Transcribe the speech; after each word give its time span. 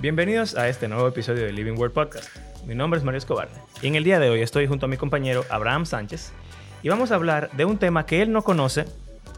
Bienvenidos 0.00 0.56
a 0.56 0.66
este 0.66 0.88
nuevo 0.88 1.06
episodio 1.08 1.44
de 1.44 1.52
Living 1.52 1.74
World 1.74 1.92
Podcast. 1.92 2.34
Mi 2.64 2.74
nombre 2.74 2.96
es 2.96 3.04
Mario 3.04 3.18
Escobar 3.18 3.50
y 3.82 3.86
en 3.86 3.96
el 3.96 4.02
día 4.02 4.18
de 4.18 4.30
hoy 4.30 4.40
estoy 4.40 4.66
junto 4.66 4.86
a 4.86 4.88
mi 4.88 4.96
compañero 4.96 5.44
Abraham 5.50 5.84
Sánchez 5.84 6.32
y 6.82 6.88
vamos 6.88 7.12
a 7.12 7.16
hablar 7.16 7.50
de 7.52 7.66
un 7.66 7.76
tema 7.76 8.06
que 8.06 8.22
él 8.22 8.32
no 8.32 8.40
conoce 8.40 8.86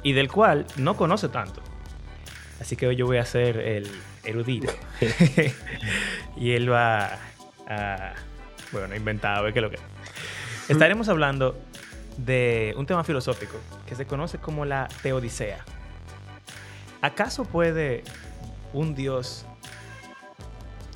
y 0.05 0.13
del 0.13 0.31
cual 0.31 0.65
no 0.77 0.97
conoce 0.97 1.29
tanto. 1.29 1.61
Así 2.61 2.77
que 2.77 2.87
hoy 2.87 2.95
yo 2.95 3.07
voy 3.07 3.17
a 3.17 3.25
ser 3.25 3.57
el 3.57 3.91
erudito 4.23 4.73
y 6.37 6.53
él 6.53 6.71
va 6.71 7.19
a, 7.69 8.13
bueno, 8.71 8.95
inventar, 8.95 9.39
a 9.39 9.43
ver 9.43 9.53
qué 9.53 9.59
es 9.59 9.63
lo 9.65 9.71
que 9.71 9.79
Estaremos 10.69 11.09
hablando 11.09 11.59
de 12.19 12.73
un 12.77 12.87
tema 12.87 13.03
filosófico 13.03 13.59
que 13.85 13.97
se 13.97 14.07
conoce 14.07 14.39
como 14.39 14.65
la 14.65 14.87
teodicea. 15.03 15.65
¿Acaso 17.01 17.47
puede 17.47 18.05
un 18.73 18.95
Dios 18.95 19.45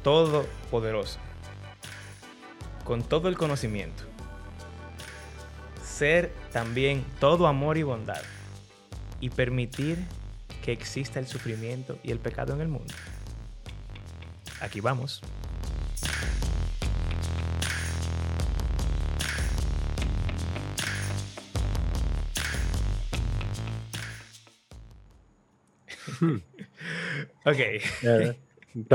todopoderoso, 0.06 1.18
con 2.84 3.02
todo 3.02 3.28
el 3.28 3.36
conocimiento, 3.36 4.04
ser 5.82 6.32
también 6.52 7.04
todo 7.18 7.48
amor 7.48 7.76
y 7.76 7.82
bondad 7.82 8.22
y 9.18 9.30
permitir 9.30 9.98
que 10.62 10.70
exista 10.70 11.18
el 11.18 11.26
sufrimiento 11.26 11.98
y 12.04 12.12
el 12.12 12.20
pecado 12.20 12.54
en 12.54 12.60
el 12.60 12.68
mundo? 12.68 12.94
Aquí 14.60 14.80
vamos. 14.80 15.20
ok. 27.44 27.58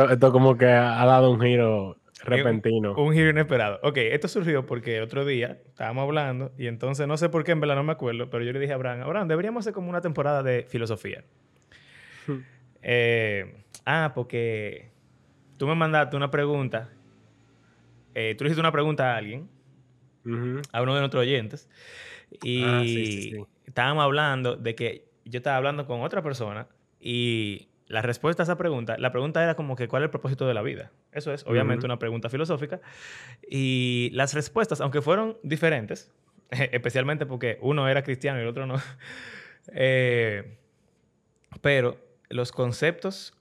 Esto, 0.10 0.32
como 0.32 0.58
que 0.58 0.68
ha 0.68 1.06
dado 1.06 1.32
un 1.32 1.42
giro 1.42 1.98
repentino. 2.24 2.94
Un, 2.96 3.14
giro 3.14 3.30
inesperado. 3.30 3.80
Ok, 3.84 3.98
esto 3.98 4.28
surgió 4.28 4.66
porque 4.66 5.02
otro 5.02 5.26
día 5.26 5.60
estábamos 5.68 6.04
hablando 6.04 6.52
y 6.58 6.68
entonces 6.68 7.08
no 7.08 7.18
sé 7.18 7.30
por 7.30 7.44
qué, 7.44 7.52
en 7.52 7.60
verdad 7.60 7.76
no 7.76 7.84
me 7.84 7.92
acuerdo, 7.92 8.30
pero 8.30 8.44
yo 8.44 8.54
le 8.54 8.60
dije 8.60 8.74
a 8.74 8.76
Abraham, 8.76 9.02
Abraham, 9.02 9.28
deberíamos 9.28 9.64
hacer 9.64 9.74
como 9.74 9.90
una 9.90 10.02
temporada 10.02 10.44
de 10.44 10.66
filosofía. 10.68 11.24
Eh, 12.84 13.64
ah, 13.86 14.12
porque 14.14 14.92
tú 15.58 15.68
me 15.68 15.76
mandaste 15.76 16.16
una 16.16 16.32
pregunta. 16.32 16.90
Eh, 18.14 18.36
tú 18.38 18.44
le 18.44 18.50
hiciste 18.50 18.60
una 18.60 18.72
pregunta 18.72 19.14
a 19.14 19.18
alguien, 19.18 19.50
a 20.72 20.82
uno 20.82 20.94
de 20.94 21.00
nuestros 21.00 21.22
oyentes, 21.22 21.70
y 22.44 22.64
ah, 22.64 22.84
estábamos 23.66 24.04
hablando 24.04 24.56
de 24.56 24.76
que 24.76 25.08
yo 25.26 25.38
estaba 25.38 25.58
hablando 25.58 25.86
con 25.86 26.02
otra 26.02 26.22
persona 26.22 26.68
y 27.00 27.71
la 27.92 28.02
respuesta 28.02 28.44
a 28.44 28.46
esa 28.46 28.58
pregunta, 28.58 28.98
la 28.98 29.12
pregunta 29.12 29.44
era 29.44 29.56
como 29.56 29.76
que 29.76 29.88
cuál 29.88 30.04
es 30.04 30.06
el 30.06 30.10
propósito 30.12 30.48
de 30.48 30.54
la 30.54 30.62
vida. 30.62 30.92
Eso 31.12 31.34
es, 31.34 31.46
obviamente, 31.46 31.86
una 31.86 32.00
pregunta 32.00 32.30
filosófica. 32.30 32.82
Y 33.48 34.10
las 34.14 34.34
respuestas, 34.34 34.82
aunque 34.82 35.02
fueron 35.02 35.38
diferentes, 35.44 36.12
especialmente 36.50 37.26
porque 37.26 37.58
uno 37.62 37.88
era 37.88 38.04
cristiano 38.04 38.40
y 38.40 38.44
el 38.44 38.48
otro 38.48 38.66
no, 38.66 38.76
eh, 39.74 40.58
pero 41.62 41.98
los 42.30 42.52
conceptos 42.52 43.34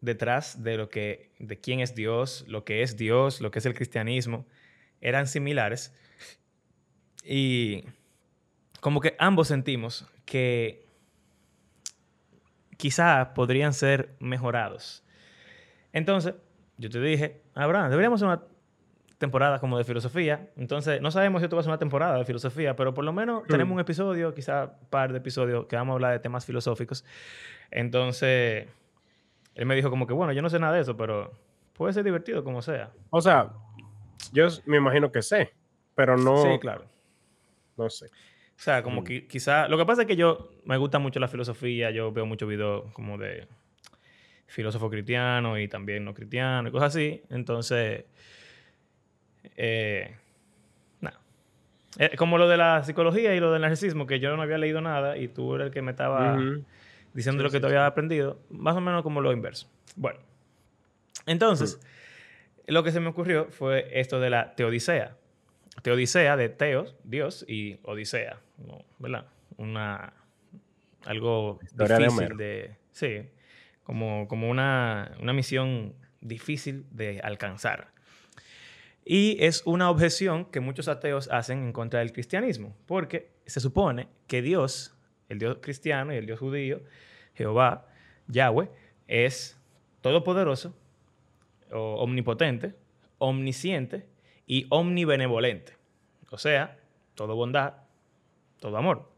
detrás 0.00 0.62
de 0.62 0.76
lo 0.76 0.88
que, 0.88 1.30
de 1.38 1.60
quién 1.60 1.80
es 1.80 1.94
Dios, 1.94 2.44
lo 2.48 2.64
que 2.64 2.82
es 2.82 2.96
Dios, 2.96 3.40
lo 3.40 3.50
que 3.50 3.58
es 3.58 3.66
el 3.66 3.74
cristianismo, 3.74 4.46
eran 5.00 5.26
similares. 5.26 5.94
Y 7.22 7.84
como 8.80 9.00
que 9.00 9.14
ambos 9.18 9.48
sentimos 9.48 10.06
que 10.24 10.83
quizás 12.76 13.28
podrían 13.28 13.72
ser 13.72 14.14
mejorados. 14.18 15.04
Entonces, 15.92 16.34
yo 16.76 16.90
te 16.90 17.00
dije, 17.00 17.42
Abraham, 17.54 17.90
deberíamos 17.90 18.22
hacer 18.22 18.28
una 18.28 18.54
temporada 19.18 19.58
como 19.58 19.78
de 19.78 19.84
filosofía. 19.84 20.50
Entonces, 20.56 21.00
no 21.00 21.10
sabemos 21.10 21.40
si 21.40 21.44
esto 21.44 21.56
va 21.56 21.60
a 21.60 21.62
ser 21.62 21.70
una 21.70 21.78
temporada 21.78 22.18
de 22.18 22.24
filosofía, 22.24 22.76
pero 22.76 22.92
por 22.92 23.04
lo 23.04 23.12
menos 23.12 23.44
tenemos 23.44 23.74
un 23.74 23.80
episodio, 23.80 24.34
quizá 24.34 24.76
un 24.80 24.88
par 24.88 25.12
de 25.12 25.18
episodios, 25.18 25.66
que 25.66 25.76
vamos 25.76 25.92
a 25.92 25.94
hablar 25.94 26.12
de 26.12 26.18
temas 26.18 26.44
filosóficos. 26.44 27.04
Entonces, 27.70 28.68
él 29.54 29.66
me 29.66 29.74
dijo 29.76 29.90
como 29.90 30.06
que, 30.06 30.12
bueno, 30.12 30.32
yo 30.32 30.42
no 30.42 30.50
sé 30.50 30.58
nada 30.58 30.74
de 30.74 30.82
eso, 30.82 30.96
pero 30.96 31.32
puede 31.72 31.92
ser 31.92 32.04
divertido 32.04 32.44
como 32.44 32.60
sea. 32.60 32.90
O 33.10 33.20
sea, 33.20 33.50
yo 34.32 34.48
me 34.66 34.76
imagino 34.76 35.10
que 35.12 35.22
sé, 35.22 35.52
pero 35.94 36.16
no... 36.16 36.42
Sí, 36.42 36.58
claro. 36.58 36.84
No 37.76 37.88
sé. 37.88 38.08
O 38.56 38.60
sea, 38.64 38.82
como 38.82 39.02
mm. 39.02 39.04
que 39.04 39.26
quizá... 39.26 39.68
Lo 39.68 39.76
que 39.76 39.84
pasa 39.84 40.02
es 40.02 40.08
que 40.08 40.16
yo 40.16 40.50
me 40.64 40.76
gusta 40.76 40.98
mucho 40.98 41.20
la 41.20 41.28
filosofía, 41.28 41.90
yo 41.90 42.12
veo 42.12 42.24
muchos 42.26 42.48
videos 42.48 42.92
como 42.92 43.18
de 43.18 43.46
filósofos 44.46 44.90
cristianos 44.90 45.58
y 45.58 45.68
también 45.68 46.04
no 46.04 46.14
cristianos 46.14 46.70
y 46.70 46.72
cosas 46.72 46.94
así. 46.94 47.22
Entonces, 47.30 48.04
eh, 49.56 50.16
nada. 51.00 51.20
Eh, 51.98 52.16
como 52.16 52.38
lo 52.38 52.48
de 52.48 52.56
la 52.56 52.82
psicología 52.84 53.34
y 53.34 53.40
lo 53.40 53.52
del 53.52 53.62
narcisismo, 53.62 54.06
que 54.06 54.20
yo 54.20 54.36
no 54.36 54.42
había 54.42 54.58
leído 54.58 54.80
nada 54.80 55.16
y 55.16 55.28
tú 55.28 55.54
eres 55.56 55.66
el 55.66 55.72
que 55.72 55.82
me 55.82 55.90
estaba 55.90 56.38
diciendo 57.12 57.42
lo 57.42 57.50
que 57.50 57.60
te 57.60 57.66
había 57.66 57.86
aprendido, 57.86 58.40
más 58.50 58.76
o 58.76 58.80
menos 58.80 59.02
como 59.02 59.20
lo 59.20 59.32
inverso. 59.32 59.68
Bueno, 59.96 60.20
entonces, 61.26 61.80
mm. 62.66 62.72
lo 62.72 62.82
que 62.82 62.92
se 62.92 63.00
me 63.00 63.08
ocurrió 63.08 63.48
fue 63.50 63.88
esto 63.92 64.20
de 64.20 64.30
la 64.30 64.54
teodicea. 64.54 65.16
Teodicea 65.82 66.36
de 66.36 66.48
Teos, 66.48 66.96
Dios, 67.04 67.44
y 67.48 67.78
Odisea, 67.82 68.40
¿verdad? 68.98 69.26
Una, 69.56 70.14
algo 71.04 71.58
difícil 71.72 72.36
de, 72.36 72.76
Sí, 72.92 73.28
como, 73.82 74.28
como 74.28 74.48
una, 74.48 75.16
una 75.20 75.32
misión 75.32 75.94
difícil 76.20 76.86
de 76.90 77.20
alcanzar. 77.22 77.92
Y 79.04 79.36
es 79.44 79.62
una 79.66 79.90
objeción 79.90 80.46
que 80.46 80.60
muchos 80.60 80.88
ateos 80.88 81.28
hacen 81.30 81.62
en 81.64 81.72
contra 81.72 82.00
del 82.00 82.12
cristianismo, 82.12 82.74
porque 82.86 83.30
se 83.44 83.60
supone 83.60 84.08
que 84.26 84.40
Dios, 84.40 84.96
el 85.28 85.38
Dios 85.38 85.58
cristiano 85.60 86.14
y 86.14 86.16
el 86.16 86.26
Dios 86.26 86.38
judío, 86.38 86.82
Jehová, 87.34 87.86
Yahweh, 88.28 88.70
es 89.06 89.60
todopoderoso, 90.00 90.74
omnipotente, 91.70 92.74
omnisciente 93.18 94.06
y 94.46 94.66
omnibenevolente. 94.70 95.76
O 96.30 96.38
sea, 96.38 96.78
todo 97.14 97.36
bondad, 97.36 97.74
todo 98.60 98.76
amor. 98.76 99.10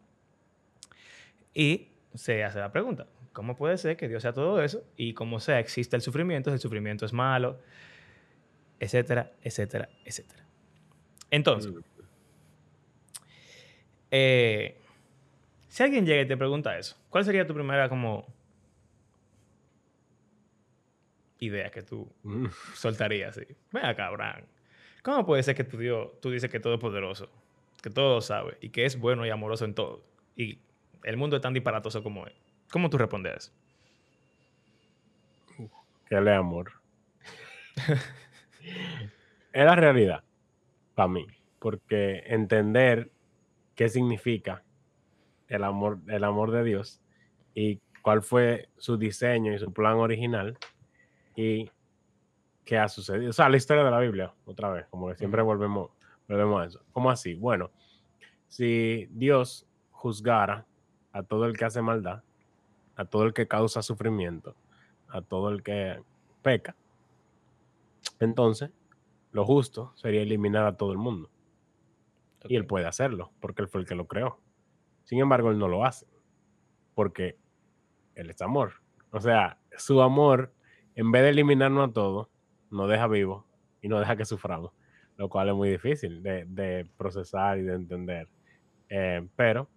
Y 1.54 1.88
se 2.14 2.44
hace 2.44 2.59
la 2.59 2.72
pregunta, 2.72 3.06
¿cómo 3.32 3.56
puede 3.56 3.78
ser 3.78 3.97
que 3.97 4.09
Dios 4.09 4.22
sea 4.22 4.32
todo 4.32 4.62
eso? 4.62 4.84
Y 4.97 5.14
como 5.14 5.41
sea, 5.41 5.59
existe 5.59 5.97
el 5.97 6.03
sufrimiento, 6.03 6.53
el 6.53 6.59
sufrimiento 6.59 7.06
es 7.06 7.12
malo, 7.12 7.59
etcétera, 8.78 9.32
etcétera, 9.42 9.88
etcétera. 10.04 10.44
Entonces, 11.31 11.72
eh, 14.10 14.78
si 15.69 15.82
alguien 15.82 16.06
llega 16.06 16.22
y 16.22 16.26
te 16.26 16.37
pregunta 16.37 16.78
eso, 16.78 16.97
¿cuál 17.10 17.25
sería 17.25 17.47
tu 17.47 17.54
primera 17.54 17.88
como 17.88 18.26
idea 21.38 21.70
que 21.70 21.82
tú 21.82 22.10
mm. 22.22 22.47
soltarías? 22.75 23.37
Ven 23.72 23.84
acá, 23.84 24.10
¿Cómo 25.06 25.25
puede 25.25 25.44
ser 25.44 25.55
que 25.55 25.62
tu 25.62 25.78
Dios, 25.78 26.19
tú 26.21 26.33
dices 26.33 26.50
que 26.50 26.59
todo 26.59 26.75
es 26.75 26.81
poderoso, 26.81 27.28
que 27.81 27.91
todo 27.91 28.21
sabe 28.21 28.59
y 28.61 28.71
que 28.71 28.87
es 28.87 28.99
bueno 28.99 29.25
y 29.25 29.31
amoroso 29.31 29.65
en 29.65 29.72
todo? 29.72 30.03
Y 30.34 30.59
el 31.05 31.17
mundo 31.17 31.37
es 31.37 31.43
tan 31.43 31.55
disparatoso 31.55 32.03
como 32.03 32.27
es. 32.27 32.34
¿Cómo 32.72 32.91
tú 32.91 32.99
respondes? 32.99 33.55
Que 36.09 36.21
le 36.21 36.34
amor. 36.34 36.72
es 39.53 39.65
la 39.65 39.77
realidad 39.77 40.25
para 40.97 41.06
mí, 41.06 41.25
porque 41.61 42.25
entender 42.26 43.12
qué 43.76 43.88
significa 43.88 44.64
el 45.47 45.62
amor, 45.62 46.00
el 46.08 46.25
amor 46.25 46.50
de 46.50 46.64
Dios 46.64 47.00
y 47.55 47.79
cuál 48.03 48.23
fue 48.23 48.70
su 48.76 48.97
diseño 48.97 49.55
y 49.55 49.58
su 49.61 49.73
plan 49.73 49.99
original 49.99 50.58
y 51.37 51.70
qué 52.67 52.77
ha 52.77 52.89
sucedido. 52.89 53.31
O 53.31 53.33
sea, 53.33 53.49
la 53.49 53.57
historia 53.57 53.85
de 53.85 53.91
la 53.91 54.01
Biblia, 54.01 54.35
otra 54.45 54.69
vez, 54.71 54.87
como 54.89 55.09
que 55.09 55.15
siempre 55.15 55.41
volvemos, 55.41 55.91
volvemos 56.29 56.61
a 56.61 56.67
eso. 56.67 56.85
¿Cómo 56.93 57.11
así? 57.11 57.35
Bueno, 57.35 57.71
si 58.49 59.07
Dios 59.13 59.67
juzgara 59.93 60.67
a 61.13 61.23
todo 61.23 61.47
el 61.47 61.57
que 61.57 61.65
hace 61.65 61.81
maldad, 61.81 62.23
a 62.97 63.05
todo 63.05 63.23
el 63.23 63.33
que 63.33 63.47
causa 63.47 63.83
sufrimiento, 63.83 64.57
a 65.09 65.23
todo 65.23 65.49
el 65.51 65.63
que 65.63 66.03
peca, 66.43 66.77
entonces 68.19 68.71
lo 69.31 69.47
justo 69.47 69.93
sería 69.95 70.23
eliminar 70.23 70.67
a 70.67 70.77
todo 70.77 70.91
el 70.91 70.99
mundo. 70.99 71.31
Y 72.49 72.57
él 72.57 72.67
puede 72.67 72.87
hacerlo, 72.87 73.33
porque 73.41 73.63
él 73.63 73.69
fue 73.69 73.81
el 73.81 73.87
que 73.87 73.95
lo 73.95 74.07
creó. 74.07 74.41
Sin 75.05 75.21
embargo, 75.21 75.51
él 75.51 75.59
no 75.59 75.69
lo 75.69 75.85
hace, 75.85 76.07
porque 76.95 77.39
él 78.17 78.31
es 78.31 78.43
amor. 78.43 78.73
O 79.13 79.21
sea, 79.21 79.61
su 79.77 80.03
amor, 80.03 80.53
en 80.97 81.13
vez 81.13 81.23
de 81.23 81.31
eliminarnos 81.31 81.91
a 81.91 81.93
todos, 81.93 82.29
nos 82.71 82.89
deja 82.89 83.07
vivos 83.07 83.45
y 83.83 83.89
nos 83.89 84.01
deja 84.01 84.17
que 84.17 84.25
suframos, 84.25 84.73
lo 85.17 85.29
cual 85.29 85.49
es 85.49 85.55
muy 85.55 85.71
difícil 85.71 86.23
de, 86.23 86.87
procesar 86.97 87.59
y 87.59 87.63
de 87.63 87.75
entender. 87.75 88.29
Eh, 88.89 89.27
pero 89.37 89.69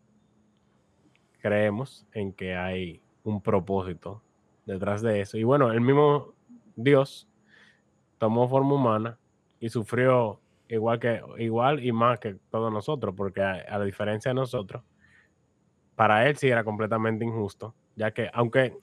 creemos 1.42 2.06
en 2.14 2.34
que 2.34 2.56
hay 2.56 3.02
un 3.24 3.42
propósito 3.42 4.22
detrás 4.66 5.02
de 5.02 5.22
eso. 5.22 5.38
Y 5.38 5.44
bueno, 5.44 5.72
el 5.72 5.82
mismo 5.82 6.34
Dios 6.76 7.28
tomó 8.18 8.48
forma 8.48 8.76
humana 8.76 9.18
y 9.60 9.70
sufrió 9.70 10.40
igual 10.68 11.00
que 11.00 11.22
igual 11.38 11.84
y 11.84 11.92
más 11.92 12.20
que 12.20 12.36
todos 12.50 12.72
nosotros, 12.72 13.14
porque 13.16 13.42
a, 13.42 13.54
a 13.54 13.80
la 13.80 13.86
diferencia 13.86 14.30
de 14.30 14.36
nosotros, 14.36 14.84
para 15.96 16.28
él 16.28 16.38
sí 16.38 16.48
era 16.48 16.64
completamente 16.64 17.26
injusto, 17.26 17.74
ya 17.96 18.12
que 18.12 18.30
aunque 18.34 18.78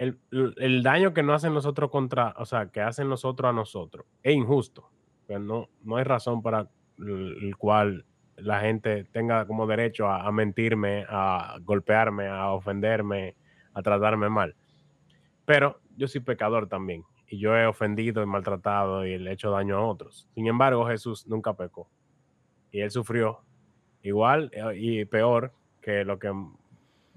el, 0.00 0.18
el, 0.56 0.82
daño 0.82 1.12
que 1.12 1.22
no 1.22 1.34
hacen 1.34 1.52
nosotros 1.52 1.90
contra, 1.90 2.34
o 2.38 2.46
sea, 2.46 2.70
que 2.70 2.80
hacen 2.80 3.06
nosotros 3.06 3.50
a 3.50 3.52
nosotros, 3.52 4.06
es 4.22 4.34
injusto. 4.34 4.88
Pero 5.26 5.40
no, 5.40 5.68
no 5.82 5.96
hay 5.96 6.04
razón 6.04 6.40
para 6.40 6.70
el, 6.98 7.54
cual 7.58 8.06
la 8.36 8.60
gente 8.60 9.04
tenga 9.04 9.46
como 9.46 9.66
derecho 9.66 10.08
a, 10.08 10.26
a, 10.26 10.32
mentirme, 10.32 11.04
a 11.06 11.58
golpearme, 11.60 12.28
a 12.28 12.50
ofenderme, 12.52 13.36
a 13.74 13.82
tratarme 13.82 14.30
mal. 14.30 14.56
Pero 15.44 15.78
yo 15.98 16.08
soy 16.08 16.22
pecador 16.22 16.66
también. 16.66 17.04
Y 17.28 17.38
yo 17.38 17.54
he 17.54 17.66
ofendido 17.66 18.22
y 18.22 18.26
maltratado 18.26 19.04
y 19.04 19.18
le 19.18 19.30
he 19.30 19.34
hecho 19.34 19.50
daño 19.50 19.76
a 19.76 19.86
otros. 19.86 20.26
Sin 20.34 20.46
embargo, 20.46 20.86
Jesús 20.86 21.26
nunca 21.26 21.52
pecó. 21.52 21.90
Y 22.72 22.80
él 22.80 22.90
sufrió 22.90 23.42
igual 24.02 24.50
eh, 24.54 24.72
y 24.76 25.04
peor 25.04 25.52
que 25.82 26.04
lo 26.06 26.18
que 26.18 26.32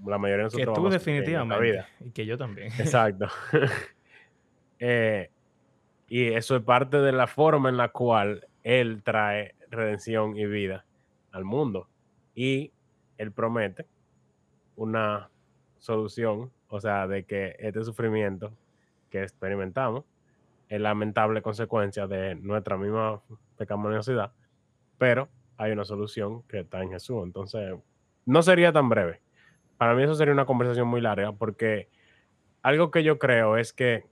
la 0.04 0.18
mayoría 0.18 0.38
de 0.38 0.44
nosotros. 0.44 0.76
Que 0.76 0.82
tú 0.82 0.88
definitivamente. 0.88 1.84
Y 2.00 2.10
que 2.10 2.26
yo 2.26 2.36
también. 2.36 2.68
Exacto. 2.78 3.28
eh, 4.78 5.30
y 6.08 6.26
eso 6.32 6.56
es 6.56 6.62
parte 6.62 6.98
de 6.98 7.12
la 7.12 7.26
forma 7.26 7.68
en 7.68 7.76
la 7.76 7.88
cual 7.88 8.46
Él 8.62 9.02
trae 9.02 9.54
redención 9.70 10.36
y 10.36 10.46
vida 10.46 10.84
al 11.32 11.44
mundo. 11.44 11.88
Y 12.34 12.72
Él 13.18 13.32
promete 13.32 13.86
una 14.76 15.30
solución, 15.78 16.50
o 16.68 16.80
sea, 16.80 17.06
de 17.06 17.24
que 17.24 17.56
este 17.58 17.84
sufrimiento 17.84 18.52
que 19.10 19.22
experimentamos 19.22 20.04
es 20.68 20.80
lamentable 20.80 21.42
consecuencia 21.42 22.06
de 22.06 22.34
nuestra 22.34 22.76
misma 22.76 23.22
pecaminosidad, 23.56 24.32
pero 24.98 25.28
hay 25.56 25.72
una 25.72 25.84
solución 25.84 26.42
que 26.44 26.60
está 26.60 26.82
en 26.82 26.90
Jesús. 26.90 27.22
Entonces, 27.22 27.74
no 28.26 28.42
sería 28.42 28.72
tan 28.72 28.88
breve 28.88 29.20
para 29.76 29.94
mí 29.94 30.02
eso 30.02 30.14
sería 30.14 30.32
una 30.32 30.46
conversación 30.46 30.88
muy 30.88 31.00
larga 31.00 31.32
porque 31.32 31.88
algo 32.62 32.90
que 32.90 33.02
yo 33.02 33.18
creo 33.18 33.56
es 33.56 33.72
que 33.72 34.04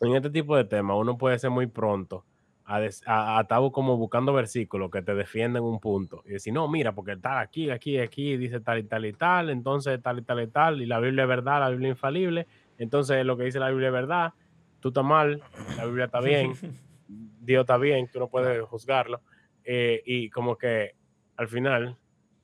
en 0.00 0.14
este 0.16 0.30
tipo 0.30 0.56
de 0.56 0.64
temas 0.64 0.96
uno 0.98 1.16
puede 1.16 1.38
ser 1.38 1.50
muy 1.50 1.66
pronto 1.66 2.24
a, 2.64 3.38
a, 3.38 3.70
como 3.72 3.96
buscando 3.96 4.32
versículos 4.32 4.90
que 4.90 5.02
te 5.02 5.14
defienden 5.14 5.62
un 5.62 5.78
punto 5.78 6.22
y 6.26 6.30
decir, 6.30 6.52
no, 6.52 6.68
mira, 6.68 6.94
porque 6.94 7.12
está 7.12 7.40
aquí, 7.40 7.70
aquí, 7.70 7.98
aquí, 7.98 8.36
dice 8.36 8.60
tal 8.60 8.78
y 8.78 8.84
tal 8.84 9.04
y 9.04 9.12
tal, 9.12 9.50
entonces 9.50 10.00
tal 10.00 10.20
y 10.20 10.22
tal 10.22 10.42
y 10.42 10.46
tal, 10.46 10.82
y 10.82 10.86
la 10.86 11.00
Biblia 11.00 11.22
es 11.22 11.28
verdad, 11.28 11.60
la 11.60 11.70
Biblia 11.70 11.88
es 11.88 11.96
infalible, 11.96 12.46
entonces 12.78 13.24
lo 13.26 13.36
que 13.36 13.44
dice 13.44 13.58
la 13.58 13.68
Biblia 13.68 13.88
es 13.88 13.92
verdad, 13.92 14.32
tú 14.80 14.88
estás 14.88 15.04
mal, 15.04 15.42
la 15.76 15.84
Biblia 15.84 16.06
está 16.06 16.20
bien, 16.20 16.52
Dios 17.40 17.62
está 17.62 17.76
bien, 17.76 18.08
tú 18.10 18.20
no 18.20 18.28
puedes 18.28 18.62
juzgarlo, 18.62 19.20
eh, 19.64 20.02
y 20.06 20.30
como 20.30 20.56
que 20.56 20.94
al 21.36 21.48
final 21.48 21.96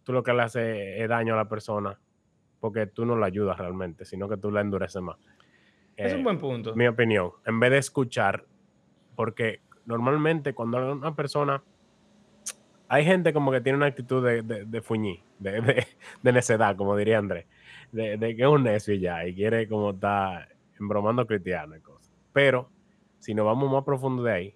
tú 0.02 0.12
lo 0.12 0.22
que 0.22 0.32
le 0.32 0.42
hace 0.42 1.02
es 1.02 1.08
daño 1.08 1.34
a 1.34 1.36
la 1.38 1.48
persona 1.48 1.98
porque 2.60 2.86
tú 2.86 3.04
no 3.04 3.16
la 3.16 3.26
ayudas 3.26 3.58
realmente, 3.58 4.04
sino 4.04 4.28
que 4.28 4.36
tú 4.36 4.50
la 4.50 4.60
endureces 4.60 5.02
más. 5.02 5.16
Es 5.96 6.12
un 6.12 6.20
eh, 6.20 6.22
buen 6.22 6.38
punto. 6.38 6.74
Mi 6.76 6.86
opinión, 6.86 7.32
en 7.44 7.58
vez 7.60 7.70
de 7.70 7.78
escuchar, 7.78 8.44
porque 9.16 9.60
normalmente 9.84 10.54
cuando 10.54 10.92
una 10.92 11.14
persona, 11.14 11.62
hay 12.88 13.04
gente 13.04 13.32
como 13.32 13.50
que 13.50 13.60
tiene 13.60 13.76
una 13.76 13.86
actitud 13.86 14.24
de, 14.24 14.42
de, 14.42 14.64
de 14.64 14.82
fuñí, 14.82 15.22
de, 15.38 15.86
de, 16.22 16.32
necedad, 16.32 16.76
como 16.76 16.96
diría 16.96 17.18
Andrés, 17.18 17.46
de, 17.90 18.18
que 18.18 18.42
es 18.42 18.48
un 18.48 18.62
necio 18.62 18.94
ya 18.94 19.26
y 19.26 19.34
quiere 19.34 19.66
como 19.68 19.90
estar 19.90 20.48
embromando 20.78 21.26
cristiano 21.26 21.76
y 21.76 21.80
cosas. 21.80 22.12
Pero 22.32 22.70
si 23.18 23.34
nos 23.34 23.46
vamos 23.46 23.72
más 23.72 23.84
profundo 23.84 24.22
de 24.22 24.32
ahí, 24.32 24.54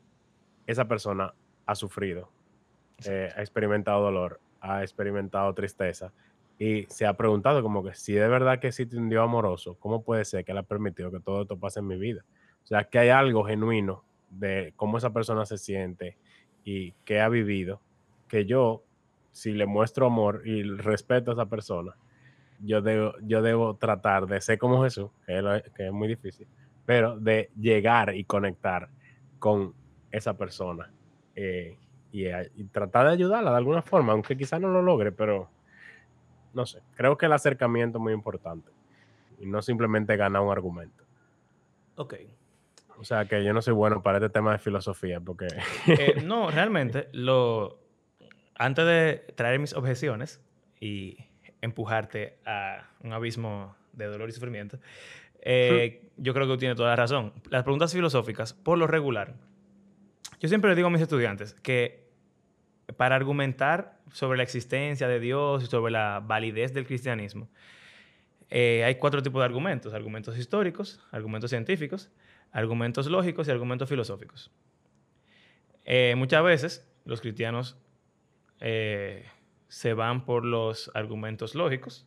esa 0.66 0.86
persona 0.86 1.34
ha 1.66 1.74
sufrido, 1.74 2.30
eh, 3.04 3.30
ha 3.34 3.40
experimentado 3.40 4.02
dolor, 4.02 4.40
ha 4.60 4.82
experimentado 4.82 5.52
tristeza, 5.54 6.12
y 6.58 6.84
se 6.88 7.06
ha 7.06 7.16
preguntado 7.16 7.62
como 7.62 7.82
que 7.82 7.94
si 7.94 8.12
de 8.12 8.28
verdad 8.28 8.60
que 8.60 8.68
existe 8.68 8.96
un 8.96 9.08
Dios 9.08 9.24
amoroso, 9.24 9.76
¿cómo 9.80 10.02
puede 10.04 10.24
ser 10.24 10.44
que 10.44 10.52
Él 10.52 10.58
ha 10.58 10.62
permitido 10.62 11.10
que 11.10 11.20
todo 11.20 11.42
esto 11.42 11.58
pase 11.58 11.80
en 11.80 11.86
mi 11.86 11.96
vida? 11.96 12.24
O 12.62 12.66
sea, 12.66 12.84
que 12.84 12.98
hay 12.98 13.08
algo 13.08 13.44
genuino 13.44 14.04
de 14.30 14.72
cómo 14.76 14.98
esa 14.98 15.12
persona 15.12 15.44
se 15.44 15.58
siente 15.58 16.16
y 16.64 16.92
qué 17.04 17.20
ha 17.20 17.28
vivido, 17.28 17.80
que 18.28 18.46
yo, 18.46 18.84
si 19.32 19.52
le 19.52 19.66
muestro 19.66 20.06
amor 20.06 20.42
y 20.44 20.62
respeto 20.62 21.30
a 21.30 21.34
esa 21.34 21.46
persona, 21.46 21.96
yo 22.60 22.80
debo, 22.80 23.14
yo 23.22 23.42
debo 23.42 23.76
tratar 23.76 24.26
de 24.26 24.40
ser 24.40 24.58
como 24.58 24.82
Jesús, 24.84 25.10
que 25.26 25.38
es, 25.38 25.44
que 25.74 25.86
es 25.86 25.92
muy 25.92 26.08
difícil, 26.08 26.46
pero 26.86 27.18
de 27.18 27.50
llegar 27.58 28.14
y 28.14 28.24
conectar 28.24 28.88
con 29.38 29.74
esa 30.10 30.36
persona 30.36 30.92
eh, 31.34 31.76
y, 32.12 32.26
y 32.28 32.64
tratar 32.70 33.06
de 33.06 33.12
ayudarla 33.12 33.50
de 33.50 33.56
alguna 33.56 33.82
forma, 33.82 34.12
aunque 34.12 34.36
quizás 34.36 34.60
no 34.60 34.68
lo 34.68 34.82
logre, 34.82 35.10
pero 35.10 35.50
no 36.54 36.66
sé, 36.66 36.80
creo 36.94 37.16
que 37.16 37.26
el 37.26 37.32
acercamiento 37.32 37.98
es 37.98 38.02
muy 38.02 38.12
importante 38.12 38.70
y 39.38 39.46
no 39.46 39.62
simplemente 39.62 40.16
ganar 40.16 40.42
un 40.42 40.50
argumento. 40.50 41.04
Ok. 41.96 42.14
O 42.98 43.04
sea 43.04 43.24
que 43.24 43.42
yo 43.42 43.52
no 43.52 43.62
soy 43.62 43.74
bueno 43.74 44.02
para 44.02 44.18
este 44.18 44.30
tema 44.30 44.52
de 44.52 44.58
filosofía 44.58 45.20
porque... 45.20 45.48
Eh, 45.86 46.20
no, 46.24 46.50
realmente, 46.50 47.08
lo... 47.12 47.80
antes 48.54 48.86
de 48.86 49.24
traer 49.34 49.58
mis 49.58 49.72
objeciones 49.74 50.40
y 50.80 51.16
empujarte 51.60 52.38
a 52.46 52.88
un 53.00 53.12
abismo 53.12 53.74
de 53.92 54.06
dolor 54.06 54.28
y 54.28 54.32
sufrimiento, 54.32 54.78
eh, 55.40 56.08
yo 56.16 56.34
creo 56.34 56.46
que 56.46 56.52
tú 56.52 56.58
tienes 56.58 56.76
toda 56.76 56.90
la 56.90 56.96
razón. 56.96 57.32
Las 57.50 57.64
preguntas 57.64 57.92
filosóficas, 57.92 58.52
por 58.52 58.78
lo 58.78 58.86
regular, 58.86 59.34
yo 60.38 60.48
siempre 60.48 60.70
le 60.70 60.76
digo 60.76 60.88
a 60.88 60.90
mis 60.90 61.02
estudiantes 61.02 61.54
que 61.54 62.01
para 62.96 63.16
argumentar 63.16 63.98
sobre 64.12 64.36
la 64.36 64.42
existencia 64.42 65.08
de 65.08 65.20
Dios 65.20 65.64
y 65.64 65.66
sobre 65.66 65.92
la 65.92 66.20
validez 66.20 66.72
del 66.72 66.86
cristianismo, 66.86 67.48
eh, 68.50 68.84
hay 68.84 68.96
cuatro 68.96 69.22
tipos 69.22 69.40
de 69.40 69.46
argumentos. 69.46 69.94
Argumentos 69.94 70.36
históricos, 70.36 71.00
argumentos 71.10 71.50
científicos, 71.50 72.10
argumentos 72.50 73.06
lógicos 73.06 73.48
y 73.48 73.50
argumentos 73.50 73.88
filosóficos. 73.88 74.50
Eh, 75.84 76.14
muchas 76.16 76.44
veces 76.44 76.88
los 77.04 77.20
cristianos 77.20 77.78
eh, 78.60 79.24
se 79.68 79.94
van 79.94 80.24
por 80.24 80.44
los 80.44 80.90
argumentos 80.94 81.54
lógicos, 81.54 82.06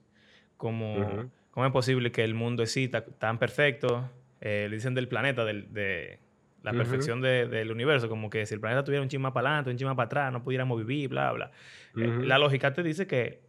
como 0.56 1.30
cómo 1.50 1.66
es 1.66 1.72
posible 1.72 2.12
que 2.12 2.24
el 2.24 2.36
mundo 2.36 2.64
exista 2.64 3.04
tan 3.04 3.40
perfecto, 3.40 4.10
le 4.40 4.70
dicen 4.70 4.94
del 4.94 5.08
planeta, 5.08 5.44
del, 5.46 5.74
de, 5.74 6.20
la 6.66 6.74
perfección 6.74 7.22
del 7.22 7.72
universo, 7.72 8.10
como 8.10 8.28
que 8.28 8.44
si 8.48 8.56
el 8.56 8.60
planeta 8.60 8.84
tuviera 8.84 9.04
un 9.04 9.08
chisma 9.08 9.32
para 9.32 9.50
adelante, 9.50 9.70
un 9.70 9.78
chisma 9.78 9.96
para 9.96 10.08
atrás, 10.08 10.34
no 10.34 10.44
pudiéramos 10.44 10.80
vivir, 10.80 11.10
bla, 11.10 11.32
bla. 11.32 11.52
Eh, 11.96 12.22
la 12.24 12.40
lógica 12.40 12.74
te 12.74 12.82
dice 12.82 13.06
que 13.06 13.44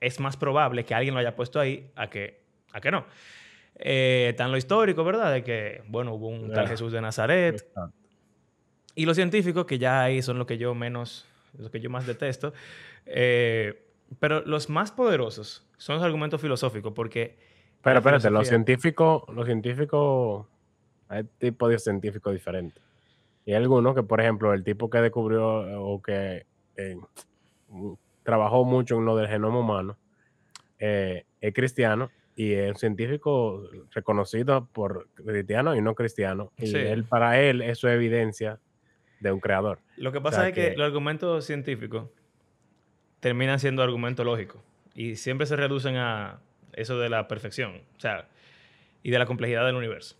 es 0.00 0.20
más 0.20 0.36
probable 0.36 0.84
que 0.84 0.94
alguien 0.94 1.14
lo 1.14 1.20
haya 1.20 1.34
puesto 1.34 1.58
ahí 1.58 1.90
a 1.96 2.10
que, 2.10 2.42
a 2.72 2.80
que 2.82 2.90
no. 2.90 3.06
Eh, 3.76 4.36
en 4.38 4.50
lo 4.50 4.58
histórico, 4.58 5.02
¿verdad? 5.02 5.32
De 5.32 5.42
que, 5.42 5.82
bueno, 5.88 6.12
hubo 6.12 6.28
un 6.28 6.52
tal 6.52 6.68
Jesús 6.68 6.92
de 6.92 7.00
Nazaret. 7.00 7.66
Y 8.94 9.06
los 9.06 9.16
científicos, 9.16 9.64
que 9.64 9.78
ya 9.78 10.02
ahí 10.02 10.20
son 10.20 10.38
lo 10.38 10.44
que 10.44 10.58
yo 10.58 10.74
menos, 10.74 11.26
lo 11.56 11.70
que 11.70 11.80
yo 11.80 11.88
más 11.88 12.06
detesto. 12.06 12.52
Eh, 13.06 13.82
pero 14.20 14.42
los 14.42 14.68
más 14.68 14.92
poderosos 14.92 15.66
son 15.78 15.96
los 15.96 16.04
argumentos 16.04 16.38
filosóficos, 16.38 16.92
porque... 16.92 17.38
Pero 17.80 18.00
espérate, 18.00 18.28
los 18.28 18.46
científicos, 18.46 19.22
los 19.32 19.46
científicos 19.46 20.46
hay 21.08 21.24
tipos 21.38 21.70
de 21.70 21.78
científicos 21.78 22.32
diferentes. 22.32 22.82
Y 23.44 23.52
hay 23.52 23.56
algunos 23.56 23.94
que, 23.94 24.02
por 24.02 24.20
ejemplo, 24.20 24.52
el 24.52 24.62
tipo 24.62 24.90
que 24.90 24.98
descubrió 24.98 25.82
o 25.82 26.02
que 26.02 26.46
eh, 26.76 26.96
trabajó 28.22 28.64
mucho 28.64 28.96
en 28.96 29.06
lo 29.06 29.16
del 29.16 29.28
genoma 29.28 29.60
humano 29.60 29.96
eh, 30.78 31.24
es 31.40 31.54
cristiano 31.54 32.10
y 32.36 32.52
es 32.52 32.70
un 32.70 32.76
científico 32.76 33.68
reconocido 33.90 34.68
por 34.72 35.08
cristiano 35.14 35.74
y 35.74 35.80
no 35.80 35.94
cristiano. 35.94 36.52
Y 36.56 36.74
él, 36.76 37.04
para 37.04 37.40
él 37.40 37.62
eso 37.62 37.88
es 37.88 37.94
evidencia 37.94 38.60
de 39.20 39.32
un 39.32 39.40
creador. 39.40 39.80
Lo 39.96 40.12
que 40.12 40.20
pasa 40.20 40.46
es 40.46 40.54
que, 40.54 40.76
los 40.76 40.86
argumentos 40.86 41.44
científicos 41.44 42.08
terminan 43.20 43.58
siendo 43.58 43.82
argumentos 43.82 44.24
lógicos 44.24 44.60
y 44.94 45.16
siempre 45.16 45.46
se 45.46 45.56
reducen 45.56 45.96
a 45.96 46.40
eso 46.74 46.98
de 46.98 47.08
la 47.08 47.26
perfección, 47.26 47.82
o 47.96 48.00
sea, 48.00 48.28
y 49.02 49.10
de 49.10 49.18
la 49.18 49.26
complejidad 49.26 49.66
del 49.66 49.74
universo. 49.74 50.16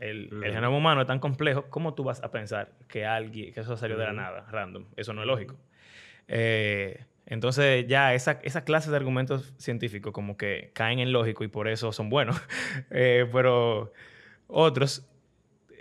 El, 0.00 0.30
genoma 0.42 0.76
humano 0.76 1.00
es 1.00 1.06
tan 1.06 1.18
complejo, 1.18 1.64
¿cómo 1.70 1.94
tú 1.94 2.04
vas 2.04 2.22
a 2.22 2.30
pensar 2.30 2.72
que 2.88 3.04
alguien, 3.04 3.52
que 3.52 3.60
eso 3.60 3.76
salió 3.76 3.96
de 3.96 4.04
la 4.04 4.12
nada, 4.12 4.46
random? 4.50 4.84
Eso 4.96 5.12
no 5.12 5.22
es 5.22 5.26
lógico. 5.26 5.56
Eh, 6.28 7.04
entonces 7.26 7.86
ya 7.86 8.14
esa, 8.14 8.40
esa 8.42 8.64
clase 8.64 8.90
de 8.90 8.96
argumentos 8.96 9.52
científicos 9.58 10.12
como 10.12 10.36
que 10.36 10.70
caen 10.72 10.98
en 10.98 11.12
lógico 11.12 11.44
y 11.44 11.48
por 11.48 11.68
eso 11.68 11.92
son 11.92 12.08
buenos, 12.08 12.40
eh, 12.90 13.28
pero 13.32 13.92
otros 14.46 15.06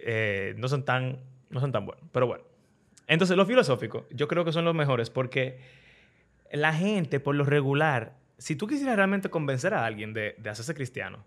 eh, 0.03 0.53
no, 0.57 0.67
son 0.67 0.83
tan, 0.83 1.19
no 1.49 1.59
son 1.59 1.71
tan 1.71 1.85
buenos. 1.85 2.03
Pero 2.11 2.27
bueno, 2.27 2.43
entonces 3.07 3.37
los 3.37 3.47
filosóficos 3.47 4.05
yo 4.11 4.27
creo 4.27 4.43
que 4.45 4.51
son 4.51 4.65
los 4.65 4.75
mejores 4.75 5.09
porque 5.09 5.59
la 6.51 6.73
gente 6.73 7.19
por 7.19 7.35
lo 7.35 7.45
regular, 7.45 8.15
si 8.37 8.55
tú 8.55 8.67
quisieras 8.67 8.95
realmente 8.95 9.29
convencer 9.29 9.73
a 9.73 9.85
alguien 9.85 10.13
de, 10.13 10.35
de 10.37 10.49
hacerse 10.49 10.73
cristiano, 10.73 11.23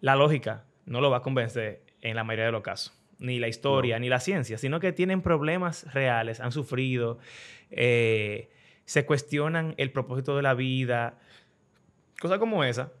la 0.00 0.14
lógica 0.16 0.64
no 0.86 1.00
lo 1.00 1.10
va 1.10 1.18
a 1.18 1.22
convencer 1.22 1.83
en 2.04 2.14
la 2.14 2.22
mayoría 2.22 2.46
de 2.46 2.52
los 2.52 2.62
casos. 2.62 2.96
ni 3.18 3.38
la 3.38 3.48
historia, 3.48 3.98
ni 3.98 4.08
la 4.08 4.18
ciencia, 4.18 4.58
sino 4.58 4.80
que 4.80 4.92
tienen 4.92 5.22
problemas 5.22 5.92
reales, 5.94 6.40
han 6.40 6.50
sufrido, 6.52 7.18
eh, 7.70 8.50
se 8.84 9.06
cuestionan 9.06 9.74
el 9.78 9.92
propósito 9.92 10.36
de 10.36 10.42
la 10.42 10.54
vida, 10.54 11.18
cosas 12.20 12.38
como 12.38 12.64
esa. 12.64 12.92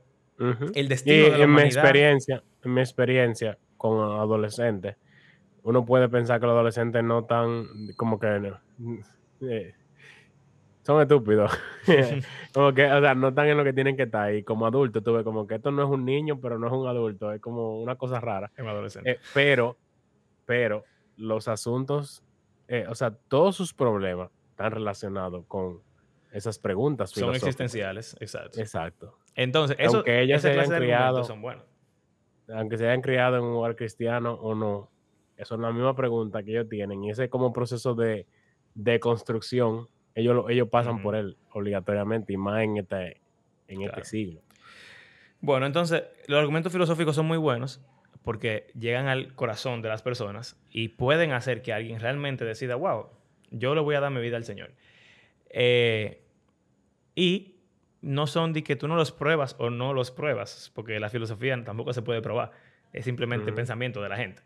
El 0.74 0.88
destino 0.88 1.24
de 1.24 1.38
la 1.38 1.44
en 1.44 1.52
mi 1.52 1.62
experiencia, 1.62 2.42
en 2.62 2.74
mi 2.74 2.80
experiencia 2.80 3.58
con 3.76 3.98
adolescentes, 4.18 4.96
uno 5.62 5.84
puede 5.84 6.08
pensar 6.08 6.40
que 6.40 6.46
los 6.46 6.54
adolescentes 6.54 7.02
no 7.02 7.20
están 7.20 7.66
como 7.96 8.18
que 8.18 8.52
eh, 9.42 9.74
son 10.84 11.00
estúpidos. 11.00 11.50
como 12.54 12.72
que, 12.72 12.84
o 12.84 13.00
sea, 13.00 13.14
no 13.14 13.28
están 13.28 13.48
en 13.48 13.56
lo 13.56 13.64
que 13.64 13.72
tienen 13.72 13.96
que 13.96 14.04
estar. 14.04 14.32
Y 14.34 14.42
como 14.42 14.66
adulto, 14.66 15.02
tuve 15.02 15.24
como 15.24 15.46
que 15.46 15.56
esto 15.56 15.70
no 15.70 15.82
es 15.82 15.88
un 15.88 16.04
niño, 16.04 16.38
pero 16.40 16.58
no 16.58 16.66
es 16.66 16.72
un 16.72 16.86
adulto. 16.86 17.32
Es 17.32 17.40
como 17.40 17.80
una 17.80 17.96
cosa 17.96 18.20
rara. 18.20 18.50
Es 18.56 18.64
adolescente. 18.64 19.12
Eh, 19.12 19.18
pero, 19.32 19.76
pero, 20.44 20.84
los 21.16 21.48
asuntos, 21.48 22.22
eh, 22.68 22.86
o 22.88 22.94
sea, 22.94 23.12
todos 23.28 23.56
sus 23.56 23.72
problemas 23.72 24.30
están 24.50 24.72
relacionados 24.72 25.44
con 25.46 25.80
esas 26.32 26.58
preguntas. 26.58 27.10
Son 27.10 27.34
existenciales, 27.34 28.16
exacto. 28.20 28.60
Exacto. 28.60 29.18
Entonces, 29.34 29.76
eso, 29.80 29.96
aunque 29.96 30.20
ellos 30.20 30.42
se 30.42 30.50
hayan 30.50 30.70
criado, 30.70 31.24
son 31.24 31.40
buenos. 31.40 31.64
Aunque 32.52 32.76
se 32.76 32.86
hayan 32.86 33.00
criado 33.00 33.38
en 33.38 33.44
un 33.44 33.52
lugar 33.52 33.74
cristiano 33.74 34.34
o 34.34 34.54
no, 34.54 34.90
eso 35.36 35.54
es 35.54 35.60
la 35.60 35.72
misma 35.72 35.96
pregunta 35.96 36.42
que 36.42 36.50
ellos 36.50 36.68
tienen. 36.68 37.02
Y 37.04 37.10
ese 37.10 37.24
es 37.24 37.30
como 37.30 37.52
proceso 37.52 37.94
de, 37.94 38.26
de 38.74 39.00
construcción 39.00 39.88
ellos, 40.14 40.44
ellos 40.48 40.68
pasan 40.68 41.02
por 41.02 41.16
él 41.16 41.36
obligatoriamente 41.52 42.32
y 42.32 42.36
más 42.36 42.62
en 42.62 42.78
este, 42.78 43.20
en 43.68 43.82
este 43.82 44.04
siglo. 44.04 44.40
Bueno, 45.40 45.66
entonces 45.66 46.04
los 46.26 46.38
argumentos 46.38 46.72
filosóficos 46.72 47.16
son 47.16 47.26
muy 47.26 47.38
buenos 47.38 47.80
porque 48.22 48.68
llegan 48.78 49.06
al 49.08 49.34
corazón 49.34 49.82
de 49.82 49.88
las 49.88 50.02
personas 50.02 50.58
y 50.70 50.88
pueden 50.88 51.32
hacer 51.32 51.60
que 51.60 51.72
alguien 51.72 52.00
realmente 52.00 52.44
decida, 52.44 52.76
wow, 52.76 53.08
yo 53.50 53.74
le 53.74 53.82
voy 53.82 53.94
a 53.94 54.00
dar 54.00 54.10
mi 54.10 54.20
vida 54.20 54.36
al 54.36 54.44
Señor. 54.44 54.72
Eh, 55.50 56.22
y 57.14 57.56
no 58.00 58.26
son 58.26 58.52
de 58.52 58.64
que 58.64 58.76
tú 58.76 58.88
no 58.88 58.96
los 58.96 59.12
pruebas 59.12 59.56
o 59.58 59.70
no 59.70 59.92
los 59.92 60.10
pruebas, 60.10 60.72
porque 60.74 60.98
la 60.98 61.10
filosofía 61.10 61.62
tampoco 61.64 61.92
se 61.92 62.02
puede 62.02 62.22
probar, 62.22 62.52
es 62.92 63.04
simplemente 63.04 63.52
pensamiento 63.52 64.02
de 64.02 64.08
la 64.08 64.16
gente. 64.16 64.42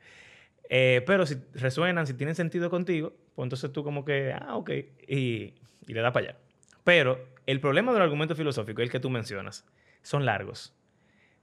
Eh, 0.68 1.02
pero 1.06 1.26
si 1.26 1.36
resuenan, 1.54 2.06
si 2.06 2.14
tienen 2.14 2.34
sentido 2.34 2.70
contigo, 2.70 3.12
pues 3.34 3.46
entonces 3.46 3.72
tú 3.72 3.82
como 3.82 4.04
que, 4.04 4.32
ah, 4.32 4.56
ok, 4.56 4.70
y, 5.08 5.54
le 5.86 6.00
das 6.00 6.12
para 6.12 6.28
allá. 6.28 6.38
Pero 6.84 7.18
el 7.46 7.60
problema 7.60 7.92
del 7.92 8.02
argumento 8.02 8.34
filosófico, 8.34 8.82
el 8.82 8.90
que 8.90 9.00
tú 9.00 9.08
mencionas, 9.10 9.66
son 10.02 10.26
largos, 10.26 10.74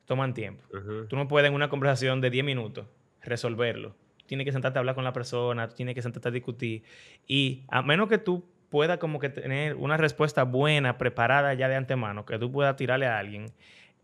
toman 0.06 0.34
tiempo. 0.34 0.64
Tú 1.10 1.16
no 1.16 1.28
puedes 1.28 1.50
en 1.50 1.56
una 1.56 1.70
conversación 1.70 2.22
de 2.22 2.30
10 2.30 2.46
minutos 2.46 2.86
resolverlo. 3.22 3.96
Tienes 4.28 4.46
que 4.46 4.52
sentarte 4.52 4.78
a 4.78 4.82
hablar 4.82 4.96
con 4.96 5.04
la 5.04 5.14
persona, 5.14 5.70
tienes 5.70 5.96
que 5.96 6.02
sentarte 6.02 6.30
a 6.30 6.32
discutir. 6.32 6.84
Y 7.28 7.64
a 7.70 7.82
menos 7.82 8.08
que 8.08 8.18
tú 8.18 8.46
puedas 8.70 8.98
como 8.98 9.20
que 9.20 9.30
tener 9.30 9.76
una 9.76 9.98
respuesta 9.98 10.44
buena, 10.44 10.98
preparada 10.98 11.54
ya 11.54 11.68
de 11.68 11.76
antemano, 11.76 12.26
que 12.26 12.38
tú 12.38 12.52
puedas 12.52 12.76
tirarle 12.76 13.08
a 13.08 13.18
alguien 13.18 13.48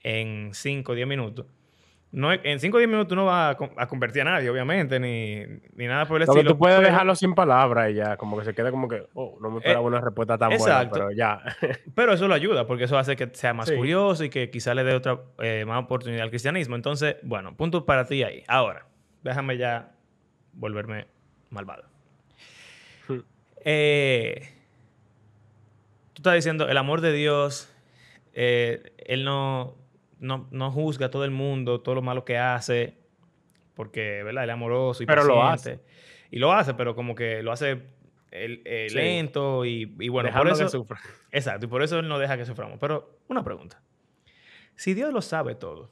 en 0.03 0.51
5 0.53 0.91
o 0.91 0.95
10 0.95 1.07
minutos, 1.07 1.45
no, 2.13 2.33
en 2.33 2.59
5 2.59 2.75
o 2.75 2.79
10 2.79 2.89
minutos 2.89 3.15
no 3.15 3.25
va 3.25 3.51
a, 3.51 3.87
convertir 3.87 4.23
a 4.23 4.25
nadie, 4.25 4.49
obviamente, 4.49 4.99
ni, 4.99 5.45
nada 5.87 6.05
por 6.05 6.17
el 6.17 6.27
estilo. 6.27 6.51
Tú 6.51 6.57
puedes 6.57 6.81
dejarlo 6.81 7.15
sin 7.15 7.33
palabras 7.33 7.89
y 7.89 7.93
ya, 7.93 8.17
como 8.17 8.37
que 8.37 8.43
se 8.43 8.53
quede 8.53 8.69
como 8.69 8.89
que, 8.89 9.07
oh, 9.13 9.37
no 9.39 9.49
me 9.49 9.59
esperaba 9.59 9.85
eh, 9.85 9.87
una 9.87 10.01
respuesta 10.01 10.37
tan 10.37 10.57
buena, 10.57 10.89
pero 10.91 11.11
ya. 11.11 11.41
pero 11.95 12.11
eso 12.11 12.27
lo 12.27 12.33
ayuda, 12.33 12.67
porque 12.67 12.83
eso 12.83 12.97
hace 12.97 13.15
que 13.15 13.29
sea 13.31 13.53
más 13.53 13.71
curioso 13.71 14.25
y 14.25 14.29
que 14.29 14.49
quizá 14.49 14.73
le 14.73 14.83
dé 14.83 14.93
otra 14.93 15.21
eh, 15.39 15.63
más 15.65 15.81
oportunidad 15.81 16.23
al 16.23 16.29
cristianismo. 16.31 16.75
Entonces, 16.75 17.15
bueno, 17.23 17.55
punto 17.55 17.85
para 17.85 18.05
ti 18.05 18.23
ahí. 18.23 18.43
Ahora, 18.47 18.87
déjame 19.23 19.57
ya 19.57 19.93
volverme 20.51 21.07
malvado. 21.49 21.83
Hmm. 23.07 23.19
Eh, 23.63 24.49
tú 26.11 26.19
estás 26.19 26.35
diciendo, 26.35 26.67
el 26.67 26.77
amor 26.77 26.99
de 26.99 27.13
Dios, 27.13 27.73
Él 28.33 29.23
no 29.23 29.80
no, 30.21 30.71
juzga 30.71 31.07
a 31.07 31.11
todo 31.11 31.25
el 31.25 31.31
mundo, 31.31 31.81
todo 31.81 31.95
lo 31.95 32.01
malo 32.01 32.23
que 32.23 32.37
hace, 32.37 32.95
porque, 33.73 34.23
¿verdad? 34.23 34.43
Él 34.43 34.49
es 34.51 34.53
amoroso 34.53 35.03
y 35.03 35.05
pero 35.05 35.23
lo 35.23 35.43
hace. 35.43 35.79
Y 36.29 36.39
lo 36.39 36.53
hace, 36.53 36.73
pero 36.75 36.95
como 36.95 37.15
que 37.15 37.43
lo 37.43 37.51
hace 37.51 37.81
eh, 38.31 38.87
lento 38.93 39.65
y, 39.65 39.85
bueno, 40.09 40.29
por 40.31 40.47
eso... 40.47 40.69
sufra. 40.69 40.99
Exacto, 41.31 41.65
y 41.65 41.69
por 41.69 41.81
eso 41.81 41.99
él 41.99 42.07
no 42.07 42.19
deja 42.19 42.37
que 42.37 42.45
suframos. 42.45 42.77
Pero 42.79 43.17
una 43.27 43.43
pregunta. 43.43 43.81
Si 44.75 44.93
Dios 44.93 45.11
lo 45.11 45.21
sabe 45.21 45.55
todo, 45.55 45.91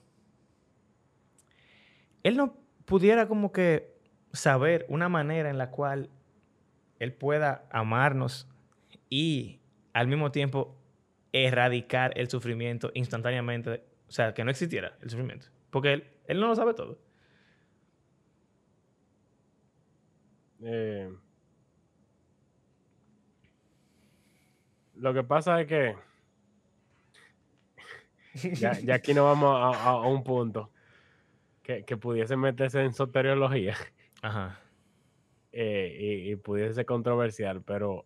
él 2.23 2.37
no 2.37 2.55
pudiera 2.85 3.27
como 3.27 3.51
que 3.51 3.93
saber 4.31 4.85
una 4.89 5.09
manera 5.09 5.49
en 5.49 5.57
la 5.57 5.71
cual 5.71 6.09
él 6.99 7.13
pueda 7.13 7.67
amarnos 7.71 8.47
y 9.09 9.59
al 9.93 10.07
mismo 10.07 10.31
tiempo 10.31 10.77
erradicar 11.31 12.13
el 12.15 12.29
sufrimiento 12.29 12.91
instantáneamente 12.93 13.83
o 14.09 14.11
sea, 14.11 14.33
que 14.33 14.43
no 14.43 14.49
existiera 14.49 14.97
el 15.01 15.09
sufrimiento. 15.09 15.47
Porque 15.69 15.93
él, 15.93 16.07
él 16.25 16.39
no 16.39 16.47
lo 16.47 16.55
sabe 16.55 16.73
todo. 16.73 16.97
Eh, 20.63 21.13
lo 24.95 25.13
que 25.13 25.23
pasa 25.23 25.61
es 25.61 25.67
que 25.67 25.95
ya, 28.55 28.71
aquí 28.93 29.13
no 29.13 29.25
vamos 29.25 29.77
a, 29.77 30.01
un 30.01 30.23
punto 30.23 30.71
que, 31.61 31.83
pudiese 31.97 32.35
meterse 32.35 32.81
en 32.81 32.93
soteriología 32.93 33.77
Ajá. 34.23 34.59
Eh, 35.51 36.25
y, 36.25 36.31
y, 36.31 36.35
pudiese 36.35 36.73
ser 36.73 36.85
controversial, 36.85 37.61
pero 37.61 38.05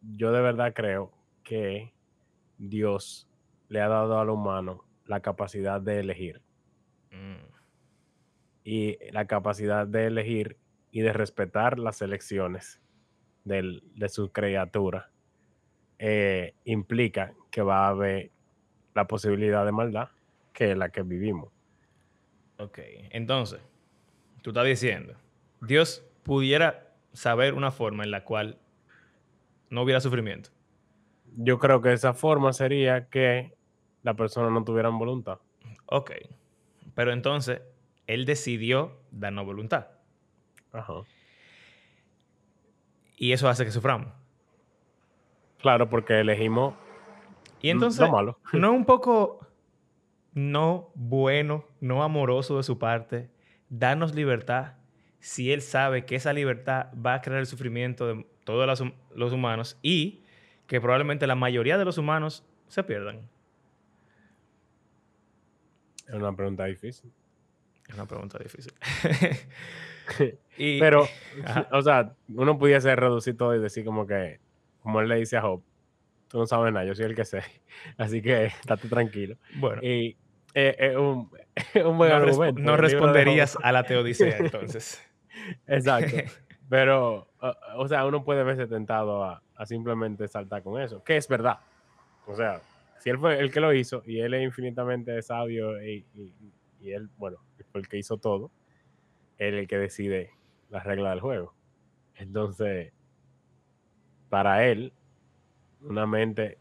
yo 0.00 0.32
de 0.32 0.40
verdad 0.40 0.72
creo 0.74 1.12
que 1.44 1.92
Dios 2.58 3.28
le 3.68 3.80
ha 3.80 3.88
dado 3.88 4.18
al 4.18 4.30
humano 4.30 4.85
la 5.06 5.20
capacidad 5.20 5.80
de 5.80 6.00
elegir. 6.00 6.42
Mm. 7.10 7.44
Y 8.64 8.98
la 9.12 9.26
capacidad 9.26 9.86
de 9.86 10.06
elegir 10.06 10.58
y 10.90 11.00
de 11.00 11.12
respetar 11.12 11.78
las 11.78 12.02
elecciones 12.02 12.80
de 13.44 14.08
su 14.08 14.32
criatura 14.32 15.10
eh, 15.98 16.54
implica 16.64 17.32
que 17.50 17.62
va 17.62 17.86
a 17.86 17.88
haber 17.90 18.32
la 18.94 19.06
posibilidad 19.06 19.64
de 19.64 19.72
maldad 19.72 20.08
que 20.56 20.72
es 20.72 20.78
la 20.78 20.88
que 20.88 21.02
vivimos. 21.02 21.52
Ok, 22.58 22.78
entonces, 23.10 23.60
tú 24.42 24.50
estás 24.50 24.64
diciendo, 24.64 25.14
Dios 25.60 26.02
pudiera 26.22 26.94
saber 27.12 27.52
una 27.52 27.70
forma 27.70 28.04
en 28.04 28.10
la 28.10 28.24
cual 28.24 28.58
no 29.68 29.82
hubiera 29.82 30.00
sufrimiento. 30.00 30.50
Yo 31.36 31.58
creo 31.58 31.82
que 31.82 31.92
esa 31.92 32.14
forma 32.14 32.54
sería 32.54 33.08
que 33.08 33.55
la 34.06 34.14
persona 34.14 34.50
no 34.50 34.62
tuviera 34.62 34.88
voluntad. 34.88 35.40
Ok. 35.86 36.12
Pero 36.94 37.12
entonces, 37.12 37.60
él 38.06 38.24
decidió 38.24 39.00
darnos 39.10 39.44
voluntad. 39.44 39.88
Ajá. 40.72 41.02
Y 43.16 43.32
eso 43.32 43.48
hace 43.48 43.64
que 43.64 43.72
suframos. 43.72 44.12
Claro, 45.58 45.88
porque 45.88 46.20
elegimos 46.20 46.74
y 47.60 47.70
entonces, 47.70 48.08
malo. 48.08 48.38
no 48.52 48.72
es 48.72 48.78
un 48.78 48.84
poco 48.84 49.40
no 50.34 50.92
bueno, 50.94 51.64
no 51.80 52.04
amoroso 52.04 52.58
de 52.58 52.62
su 52.62 52.78
parte, 52.78 53.28
darnos 53.70 54.14
libertad 54.14 54.74
si 55.18 55.52
él 55.52 55.62
sabe 55.62 56.04
que 56.04 56.14
esa 56.14 56.32
libertad 56.32 56.92
va 56.94 57.14
a 57.14 57.22
crear 57.22 57.40
el 57.40 57.46
sufrimiento 57.46 58.06
de 58.06 58.26
todos 58.44 58.84
los 59.16 59.32
humanos 59.32 59.80
y 59.82 60.22
que 60.68 60.80
probablemente 60.80 61.26
la 61.26 61.34
mayoría 61.34 61.76
de 61.76 61.84
los 61.84 61.98
humanos 61.98 62.44
se 62.68 62.84
pierdan. 62.84 63.28
Es 66.06 66.14
una 66.14 66.34
pregunta 66.34 66.64
difícil. 66.64 67.12
Es 67.88 67.94
una 67.94 68.06
pregunta 68.06 68.38
difícil. 68.38 68.72
Pero, 70.56 71.06
o 71.72 71.82
sea, 71.82 72.12
uno 72.28 72.58
pudiese 72.58 72.94
reducir 72.94 73.36
todo 73.36 73.54
y 73.54 73.60
decir 73.60 73.84
como 73.84 74.06
que, 74.06 74.40
como 74.82 75.00
él 75.00 75.08
le 75.08 75.16
dice 75.16 75.36
a 75.36 75.42
Job, 75.42 75.62
tú 76.28 76.38
no 76.38 76.46
sabes 76.46 76.72
nada, 76.72 76.86
yo 76.86 76.94
soy 76.94 77.06
el 77.06 77.14
que 77.14 77.24
sé. 77.24 77.42
Así 77.98 78.22
que 78.22 78.46
estate 78.46 78.88
tranquilo. 78.88 79.36
Bueno. 79.56 79.82
Y 79.82 80.16
eh, 80.54 80.76
es 80.78 80.96
un, 80.96 81.30
buen 81.96 82.12
argumento. 82.12 82.60
no 82.60 82.76
responderías 82.76 83.58
a 83.62 83.72
la 83.72 83.84
teodicea 83.84 84.38
entonces. 84.38 85.02
Exacto. 85.66 86.16
Pero, 86.68 87.28
o, 87.76 87.86
sea, 87.86 88.06
uno 88.06 88.24
puede 88.24 88.42
verse 88.42 88.66
tentado 88.66 89.22
a, 89.22 89.42
a 89.54 89.66
simplemente 89.66 90.26
saltar 90.26 90.62
con 90.62 90.80
eso, 90.80 91.04
que 91.04 91.16
es 91.16 91.28
verdad. 91.28 91.58
O 92.26 92.34
sea, 92.34 92.60
si 92.98 93.10
él 93.10 93.18
fue 93.18 93.38
el 93.38 93.52
que 93.52 93.60
lo 93.60 93.72
hizo 93.72 94.02
y 94.06 94.20
él 94.20 94.34
es 94.34 94.42
infinitamente 94.42 95.20
sabio 95.22 95.82
y, 95.82 96.06
él, 96.82 97.08
bueno, 97.16 97.38
fue 97.70 97.80
el 97.80 97.88
que 97.88 97.98
hizo 97.98 98.16
todo, 98.18 98.50
él 99.38 99.54
es 99.54 99.60
el 99.60 99.68
que 99.68 99.78
decide 99.78 100.30
las 100.70 100.84
reglas 100.84 101.12
del 101.12 101.20
juego. 101.20 101.54
Entonces, 102.14 102.92
para 104.28 104.66
él, 104.66 104.92
una 105.80 106.06
mente, 106.06 106.58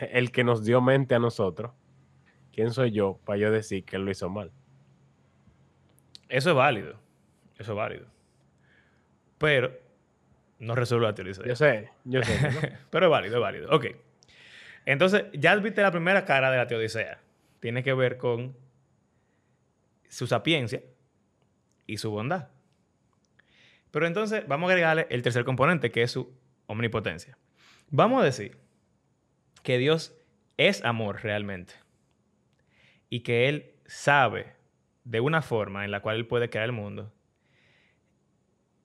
el 0.00 0.30
que 0.30 0.44
nos 0.44 0.64
dio 0.64 0.80
mente 0.80 1.14
a 1.14 1.18
nosotros, 1.18 1.72
¿quién 2.52 2.70
soy 2.72 2.92
yo 2.92 3.18
para 3.24 3.38
yo 3.38 3.50
decir 3.50 3.84
que 3.84 3.96
él 3.96 4.04
lo 4.04 4.10
hizo 4.10 4.28
mal? 4.28 4.52
Eso 6.28 6.50
es 6.50 6.56
válido. 6.56 6.98
Eso 7.58 7.72
es 7.72 7.76
válido. 7.76 8.06
Pero 9.38 9.72
no 10.58 10.74
resuelve 10.74 11.06
la 11.06 11.14
teodicea. 11.14 11.46
Yo 11.46 11.56
sé, 11.56 11.90
yo 12.04 12.22
sé. 12.22 12.78
Pero 12.90 13.06
es 13.06 13.10
válido, 13.10 13.36
es 13.36 13.42
válido. 13.42 13.74
Ok. 13.74 13.86
Entonces, 14.86 15.24
ya 15.32 15.54
viste 15.56 15.82
la 15.82 15.90
primera 15.90 16.24
cara 16.24 16.50
de 16.50 16.56
la 16.56 16.66
teodicea. 16.66 17.20
Tiene 17.60 17.82
que 17.82 17.92
ver 17.92 18.16
con 18.16 18.56
su 20.08 20.26
sapiencia 20.26 20.82
y 21.86 21.98
su 21.98 22.10
bondad. 22.10 22.48
Pero 23.90 24.06
entonces 24.06 24.46
vamos 24.46 24.68
a 24.68 24.72
agregarle 24.72 25.06
el 25.10 25.22
tercer 25.22 25.44
componente, 25.44 25.90
que 25.90 26.02
es 26.02 26.12
su 26.12 26.32
omnipotencia. 26.66 27.36
Vamos 27.90 28.22
a 28.22 28.24
decir 28.24 28.58
que 29.62 29.78
Dios 29.78 30.16
es 30.56 30.84
amor 30.84 31.22
realmente 31.22 31.74
y 33.10 33.20
que 33.20 33.48
Él 33.48 33.74
sabe 33.86 34.54
de 35.04 35.20
una 35.20 35.42
forma 35.42 35.84
en 35.84 35.90
la 35.90 36.00
cual 36.00 36.16
Él 36.16 36.26
puede 36.26 36.50
crear 36.50 36.66
el 36.66 36.72
mundo 36.72 37.12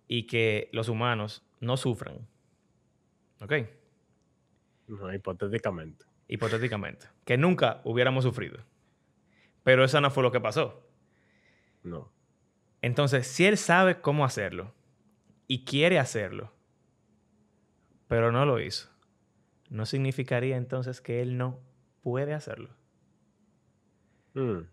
y 0.07 0.27
que 0.27 0.69
los 0.71 0.89
humanos 0.89 1.43
no 1.59 1.77
sufran. 1.77 2.27
¿Ok? 3.41 3.53
No, 4.91 5.13
hipotéticamente. 5.13 6.05
Hipotéticamente. 6.27 7.07
Que 7.23 7.37
nunca 7.37 7.79
hubiéramos 7.85 8.25
sufrido. 8.25 8.59
Pero 9.63 9.85
eso 9.85 10.01
no 10.01 10.11
fue 10.11 10.21
lo 10.21 10.31
que 10.31 10.41
pasó. 10.41 10.85
No. 11.83 12.11
Entonces, 12.81 13.25
si 13.25 13.45
Él 13.45 13.57
sabe 13.57 14.01
cómo 14.01 14.25
hacerlo 14.25 14.73
y 15.47 15.63
quiere 15.63 15.97
hacerlo, 15.97 16.51
pero 18.07 18.33
no 18.33 18.45
lo 18.45 18.59
hizo, 18.59 18.89
¿no 19.69 19.85
significaría 19.85 20.57
entonces 20.57 20.99
que 20.99 21.21
Él 21.21 21.37
no 21.37 21.61
puede 22.01 22.33
hacerlo? 22.33 22.75
Mm. 24.33 24.63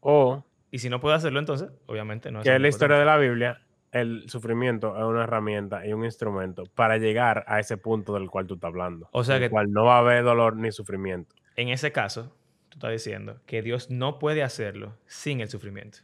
O... 0.00 0.42
Y 0.70 0.78
si 0.78 0.88
no 0.88 1.00
puede 1.00 1.16
hacerlo, 1.16 1.38
entonces, 1.38 1.70
obviamente 1.84 2.30
no 2.30 2.40
es... 2.40 2.44
Que 2.44 2.54
es 2.54 2.60
la 2.60 2.68
historia 2.68 2.96
de 2.96 3.04
la 3.04 3.18
Biblia, 3.18 3.65
el 3.92 4.28
sufrimiento 4.28 4.96
es 4.96 5.04
una 5.04 5.24
herramienta 5.24 5.86
y 5.86 5.92
un 5.92 6.04
instrumento 6.04 6.64
para 6.74 6.98
llegar 6.98 7.44
a 7.46 7.60
ese 7.60 7.76
punto 7.76 8.14
del 8.14 8.30
cual 8.30 8.46
tú 8.46 8.54
estás 8.54 8.68
hablando. 8.68 9.08
O 9.12 9.24
sea 9.24 9.38
que... 9.38 9.48
Cual 9.48 9.72
no 9.72 9.84
va 9.84 9.96
a 9.96 9.98
haber 10.00 10.24
dolor 10.24 10.56
ni 10.56 10.72
sufrimiento. 10.72 11.34
En 11.56 11.68
ese 11.68 11.92
caso, 11.92 12.36
tú 12.68 12.78
estás 12.78 12.90
diciendo 12.90 13.40
que 13.46 13.62
Dios 13.62 13.90
no 13.90 14.18
puede 14.18 14.42
hacerlo 14.42 14.96
sin 15.06 15.40
el 15.40 15.48
sufrimiento. 15.48 15.98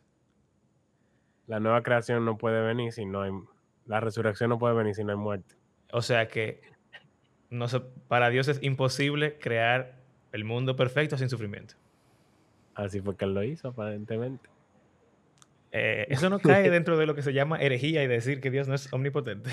La 1.47 1.61
nueva 1.61 1.83
creación 1.83 2.25
no 2.25 2.39
puede 2.39 2.63
venir 2.63 2.93
si 2.93 3.05
no 3.05 3.23
hay... 3.23 3.33
La 3.87 4.01
resurrección 4.01 4.49
no 4.49 4.59
puede 4.59 4.75
venir 4.75 4.95
si 4.95 5.05
no 5.05 5.13
hay 5.13 5.19
muerte. 5.19 5.57
O 5.91 6.01
sea 6.01 6.29
que 6.29 6.63
no 7.51 7.67
para 8.09 8.31
Dios 8.31 8.49
es 8.49 8.63
imposible 8.63 9.39
crear 9.39 9.97
el 10.33 10.45
mundo 10.45 10.77
perfecto 10.77 11.19
sin 11.19 11.29
sufrimiento. 11.29 11.75
Así 12.75 13.01
fue 13.01 13.17
que 13.17 13.27
él 13.27 13.35
lo 13.35 13.43
hizo, 13.43 13.69
aparentemente. 13.69 14.49
Eh, 15.73 16.07
eso 16.11 16.29
no 16.29 16.39
cae 16.39 16.69
dentro 16.71 16.99
de 16.99 17.07
lo 17.07 17.15
que 17.15 17.23
se 17.23 17.33
llama 17.33 17.59
herejía 17.59 18.05
y 18.05 18.07
decir 18.07 18.41
que 18.41 18.51
Dios 18.51 18.69
no 18.69 18.75
es 18.75 18.93
omnipotente. 18.93 19.51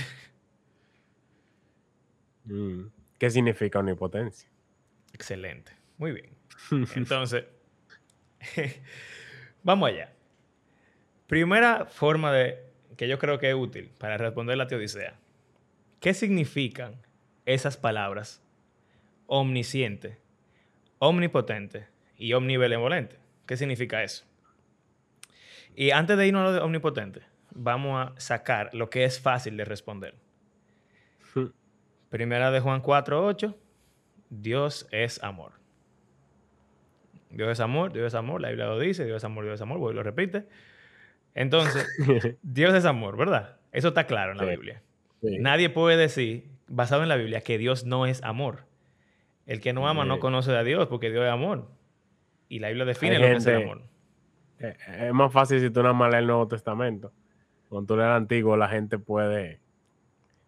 Mm, 2.43 2.87
¿Qué 3.17 3.29
significa 3.29 3.79
omnipotencia? 3.79 4.49
Excelente. 5.13 5.71
Muy 5.97 6.11
bien. 6.11 6.29
Entonces, 6.95 7.45
vamos 9.63 9.89
allá. 9.89 10.11
Primera 11.27 11.85
forma 11.85 12.33
de 12.33 12.59
que 12.97 13.07
yo 13.07 13.17
creo 13.17 13.39
que 13.39 13.49
es 13.49 13.55
útil 13.55 13.91
para 13.97 14.17
responder 14.17 14.57
la 14.57 14.67
teodicea. 14.67 15.17
¿Qué 15.99 16.13
significan 16.13 16.95
esas 17.45 17.77
palabras 17.77 18.41
omnisciente, 19.27 20.17
omnipotente 20.97 21.87
y 22.17 22.33
omnibenevolente? 22.33 23.17
¿Qué 23.45 23.57
significa 23.57 24.03
eso? 24.03 24.28
Y 25.79 25.91
antes 25.91 26.17
de 26.17 26.27
irnos 26.27 26.41
a 26.41 26.43
lo 26.43 26.51
de 26.51 26.59
omnipotente, 26.59 27.21
vamos 27.51 28.05
a 28.05 28.19
sacar 28.19 28.69
lo 28.73 28.89
que 28.89 29.05
es 29.05 29.21
fácil 29.21 29.55
de 29.55 29.63
responder. 29.63 30.13
Primera 32.09 32.51
de 32.51 32.59
Juan 32.59 32.83
4.8, 32.83 33.55
Dios 34.29 34.89
es 34.91 35.23
amor. 35.23 35.53
Dios 37.29 37.49
es 37.49 37.61
amor, 37.61 37.93
Dios 37.93 38.07
es 38.07 38.15
amor, 38.15 38.41
la 38.41 38.49
Biblia 38.49 38.65
lo 38.65 38.77
dice, 38.77 39.05
Dios 39.05 39.15
es 39.15 39.23
amor, 39.23 39.45
Dios 39.45 39.55
es 39.55 39.61
amor, 39.61 39.77
voy 39.77 39.93
lo 39.93 40.03
repite. 40.03 40.47
Entonces, 41.33 41.87
Dios 42.41 42.73
es 42.73 42.83
amor, 42.83 43.15
¿verdad? 43.15 43.55
Eso 43.71 43.87
está 43.87 44.05
claro 44.05 44.33
en 44.33 44.37
la 44.39 44.43
Biblia. 44.43 44.81
Nadie 45.21 45.69
puede 45.69 45.95
decir, 45.95 46.49
basado 46.67 47.03
en 47.03 47.09
la 47.09 47.15
Biblia, 47.15 47.39
que 47.39 47.57
Dios 47.57 47.85
no 47.85 48.05
es 48.05 48.21
amor. 48.21 48.65
El 49.45 49.61
que 49.61 49.71
no 49.71 49.87
ama 49.87 50.03
no 50.03 50.19
conoce 50.19 50.51
a 50.51 50.63
Dios 50.65 50.87
porque 50.87 51.09
Dios 51.09 51.23
es 51.23 51.31
amor. 51.31 51.69
Y 52.49 52.59
la 52.59 52.67
Biblia 52.67 52.83
define 52.83 53.17
lo 53.17 53.27
que 53.27 53.31
es 53.31 53.45
el 53.45 53.63
amor. 53.63 53.88
Eh, 54.59 54.75
es 55.07 55.13
más 55.13 55.31
fácil 55.31 55.59
si 55.59 55.69
tú 55.69 55.81
no 55.83 55.93
más 55.93 56.11
lees 56.11 56.21
el 56.21 56.27
Nuevo 56.27 56.47
Testamento. 56.47 57.11
Cuando 57.69 57.87
tú 57.87 57.97
lees 57.97 58.07
el 58.07 58.13
Antiguo, 58.13 58.57
la 58.57 58.67
gente 58.67 58.97
puede 58.99 59.59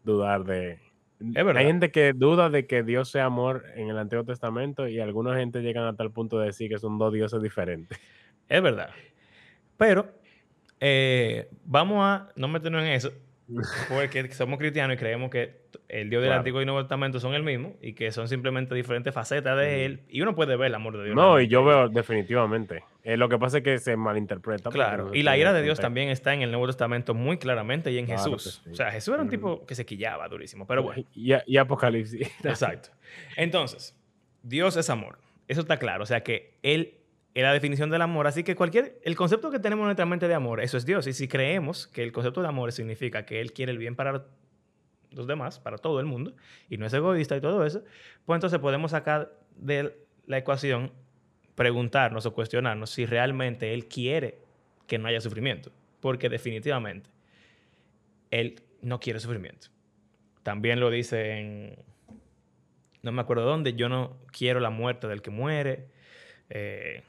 dudar 0.04 0.44
de... 0.44 0.80
Es 1.20 1.46
verdad. 1.46 1.58
Hay 1.58 1.68
gente 1.68 1.92
que 1.92 2.14
duda 2.14 2.50
de 2.50 2.66
que 2.66 2.82
Dios 2.82 3.10
sea 3.10 3.26
amor 3.26 3.66
en 3.76 3.90
el 3.90 3.98
Antiguo 3.98 4.26
Testamento 4.26 4.88
y 4.88 5.00
alguna 5.00 5.36
gente 5.38 5.62
llegan 5.62 5.86
hasta 5.86 6.04
el 6.04 6.12
punto 6.12 6.40
de 6.40 6.48
decir 6.48 6.70
que 6.70 6.80
son 6.80 6.98
dos 6.98 7.14
dioses 7.14 7.42
diferentes. 7.42 8.00
Es 8.50 8.62
verdad. 8.62 8.90
Pero 9.78 10.12
eh, 10.80 11.48
vamos 11.64 12.00
a 12.04 12.30
no 12.36 12.48
meternos 12.48 12.82
en 12.82 12.90
eso, 12.90 13.12
porque 13.90 14.32
somos 14.32 14.58
cristianos 14.58 14.96
y 14.96 15.00
creemos 15.00 15.30
que 15.30 15.61
el 15.92 16.10
Dios 16.10 16.24
del 16.24 16.32
Antiguo 16.32 16.62
y 16.62 16.66
Nuevo 16.66 16.80
Testamento 16.82 17.20
son 17.20 17.34
el 17.34 17.44
mismo 17.44 17.76
y 17.82 17.92
que 17.94 18.14
son 18.14 18.30
simplemente 18.30 18.74
diferentes 18.74 19.14
facetas 19.14 19.58
de 19.58 19.86
Él. 19.86 20.00
Y 20.08 20.22
uno 20.22 20.34
puede 20.34 20.56
ver 20.56 20.68
el 20.68 20.76
amor 20.76 20.98
de 20.98 21.04
Dios. 21.04 21.16
No, 21.16 21.38
y 21.38 21.50
yo 21.50 21.66
veo 21.66 21.90
definitivamente. 21.90 22.86
Eh, 23.04 23.18
lo 23.18 23.28
que 23.28 23.38
pasa 23.38 23.58
es 23.58 23.64
que 23.64 23.78
se 23.78 23.98
malinterpreta. 23.98 24.70
Claro, 24.70 25.14
y 25.14 25.22
la 25.24 25.38
ira 25.38 25.52
de 25.52 25.62
Dios 25.62 25.80
también 25.80 26.08
está 26.08 26.34
en 26.34 26.44
el 26.44 26.52
Nuevo 26.52 26.68
Testamento 26.68 27.14
muy 27.14 27.38
claramente 27.38 27.92
y 27.92 27.98
en 27.98 28.08
Jesús. 28.08 28.64
O 28.72 28.74
sea, 28.76 28.90
Jesús 28.92 29.14
era 29.14 29.22
un 29.22 29.30
tipo 29.30 29.66
que 29.66 29.76
se 29.76 29.86
quillaba 29.86 30.30
durísimo, 30.30 30.66
pero 30.66 30.84
bueno. 30.84 31.04
Y, 31.14 31.34
y 31.46 31.58
Apocalipsis. 31.58 32.32
Exacto. 32.44 32.90
Entonces, 33.36 33.94
Dios 34.44 34.78
es 34.78 34.90
amor. 34.90 35.20
Eso 35.50 35.60
está 35.60 35.78
claro. 35.78 36.04
O 36.04 36.06
sea 36.06 36.24
que 36.24 36.58
Él 36.64 36.94
es 37.34 37.44
la 37.44 37.52
definición 37.52 37.90
del 37.90 38.02
amor. 38.02 38.28
Así 38.28 38.44
que 38.44 38.56
cualquier, 38.56 38.98
el 39.04 39.18
concepto 39.18 39.52
que 39.52 39.60
tenemos 39.60 39.84
en 39.84 39.88
nuestra 39.88 40.06
mente 40.06 40.30
de 40.30 40.36
amor, 40.36 40.62
eso 40.62 40.78
es 40.78 40.86
Dios. 40.86 41.06
Y 41.08 41.12
si 41.14 41.28
creemos 41.28 41.88
que 41.88 42.04
el 42.04 42.14
concepto 42.14 42.42
de 42.42 42.48
amor 42.48 42.72
significa 42.72 43.26
que 43.26 43.42
Él 43.42 43.52
quiere 43.52 43.74
el 43.74 43.78
bien 43.78 43.96
para 43.96 44.26
los 45.12 45.28
demás, 45.28 45.60
para 45.60 45.78
todo 45.78 46.00
el 46.00 46.06
mundo, 46.06 46.34
y 46.70 46.78
no 46.78 46.86
es 46.86 46.94
egoísta 46.94 47.36
y 47.38 47.42
todo 47.42 47.66
eso, 47.66 47.84
pues 48.26 48.38
entonces 48.38 48.60
podemos 48.60 48.92
sacar 48.92 49.34
de 49.56 49.96
la 50.26 50.38
ecuación, 50.38 50.92
preguntarnos 51.56 52.26
o 52.26 52.34
cuestionarnos 52.34 52.90
si 52.90 53.06
realmente 53.06 53.74
Él 53.74 53.88
quiere 53.88 54.40
que 54.88 54.98
no 54.98 55.08
haya 55.08 55.22
sufrimiento. 55.22 55.72
Porque 56.00 56.30
definitivamente 56.30 57.10
Él 58.32 58.62
no 58.82 59.00
quiere 59.00 59.20
sufrimiento. 59.20 59.68
También 60.44 60.80
lo 60.80 60.90
dice 60.90 61.40
en, 61.40 61.76
no 63.04 63.12
me 63.12 63.22
acuerdo 63.22 63.46
dónde, 63.46 63.74
yo 63.74 63.90
no 63.90 64.18
quiero 64.32 64.60
la 64.60 64.70
muerte 64.70 65.08
del 65.08 65.22
que 65.22 65.30
muere. 65.30 65.88
Eh, 66.50 67.04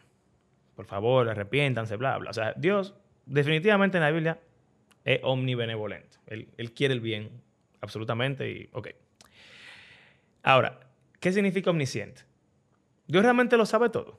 por 0.74 0.86
favor, 0.86 1.28
arrepiéntanse, 1.28 1.96
bla, 1.96 2.18
bla. 2.18 2.30
O 2.30 2.34
sea, 2.34 2.54
Dios 2.56 2.94
definitivamente 3.26 3.98
en 3.98 4.02
la 4.02 4.10
Biblia 4.10 4.40
es 5.04 5.20
omnibenevolente. 5.22 6.18
Él, 6.26 6.48
él 6.56 6.72
quiere 6.72 6.94
el 6.94 7.00
bien, 7.00 7.30
absolutamente, 7.82 8.50
y 8.50 8.70
ok. 8.72 8.88
Ahora, 10.42 10.80
¿qué 11.20 11.30
significa 11.32 11.70
omnisciente? 11.70 12.22
Dios 13.06 13.22
realmente 13.22 13.58
lo 13.58 13.66
sabe 13.66 13.90
todo. 13.90 14.18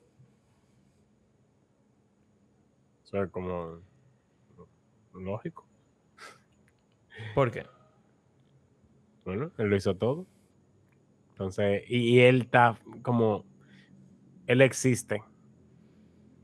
O 3.03 3.07
sea, 3.07 3.27
como 3.27 3.81
lógico. 5.13 5.67
¿Por 7.33 7.51
qué? 7.51 7.65
Bueno, 9.25 9.51
él 9.57 9.67
lo 9.67 9.75
hizo 9.75 9.95
todo. 9.95 10.27
Entonces, 11.31 11.83
y, 11.87 12.15
y 12.15 12.19
él 12.19 12.41
está 12.41 12.77
como, 13.01 13.45
él 14.45 14.61
existe 14.61 15.23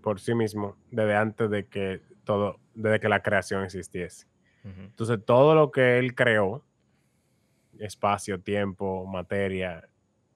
por 0.02 0.20
sí 0.20 0.34
mismo 0.34 0.78
desde 0.90 1.16
antes 1.16 1.50
de 1.50 1.68
que 1.68 2.02
todo, 2.24 2.60
desde 2.74 3.00
que 3.00 3.10
la 3.10 3.22
creación 3.22 3.64
existiese. 3.64 4.28
Entonces, 4.64 5.20
todo 5.26 5.56
lo 5.56 5.72
que 5.72 6.00
él 6.00 6.14
creó, 6.14 6.64
espacio, 7.80 8.40
tiempo, 8.40 9.06
materia, 9.06 9.88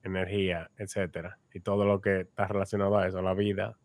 energía, 0.02 0.70
etcétera, 0.76 1.38
y 1.52 1.60
todo 1.60 1.84
lo 1.84 2.00
que 2.00 2.22
está 2.22 2.46
relacionado 2.46 2.98
a 2.98 3.06
eso, 3.06 3.22
la 3.22 3.34
vida, 3.34 3.78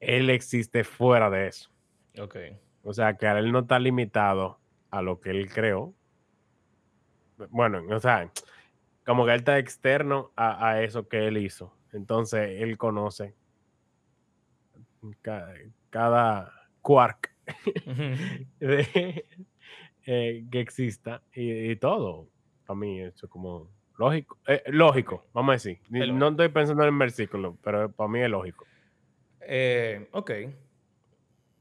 él 0.00 0.30
existe 0.30 0.84
fuera 0.84 1.30
de 1.30 1.48
eso. 1.48 1.70
Ok. 2.18 2.36
O 2.82 2.92
sea, 2.92 3.16
que 3.16 3.26
él 3.26 3.52
no 3.52 3.60
está 3.60 3.78
limitado 3.78 4.58
a 4.90 5.02
lo 5.02 5.20
que 5.20 5.30
él 5.30 5.50
creó. 5.52 5.94
Bueno, 7.50 7.82
o 7.90 8.00
sea, 8.00 8.30
como 9.04 9.26
que 9.26 9.32
él 9.32 9.38
está 9.40 9.58
externo 9.58 10.32
a, 10.36 10.68
a 10.68 10.82
eso 10.82 11.08
que 11.08 11.26
él 11.26 11.36
hizo. 11.36 11.76
Entonces, 11.92 12.62
él 12.62 12.78
conoce 12.78 13.34
cada, 15.90 16.52
quark 16.82 17.34
eh, 18.60 19.24
que 20.50 20.60
exista 20.60 21.22
y, 21.34 21.76
todo. 21.76 22.28
Para 22.66 22.78
mí 22.78 23.00
eso 23.00 23.26
es 23.26 23.32
como 23.32 23.70
lógico. 23.96 24.38
Eh, 24.46 24.62
lógico, 24.66 25.24
vamos 25.32 25.50
a 25.50 25.52
decir. 25.54 25.80
No 25.88 26.28
estoy 26.28 26.48
pensando 26.48 26.82
en 26.82 26.92
el 26.92 26.98
versículo, 26.98 27.56
pero 27.62 27.90
para 27.90 28.08
mí 28.08 28.20
es 28.20 28.30
lógico. 28.30 28.66
Eh, 29.40 30.08
ok. 30.12 30.30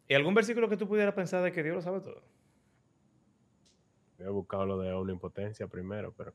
¿Y 0.07 0.13
algún 0.13 0.33
versículo 0.33 0.67
que 0.69 0.77
tú 0.77 0.87
pudieras 0.87 1.13
pensar 1.13 1.43
de 1.43 1.51
que 1.51 1.63
Dios 1.63 1.75
lo 1.75 1.81
sabe 1.81 2.01
todo? 2.01 2.21
he 4.19 4.29
buscado 4.29 4.65
lo 4.65 4.77
de 4.79 4.91
omnipotencia 4.91 5.67
primero, 5.67 6.13
pero. 6.15 6.33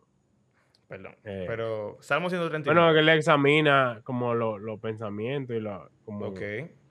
Perdón. 0.88 1.14
Eh, 1.24 1.44
pero 1.46 1.98
Salmo 2.00 2.28
139. 2.28 2.78
Bueno, 2.78 2.92
que 2.92 3.00
él 3.00 3.08
examina 3.16 4.00
como 4.04 4.34
los 4.34 4.80
pensamientos 4.80 5.56
y. 5.56 5.64
Como, 6.04 6.26
ok. 6.26 6.40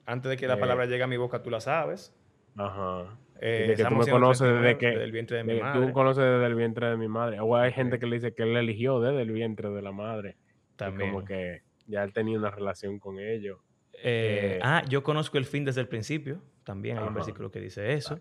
Antes 0.06 0.30
de 0.30 0.36
que 0.36 0.48
la 0.48 0.58
palabra 0.58 0.86
llegue 0.86 1.02
a 1.02 1.06
mi 1.06 1.16
boca, 1.16 1.42
tú 1.42 1.50
la 1.50 1.60
sabes. 1.60 2.14
Ajá. 2.56 3.16
Eh, 3.42 3.74
que 3.74 3.84
tú 3.84 3.94
me 3.94 4.06
conoces 4.06 4.52
desde 4.52 4.76
que. 4.76 4.86
Del 4.86 5.12
vientre 5.12 5.38
de 5.38 5.44
mi 5.44 5.60
madre. 5.60 5.86
Tú 5.86 5.92
conoces 5.92 6.24
desde 6.24 6.46
el 6.46 6.54
vientre 6.54 6.88
de 6.88 6.96
mi 6.96 7.08
madre. 7.08 7.40
O 7.40 7.56
hay 7.56 7.72
gente 7.72 7.98
que 7.98 8.06
le 8.06 8.16
dice 8.16 8.34
que 8.34 8.42
él 8.42 8.56
eligió 8.56 9.00
desde 9.00 9.22
el 9.22 9.32
vientre 9.32 9.70
de 9.70 9.82
la 9.82 9.92
madre. 9.92 10.36
También. 10.76 11.10
como 11.10 11.24
que 11.24 11.62
ya 11.86 12.04
él 12.04 12.12
tenía 12.12 12.38
una 12.38 12.50
relación 12.50 12.98
con 12.98 13.18
ellos. 13.18 13.58
Eh, 14.02 14.56
eh, 14.56 14.60
ah, 14.62 14.82
yo 14.88 15.02
conozco 15.02 15.38
el 15.38 15.44
fin 15.44 15.64
desde 15.64 15.80
el 15.80 15.88
principio. 15.88 16.42
También 16.64 16.98
hay 16.98 17.06
un 17.06 17.14
versículo 17.14 17.50
que 17.50 17.60
dice 17.60 17.94
eso. 17.94 18.20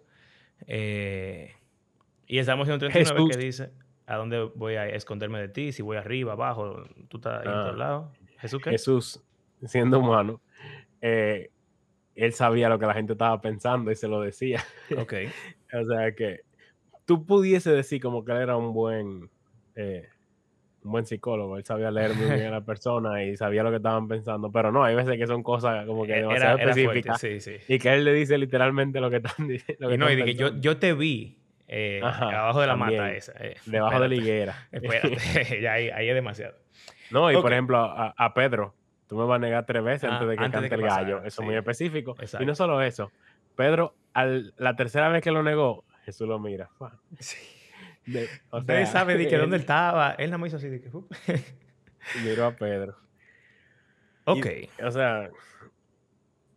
Eh, 0.67 1.53
y 2.27 2.37
estamos 2.39 2.67
en 2.67 2.79
139 2.79 3.31
que 3.31 3.37
dice, 3.37 3.71
¿a 4.05 4.15
dónde 4.15 4.49
voy 4.55 4.75
a 4.75 4.87
esconderme 4.87 5.39
de 5.39 5.49
ti? 5.49 5.71
Si 5.71 5.81
voy 5.81 5.97
arriba, 5.97 6.33
abajo, 6.33 6.83
tú 7.07 7.17
estás 7.17 7.45
en 7.45 7.51
todos 7.51 7.73
ah, 7.73 7.77
lados. 7.77 8.17
¿Jesús 8.39 8.61
qué? 8.63 8.71
Jesús, 8.71 9.23
siendo 9.65 9.99
humano, 9.99 10.41
él 12.23 12.33
sabía 12.33 12.69
lo 12.69 12.79
que 12.79 12.85
la 12.85 12.93
gente 12.93 13.13
estaba 13.13 13.39
pensando 13.41 13.91
y 13.91 13.95
se 13.95 14.07
lo 14.07 14.21
decía. 14.21 14.63
Ok. 14.97 15.13
o 15.73 15.85
sea 15.85 16.13
que 16.13 16.41
tú 17.05 17.25
pudiese 17.25 17.71
decir 17.71 18.01
como 18.01 18.23
que 18.23 18.31
él 18.31 18.39
era 18.39 18.57
un 18.57 18.73
buen 18.73 19.29
un 20.83 20.91
buen 20.91 21.05
psicólogo, 21.05 21.57
él 21.57 21.65
sabía 21.65 21.91
leer 21.91 22.13
muy 22.15 22.25
bien 22.25 22.47
a 22.47 22.51
la 22.51 22.61
persona 22.65 23.23
y 23.23 23.35
sabía 23.35 23.63
lo 23.63 23.69
que 23.69 23.77
estaban 23.77 24.07
pensando, 24.07 24.51
pero 24.51 24.71
no, 24.71 24.83
hay 24.83 24.95
veces 24.95 25.17
que 25.17 25.27
son 25.27 25.43
cosas 25.43 25.85
como 25.85 26.05
que 26.05 26.13
e-, 26.13 26.21
demasiado 26.21 26.57
específicas 26.57 27.23
y 27.67 27.79
que 27.79 27.93
él 27.93 28.05
le 28.05 28.13
dice 28.13 28.37
literalmente 28.37 28.99
lo 28.99 29.09
que 29.09 29.17
están 29.17 29.47
diciendo. 29.47 29.93
Y 29.93 29.97
no, 29.97 30.11
y 30.11 30.23
que 30.23 30.35
yo, 30.35 30.55
yo 30.59 30.77
te 30.77 30.93
vi 30.93 31.37
eh, 31.67 32.01
abajo 32.03 32.61
de 32.61 32.67
la 32.67 32.75
mata 32.75 33.11
esa. 33.13 33.33
Eh, 33.39 33.55
debajo 33.65 33.99
de 33.99 34.09
la 34.09 34.15
higuera. 34.15 34.67
Espérate, 34.71 35.17
ya 35.61 35.73
ahí, 35.73 35.89
ahí, 35.89 36.09
es 36.09 36.15
demasiado. 36.15 36.55
No, 37.11 37.31
y 37.31 37.35
por 37.35 37.51
ejemplo, 37.51 37.77
a, 37.79 38.33
Pedro, 38.33 38.75
tú 39.09 39.17
me 39.17 39.25
vas 39.25 39.37
a 39.37 39.39
negar 39.39 39.65
tres 39.65 39.83
veces 39.83 40.09
ah, 40.09 40.13
antes 40.13 40.29
de 40.29 40.37
que 40.37 40.51
cante 40.51 40.75
el 40.75 40.81
gallo. 40.81 41.23
eso 41.23 41.41
es 41.41 41.45
muy 41.45 41.55
específico. 41.55 42.15
Y 42.39 42.45
no 42.45 42.53
solo 42.53 42.81
eso, 42.81 43.11
Pedro, 43.55 43.95
al, 44.13 44.53
la 44.57 44.75
tercera 44.75 45.09
vez 45.09 45.23
que 45.23 45.31
lo 45.31 45.41
negó, 45.41 45.83
Jesús 46.05 46.27
lo 46.27 46.39
mira. 46.39 46.69
Sí. 47.19 47.37
Usted 48.51 48.85
sabe 48.85 49.17
de 49.17 49.27
que 49.27 49.37
dónde 49.37 49.57
él 49.57 49.61
estaba. 49.61 50.11
Él 50.11 50.31
no 50.31 50.37
me 50.37 50.47
hizo 50.47 50.57
así 50.57 50.69
de 50.69 50.79
que. 50.79 50.89
Miró 52.23 52.45
a 52.45 52.51
Pedro. 52.51 52.95
Ok. 54.25 54.45
o 54.83 54.91
sea, 54.91 55.29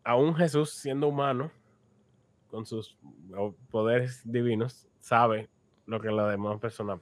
aún 0.04 0.34
Jesús 0.34 0.74
siendo 0.74 1.08
humano, 1.08 1.50
con 2.48 2.66
sus 2.66 2.98
poderes 3.70 4.20
divinos, 4.30 4.86
sabe 5.00 5.48
lo 5.86 6.00
que 6.00 6.10
las 6.10 6.30
demás 6.30 6.60
personas 6.60 7.00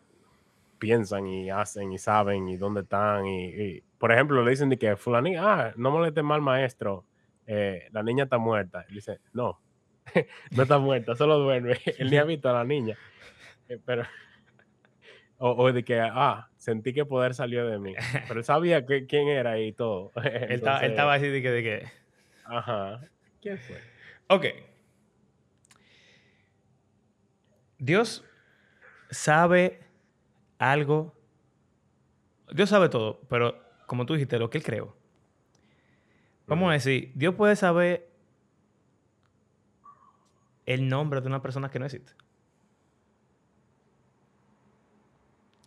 piensan 0.80 1.28
y 1.28 1.50
hacen 1.50 1.92
y 1.92 1.98
saben 1.98 2.48
y 2.48 2.56
dónde 2.56 2.80
están. 2.80 3.26
Y, 3.26 3.82
por 3.98 4.10
ejemplo, 4.10 4.42
le 4.42 4.50
dicen 4.50 4.70
de 4.70 4.78
que 4.78 4.96
fulani, 4.96 5.36
ah, 5.36 5.72
no 5.76 5.92
moleste 5.92 6.24
mal 6.24 6.40
maestro, 6.40 7.04
eh, 7.46 7.86
la 7.92 8.02
niña 8.02 8.24
está 8.24 8.38
muerta. 8.38 8.84
Él 8.88 8.96
dice, 8.96 9.20
no, 9.32 9.60
no 10.50 10.62
está 10.64 10.78
muerta, 10.78 11.14
solo 11.14 11.38
duerme. 11.38 11.78
Él 11.98 12.10
ni 12.10 12.16
ha 12.16 12.24
visto 12.24 12.48
a 12.48 12.54
la 12.54 12.64
niña. 12.64 12.96
Eh, 13.68 13.78
pero 13.84 14.02
o, 15.38 15.72
de 15.72 15.84
que, 15.84 16.00
ah, 16.00 16.48
sentí 16.56 16.92
que 16.92 17.04
poder 17.04 17.34
salió 17.34 17.68
de 17.68 17.78
mí. 17.78 17.94
Pero 18.26 18.40
él 18.40 18.44
sabía 18.44 18.84
que, 18.84 19.06
quién 19.06 19.28
era 19.28 19.60
y 19.60 19.72
todo. 19.72 20.10
él, 20.24 20.62
estaba, 20.82 21.14
así 21.14 21.28
de 21.28 21.42
que, 21.42 21.50
de 21.50 21.62
que... 21.62 21.84
Ajá. 22.44 23.00
¿Quién 23.40 23.58
fue? 23.58 23.76
Ok. 24.26 24.46
Dios 27.78 28.24
sabe 29.10 29.80
algo. 30.60 31.14
Dios 32.52 32.68
sabe 32.68 32.88
todo, 32.88 33.20
pero 33.28 33.60
como 33.86 34.06
tú 34.06 34.14
dijiste, 34.14 34.38
lo 34.38 34.50
que 34.50 34.58
Él 34.58 34.64
creó. 34.64 34.96
Vamos 36.46 36.70
a 36.70 36.72
decir, 36.72 37.12
Dios 37.14 37.34
puede 37.34 37.56
saber 37.56 38.08
el 40.66 40.88
nombre 40.88 41.20
de 41.20 41.26
una 41.26 41.42
persona 41.42 41.70
que 41.70 41.78
no 41.78 41.86
existe. 41.86 42.12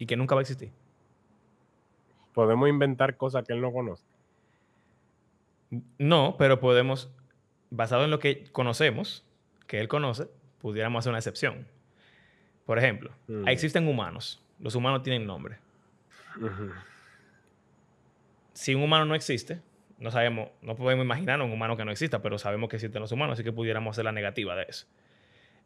y 0.04 0.06
que 0.06 0.18
nunca 0.18 0.36
va 0.36 0.42
a 0.42 0.44
existir. 0.44 0.70
Podemos 2.34 2.68
inventar 2.68 3.16
cosas 3.16 3.46
que 3.46 3.54
él 3.54 3.62
no 3.62 3.72
conoce. 3.72 4.04
No, 5.98 6.36
pero 6.38 6.60
podemos, 6.60 7.10
basado 7.70 8.04
en 8.04 8.12
lo 8.12 8.20
que 8.20 8.44
conocemos, 8.52 9.26
que 9.66 9.80
él 9.80 9.88
conoce, 9.88 10.28
pudiéramos 10.60 11.00
hacer 11.00 11.12
una 11.12 11.20
excepción. 11.20 11.70
Por 12.66 12.80
ejemplo, 12.80 13.12
mm. 13.28 13.48
existen 13.48 13.88
humanos. 13.88 14.43
Los 14.60 14.76
humanos 14.76 15.04
tienen 15.04 15.26
nombre. 15.26 15.60
Si 18.54 18.76
un 18.76 18.84
humano 18.84 19.06
no 19.06 19.16
existe, 19.16 19.62
no 20.00 20.12
sabemos, 20.12 20.50
no 20.62 20.76
podemos 20.76 21.06
imaginar 21.06 21.42
un 21.42 21.52
humano 21.52 21.76
que 21.76 21.86
no 21.86 21.92
exista, 21.92 22.22
pero 22.22 22.38
sabemos 22.38 22.70
que 22.70 22.78
existen 22.78 23.02
los 23.02 23.12
humanos, 23.12 23.34
así 23.34 23.44
que 23.44 23.52
pudiéramos 23.52 23.96
hacer 23.96 24.06
la 24.06 24.12
negativa 24.12 24.56
de 24.56 24.66
eso. 24.70 24.88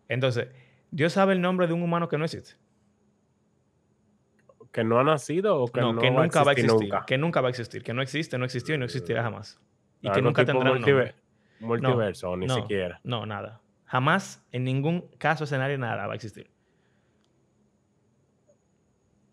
Entonces, 0.07 0.49
¿Dios 0.91 1.13
sabe 1.13 1.33
el 1.33 1.41
nombre 1.41 1.67
de 1.67 1.73
un 1.73 1.83
humano 1.83 2.07
que 2.07 2.17
no 2.17 2.25
existe? 2.25 2.55
que 4.77 4.83
no 4.83 4.99
ha 4.99 5.03
nacido 5.03 5.59
o 5.59 5.67
que 5.69 5.81
no, 5.81 5.97
que 5.97 6.11
nunca 6.11 6.43
va 6.43 6.51
a 6.51 6.53
existir, 6.53 6.93
que 7.07 7.17
nunca 7.17 7.41
va 7.41 7.47
a 7.47 7.49
existir, 7.49 7.81
que 7.81 7.95
no 7.95 8.03
existe, 8.03 8.37
no 8.37 8.45
existió 8.45 8.75
y 8.75 8.77
no 8.77 8.85
existirá 8.85 9.23
jamás. 9.23 9.59
Y 10.01 10.11
que 10.11 10.21
nunca 10.21 10.45
tendrá 10.45 10.71
un 10.71 10.81
nombre. 10.81 11.15
Multiverso, 11.59 12.37
ni 12.37 12.47
siquiera. 12.47 12.99
No, 13.03 13.25
nada. 13.25 13.59
Jamás, 13.85 14.45
en 14.51 14.65
ningún 14.65 15.07
caso, 15.17 15.45
escenario, 15.45 15.79
nada 15.79 16.05
va 16.05 16.13
a 16.13 16.15
existir. 16.15 16.51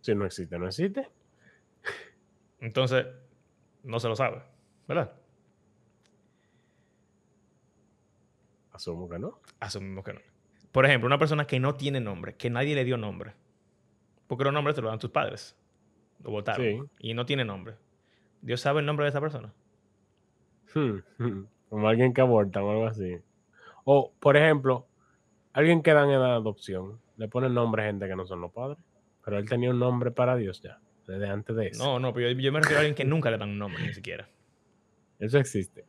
Si 0.05 0.15
no 0.15 0.27
existe, 0.27 0.59
no 0.59 0.67
existe. 0.67 1.09
Entonces, 2.61 3.07
no 3.85 3.99
se 3.99 4.07
lo 4.07 4.15
sabe, 4.15 4.43
¿verdad? 4.87 5.15
Asumo 8.73 9.09
que 9.09 9.19
no. 9.19 9.41
Asumimos 9.61 10.05
que 10.05 10.13
no. 10.13 10.21
Por 10.73 10.85
ejemplo, 10.85 11.07
una 11.07 11.17
persona 11.17 11.47
que 11.47 11.59
no 11.59 11.77
tiene 11.77 12.01
nombre, 12.01 12.35
que 12.35 12.51
nadie 12.51 12.75
le 12.75 12.85
dio 12.85 12.99
nombre. 12.99 13.33
Porque 14.27 14.45
los 14.45 14.53
nombres 14.53 14.77
te 14.77 14.83
los 14.83 14.91
dan 14.91 14.99
tus 14.99 15.09
padres. 15.09 15.57
Lo 16.23 16.33
votaron. 16.33 16.91
Y 16.99 17.15
no 17.15 17.25
tiene 17.25 17.47
nombre. 17.47 17.77
¿Dios 18.43 18.61
sabe 18.61 18.81
el 18.81 18.87
nombre 18.87 19.05
de 19.05 19.09
esa 19.09 19.23
persona? 19.23 19.55
Hmm, 20.75 20.99
hmm. 21.19 21.47
Como 21.71 21.89
alguien 21.89 22.13
que 22.13 22.21
aborta 22.21 22.63
o 22.63 22.71
algo 22.71 22.87
así. 22.89 23.23
O, 23.85 24.13
por 24.21 24.37
ejemplo, 24.37 24.87
alguien 25.55 25.83
que 25.83 25.95
dan 25.95 26.11
en 26.11 26.21
adopción. 26.21 27.01
Le 27.17 27.27
ponen 27.27 27.55
nombre 27.55 27.85
a 27.85 27.87
gente 27.87 28.07
que 28.07 28.17
no 28.17 28.27
son 28.27 28.43
los 28.43 28.53
padres. 28.53 28.77
Pero 29.25 29.39
él 29.39 29.49
tenía 29.49 29.71
un 29.71 29.79
nombre 29.79 30.11
para 30.11 30.37
Dios 30.37 30.61
ya. 30.61 30.79
Desde 31.07 31.29
antes 31.29 31.55
de 31.55 31.69
eso. 31.69 31.85
No, 31.85 31.99
no, 31.99 32.15
pero 32.15 32.31
yo, 32.31 32.53
me 32.53 32.61
refiero 32.61 32.79
a 32.79 32.81
alguien 32.81 32.95
que 32.95 33.05
nunca 33.05 33.31
le 33.31 33.39
dan 33.39 33.51
un 33.51 33.59
nombre, 33.59 33.83
ni 33.83 33.93
siquiera. 33.93 34.29
Eso 35.19 35.39
existe. 35.39 35.85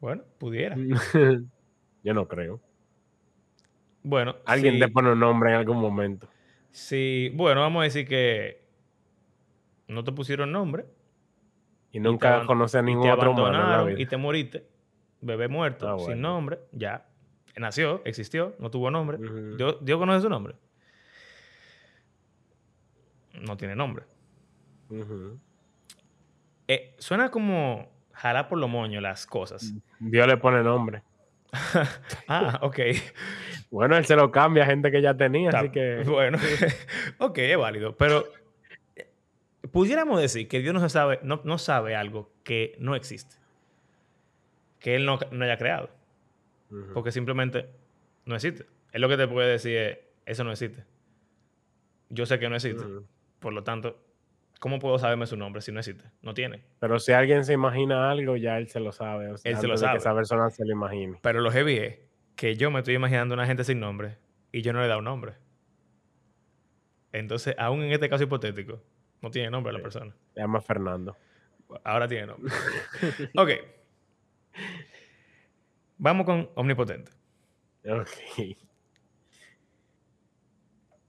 Bueno, 0.00 0.24
pudiera. 0.38 0.76
yo 2.02 2.14
no 2.14 2.26
creo. 2.26 2.60
Bueno. 4.02 4.36
Alguien 4.44 4.78
te 4.78 4.88
pone 4.88 5.12
un 5.12 5.20
nombre 5.20 5.50
en 5.50 5.56
algún 5.56 5.78
momento. 5.78 6.28
Sí, 6.70 7.30
bueno, 7.34 7.60
vamos 7.60 7.80
a 7.80 7.84
decir 7.84 8.06
que 8.06 8.62
no 9.88 10.04
te 10.04 10.12
pusieron 10.12 10.52
nombre. 10.52 10.86
Y 11.90 12.00
nunca 12.00 12.44
conoces 12.44 12.76
a 12.76 12.82
ningún 12.82 13.08
otro 13.08 13.32
humano. 13.32 13.90
Y 13.90 14.06
te 14.06 14.16
moriste, 14.16 14.66
bebé 15.20 15.48
muerto, 15.48 15.88
ah, 15.88 15.98
sin 15.98 16.20
nombre, 16.20 16.60
ya. 16.72 17.06
Nació, 17.56 18.02
existió, 18.04 18.54
no 18.58 18.70
tuvo 18.70 18.90
nombre. 18.90 19.18
Dios, 19.56 19.78
conoce 19.98 20.20
su 20.20 20.28
nombre. 20.28 20.54
No 23.40 23.56
tiene 23.56 23.76
nombre. 23.76 24.04
Eh, 26.66 26.94
suena 26.98 27.30
como 27.30 27.90
jalar 28.12 28.48
por 28.48 28.58
lo 28.58 28.68
moño 28.68 29.00
las 29.00 29.26
cosas. 29.26 29.74
Dios 29.98 30.26
le 30.26 30.36
pone 30.36 30.62
nombre. 30.62 31.02
ah, 32.28 32.58
ok. 32.62 32.78
Bueno, 33.70 33.98
él 33.98 34.06
se 34.06 34.16
lo 34.16 34.30
cambia 34.30 34.62
a 34.62 34.66
gente 34.66 34.90
que 34.90 35.02
ya 35.02 35.14
tenía, 35.14 35.50
así 35.50 35.68
que. 35.68 36.02
Bueno, 36.06 36.38
ok, 37.18 37.36
es 37.36 37.58
válido. 37.58 37.94
Pero 37.98 38.24
pudiéramos 39.70 40.22
decir 40.22 40.48
que 40.48 40.60
Dios 40.60 40.72
no, 40.72 40.88
sabe, 40.88 41.20
no, 41.22 41.58
sabe 41.58 41.94
algo 41.94 42.32
que 42.44 42.76
no 42.78 42.94
existe. 42.94 43.36
Que 44.78 44.96
Él 44.96 45.04
no, 45.04 45.18
haya 45.42 45.58
creado. 45.58 45.90
Porque 46.94 47.12
simplemente 47.12 47.68
no 48.24 48.36
existe. 48.36 48.64
Es 48.90 49.00
lo 49.02 49.08
que 49.10 49.18
te 49.18 49.28
puede 49.28 49.50
decir 49.50 49.76
es, 49.76 49.98
eso 50.24 50.44
no 50.44 50.52
existe. 50.52 50.84
Yo 52.08 52.24
sé 52.24 52.38
que 52.38 52.48
no 52.48 52.56
existe. 52.56 52.84
Por 53.38 53.52
lo 53.52 53.64
tanto, 53.64 54.02
¿cómo 54.60 54.78
puedo 54.78 54.98
saberme 54.98 55.26
su 55.26 55.36
nombre 55.36 55.62
si 55.62 55.72
no 55.72 55.80
existe? 55.80 56.04
No 56.22 56.34
tiene. 56.34 56.64
Pero 56.80 56.98
si 56.98 57.12
alguien 57.12 57.44
se 57.44 57.52
imagina 57.52 58.10
algo, 58.10 58.36
ya 58.36 58.58
él 58.58 58.68
se 58.68 58.80
lo 58.80 58.92
sabe. 58.92 59.30
él 59.44 59.56
se 59.56 59.66
lo 59.66 59.76
sabe. 59.76 59.92
que 59.92 59.98
esa 59.98 60.14
persona 60.14 60.50
se 60.50 60.64
lo 60.64 60.72
imagine. 60.72 61.18
Pero 61.22 61.40
lo 61.40 61.50
heavy 61.50 61.76
es 61.76 61.98
que 62.36 62.56
yo 62.56 62.70
me 62.70 62.78
estoy 62.78 62.94
imaginando 62.94 63.34
una 63.34 63.46
gente 63.46 63.64
sin 63.64 63.80
nombre 63.80 64.18
y 64.52 64.62
yo 64.62 64.72
no 64.72 64.80
le 64.80 64.86
he 64.86 64.88
dado 64.88 65.02
nombre. 65.02 65.34
Entonces, 67.12 67.54
aún 67.58 67.82
en 67.82 67.92
este 67.92 68.08
caso 68.08 68.24
hipotético, 68.24 68.82
no 69.22 69.30
tiene 69.30 69.50
nombre 69.50 69.72
la 69.72 69.80
persona. 69.80 70.14
Se 70.34 70.40
llama 70.40 70.60
Fernando. 70.60 71.16
Ahora 71.84 72.06
tiene 72.06 72.26
nombre. 72.26 72.52
ok. 73.36 73.50
Vamos 75.98 76.26
con 76.26 76.50
omnipotente. 76.54 77.12
Ok. 77.84 78.56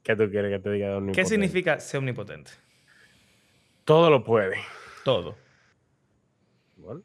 ¿Qué 0.09 0.15
tú 0.15 0.27
quieres 0.27 0.51
que 0.51 0.57
te 0.57 0.71
diga 0.71 0.87
de 0.87 0.95
omnipotente? 0.95 1.21
¿Qué 1.21 1.29
significa 1.29 1.79
ser 1.79 1.99
omnipotente? 1.99 2.49
Todo 3.85 4.09
lo 4.09 4.23
puede. 4.23 4.55
Todo. 5.05 5.35
Bueno, 6.77 7.03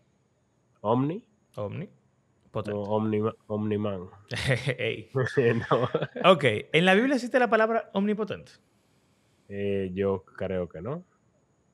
omni. 0.81 1.23
Omni. 1.57 1.85
No, 1.85 2.51
Potente. 2.51 2.79
omnima- 2.79 3.37
omniman. 3.47 4.09
No, 6.25 6.33
Ok, 6.33 6.45
¿en 6.73 6.87
la 6.87 6.95
Biblia 6.95 7.17
existe 7.17 7.39
la 7.39 7.51
palabra 7.51 7.91
omnipotente? 7.93 8.53
eh, 9.51 9.91
yo 9.93 10.25
creo 10.25 10.67
que 10.67 10.81
no. 10.81 11.05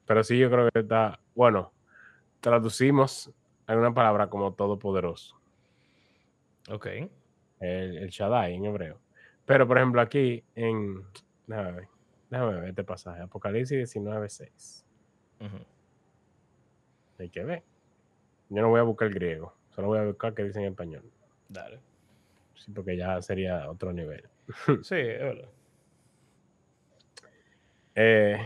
Pero 0.07 0.25
sí, 0.25 0.37
yo 0.37 0.51
creo 0.51 0.69
que 0.73 0.81
está. 0.81 1.21
Bueno, 1.37 1.73
traducimos 2.40 3.31
alguna 3.69 3.95
palabra 3.95 4.29
como 4.29 4.53
todopoderoso. 4.55 5.40
Ok. 6.69 6.87
el, 7.61 7.99
el 7.99 8.09
Shaddai 8.11 8.55
en 8.57 8.64
hebreo. 8.64 8.99
Pero, 9.51 9.67
por 9.67 9.79
ejemplo, 9.79 10.01
aquí 10.01 10.45
en. 10.55 11.03
Déjame 11.49 11.73
ver, 11.73 11.89
déjame 12.31 12.61
ver 12.61 12.69
este 12.69 12.85
pasaje. 12.85 13.21
Apocalipsis 13.21 13.93
19.6. 13.93 14.85
Ujú. 15.41 15.65
Hay 17.19 17.31
que 17.31 17.43
ver. 17.43 17.65
Yo 18.49 18.63
no 18.63 18.69
voy 18.69 18.79
a 18.79 18.85
buscar 18.85 19.09
el 19.09 19.15
griego. 19.15 19.53
Solo 19.71 19.89
voy 19.89 19.99
a 19.99 20.05
buscar 20.05 20.35
qué 20.35 20.45
dice 20.45 20.61
en 20.61 20.67
español. 20.67 21.03
Dale. 21.49 21.81
Sí, 22.55 22.71
porque 22.71 22.97
ya 22.97 23.21
sería 23.23 23.69
otro 23.69 23.93
nivel. 23.93 24.23
Sí, 24.85 24.95
es 24.95 25.19
verdad. 25.19 25.49
Eh, 27.97 28.39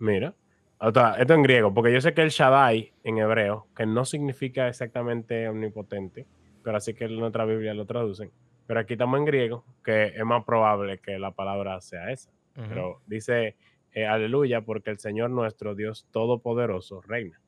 mira. 0.00 0.34
Otra, 0.80 1.14
esto 1.14 1.32
en 1.32 1.42
griego, 1.42 1.72
porque 1.72 1.94
yo 1.94 2.02
sé 2.02 2.12
que 2.12 2.20
el 2.20 2.28
Shaddai 2.28 2.92
en 3.04 3.16
hebreo, 3.16 3.68
que 3.74 3.86
no 3.86 4.04
significa 4.04 4.68
exactamente 4.68 5.48
omnipotente, 5.48 6.26
pero 6.62 6.76
así 6.76 6.92
que 6.92 7.06
en 7.06 7.18
nuestra 7.18 7.46
Biblia 7.46 7.72
lo 7.72 7.86
traducen. 7.86 8.30
Pero 8.68 8.80
aquí 8.80 8.92
estamos 8.92 9.18
en 9.18 9.24
griego, 9.24 9.64
que 9.82 10.08
es 10.08 10.24
más 10.26 10.44
probable 10.44 10.98
que 10.98 11.18
la 11.18 11.30
palabra 11.30 11.80
sea 11.80 12.12
esa. 12.12 12.30
Pero 12.54 13.00
dice, 13.06 13.56
eh, 13.92 14.06
aleluya, 14.06 14.60
porque 14.60 14.90
el 14.90 14.98
Señor 14.98 15.30
nuestro 15.30 15.74
Dios 15.74 16.06
Todopoderoso 16.10 17.00
reina. 17.00 17.40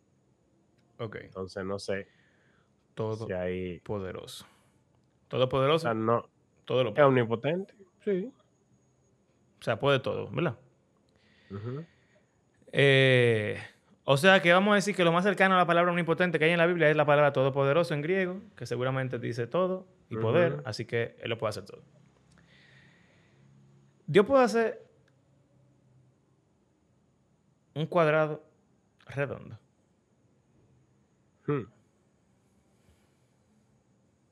Ok. 0.99 1.17
Entonces 1.17 1.63
no 1.63 1.79
sé 1.79 2.09
Todo 2.95 3.27
si 3.27 3.33
ahí... 3.35 3.81
poderoso. 3.81 4.47
O 4.47 5.29
Todopoderoso, 5.29 5.83
sea, 5.83 5.95
no, 5.95 6.31
todo 6.65 6.85
lo 6.85 6.97
es 6.97 7.03
omnipotente. 7.03 7.75
Sí. 8.03 8.33
O 9.59 9.63
sea, 9.63 9.79
puede 9.79 10.01
todo, 10.01 10.31
¿verdad? 10.31 10.57
Eh, 12.73 13.59
o 14.05 14.17
sea 14.17 14.41
que 14.41 14.55
vamos 14.55 14.73
a 14.73 14.77
decir 14.77 14.97
que 14.97 15.05
lo 15.05 15.13
más 15.13 15.25
cercano 15.25 15.57
a 15.57 15.59
la 15.59 15.67
palabra 15.67 15.91
omnipotente 15.91 16.39
que 16.39 16.47
hay 16.47 16.53
en 16.53 16.59
la 16.59 16.67
Biblia 16.67 16.89
es 16.89 16.97
la 16.97 17.05
palabra 17.05 17.35
todopoderoso 17.35 17.93
en 17.93 18.01
griego, 18.01 18.41
que 18.57 18.65
seguramente 18.65 19.19
dice 19.19 19.47
todo 19.47 19.87
y 20.11 20.17
poder, 20.17 20.61
así 20.65 20.85
que 20.85 21.17
él 21.21 21.31
lo 21.31 21.39
puede 21.39 21.51
hacer 21.51 21.65
todo. 21.65 21.83
Dios 24.07 24.27
puede 24.27 24.45
hacer 24.45 24.85
un 27.75 27.87
cuadrado 27.87 28.45
redondo. 29.07 29.59
Hmm. 31.47 31.63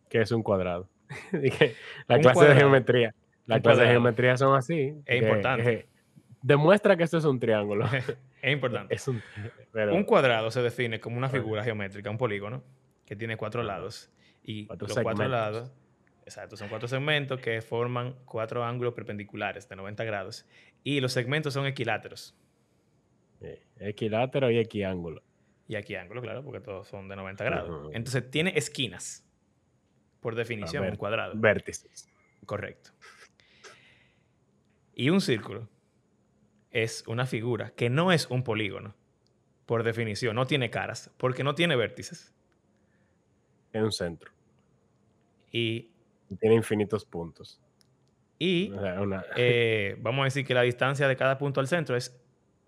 ¿Qué 0.08 0.20
es 0.22 0.32
un 0.32 0.42
cuadrado? 0.42 0.88
La 2.06 2.16
Un 2.16 2.22
clase 2.22 2.34
cuadrado. 2.34 2.54
de 2.54 2.60
geometría. 2.60 3.14
Las 3.46 3.60
clases 3.62 3.82
de 3.84 3.88
geometría 3.90 4.36
son 4.36 4.56
así. 4.56 4.94
Es 5.06 5.20
que, 5.20 5.26
importante. 5.26 5.72
eh, 5.72 5.88
demuestra 6.42 6.96
que 6.96 7.04
esto 7.04 7.18
es 7.18 7.24
un 7.24 7.38
triángulo. 7.40 7.86
Es 8.40 8.52
importante. 8.52 8.94
es 8.94 9.08
un... 9.08 9.20
Pero, 9.72 9.92
Un 9.96 10.04
cuadrado 10.04 10.52
se 10.52 10.62
define 10.62 11.00
como 11.00 11.18
una 11.18 11.28
figura 11.28 11.64
geométrica, 11.64 12.08
un 12.08 12.18
polígono, 12.18 12.62
que 13.04 13.16
tiene 13.16 13.36
cuatro 13.36 13.64
lados. 13.64 14.12
Y 14.50 14.64
Cuatro 14.64 14.88
los 14.88 14.98
cuatro 15.00 15.28
lados, 15.28 15.70
exacto, 16.24 16.56
son 16.56 16.70
cuatro 16.70 16.88
segmentos 16.88 17.38
que 17.38 17.60
forman 17.60 18.14
cuatro 18.24 18.64
ángulos 18.64 18.94
perpendiculares 18.94 19.68
de 19.68 19.76
90 19.76 20.04
grados. 20.04 20.46
Y 20.82 21.00
los 21.00 21.12
segmentos 21.12 21.52
son 21.52 21.66
equiláteros. 21.66 22.34
eh, 23.42 23.62
equilátero 23.78 24.50
y 24.50 24.56
equiángulo. 24.58 25.22
Y 25.66 25.74
aquí 25.76 25.96
ángulos, 25.96 26.24
claro, 26.24 26.42
porque 26.42 26.60
todos 26.60 26.88
son 26.88 27.08
de 27.08 27.16
90 27.16 27.44
grados. 27.44 27.90
Entonces 27.92 28.30
tiene 28.30 28.56
esquinas, 28.56 29.22
por 30.20 30.34
definición, 30.34 30.82
un 30.88 30.96
cuadrado. 30.96 31.34
Vértices. 31.36 32.08
Correcto. 32.46 32.92
Y 34.94 35.10
un 35.10 35.20
círculo 35.20 35.68
es 36.70 37.04
una 37.06 37.26
figura 37.26 37.68
que 37.76 37.90
no 37.90 38.12
es 38.12 38.30
un 38.30 38.44
polígono, 38.44 38.94
por 39.66 39.82
definición, 39.82 40.36
no 40.36 40.46
tiene 40.46 40.70
caras, 40.70 41.12
porque 41.18 41.44
no 41.44 41.54
tiene 41.54 41.76
vértices. 41.76 42.34
Es 43.74 43.82
un 43.82 43.92
centro. 43.92 44.37
Y, 45.52 45.90
Y 46.30 46.36
tiene 46.36 46.54
infinitos 46.56 47.04
puntos. 47.04 47.60
y 48.38 48.70
una- 48.70 49.24
eh, 49.36 49.96
vamos 50.00 50.20
a 50.22 50.24
decir 50.24 50.44
que 50.46 50.54
la 50.54 50.62
distancia 50.62 51.08
de 51.08 51.16
cada 51.16 51.38
punto 51.38 51.60
al 51.60 51.66
centro 51.66 51.96
es, 51.96 52.16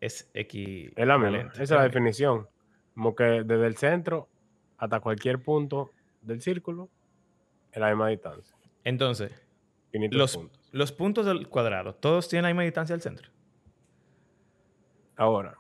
es 0.01 0.31
equivalente. 0.35 1.01
es 1.03 1.07
la 1.07 1.19
misma. 1.19 1.53
Esa 1.53 1.63
es 1.63 1.71
la 1.71 1.83
definición. 1.85 2.49
Como 2.95 3.15
que 3.15 3.25
desde 3.45 3.67
el 3.67 3.77
centro 3.77 4.29
hasta 4.79 4.99
cualquier 5.01 5.41
punto 5.43 5.91
del 6.23 6.41
círculo 6.41 6.89
es 7.73 7.79
la 7.79 7.89
misma 7.89 8.09
distancia. 8.09 8.55
Entonces, 8.83 9.31
Infinitos 9.93 10.19
los, 10.19 10.37
puntos. 10.37 10.69
los 10.73 10.93
puntos 10.93 11.27
del 11.27 11.49
cuadrado, 11.49 11.95
¿todos 11.95 12.29
tienen 12.29 12.45
la 12.45 12.49
misma 12.51 12.63
distancia 12.63 12.95
al 12.95 13.03
centro? 13.03 13.29
Ahora, 15.17 15.57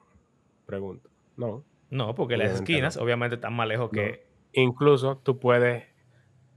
pregunto. 0.66 1.11
No. 1.37 1.64
No, 1.90 2.14
porque 2.14 2.37
las 2.37 2.52
esquinas 2.52 2.96
obviamente 2.96 3.35
están 3.35 3.52
más 3.54 3.66
lejos 3.68 3.90
que... 3.90 4.24
Incluso 4.52 5.18
tú 5.18 5.38
puedes 5.38 5.85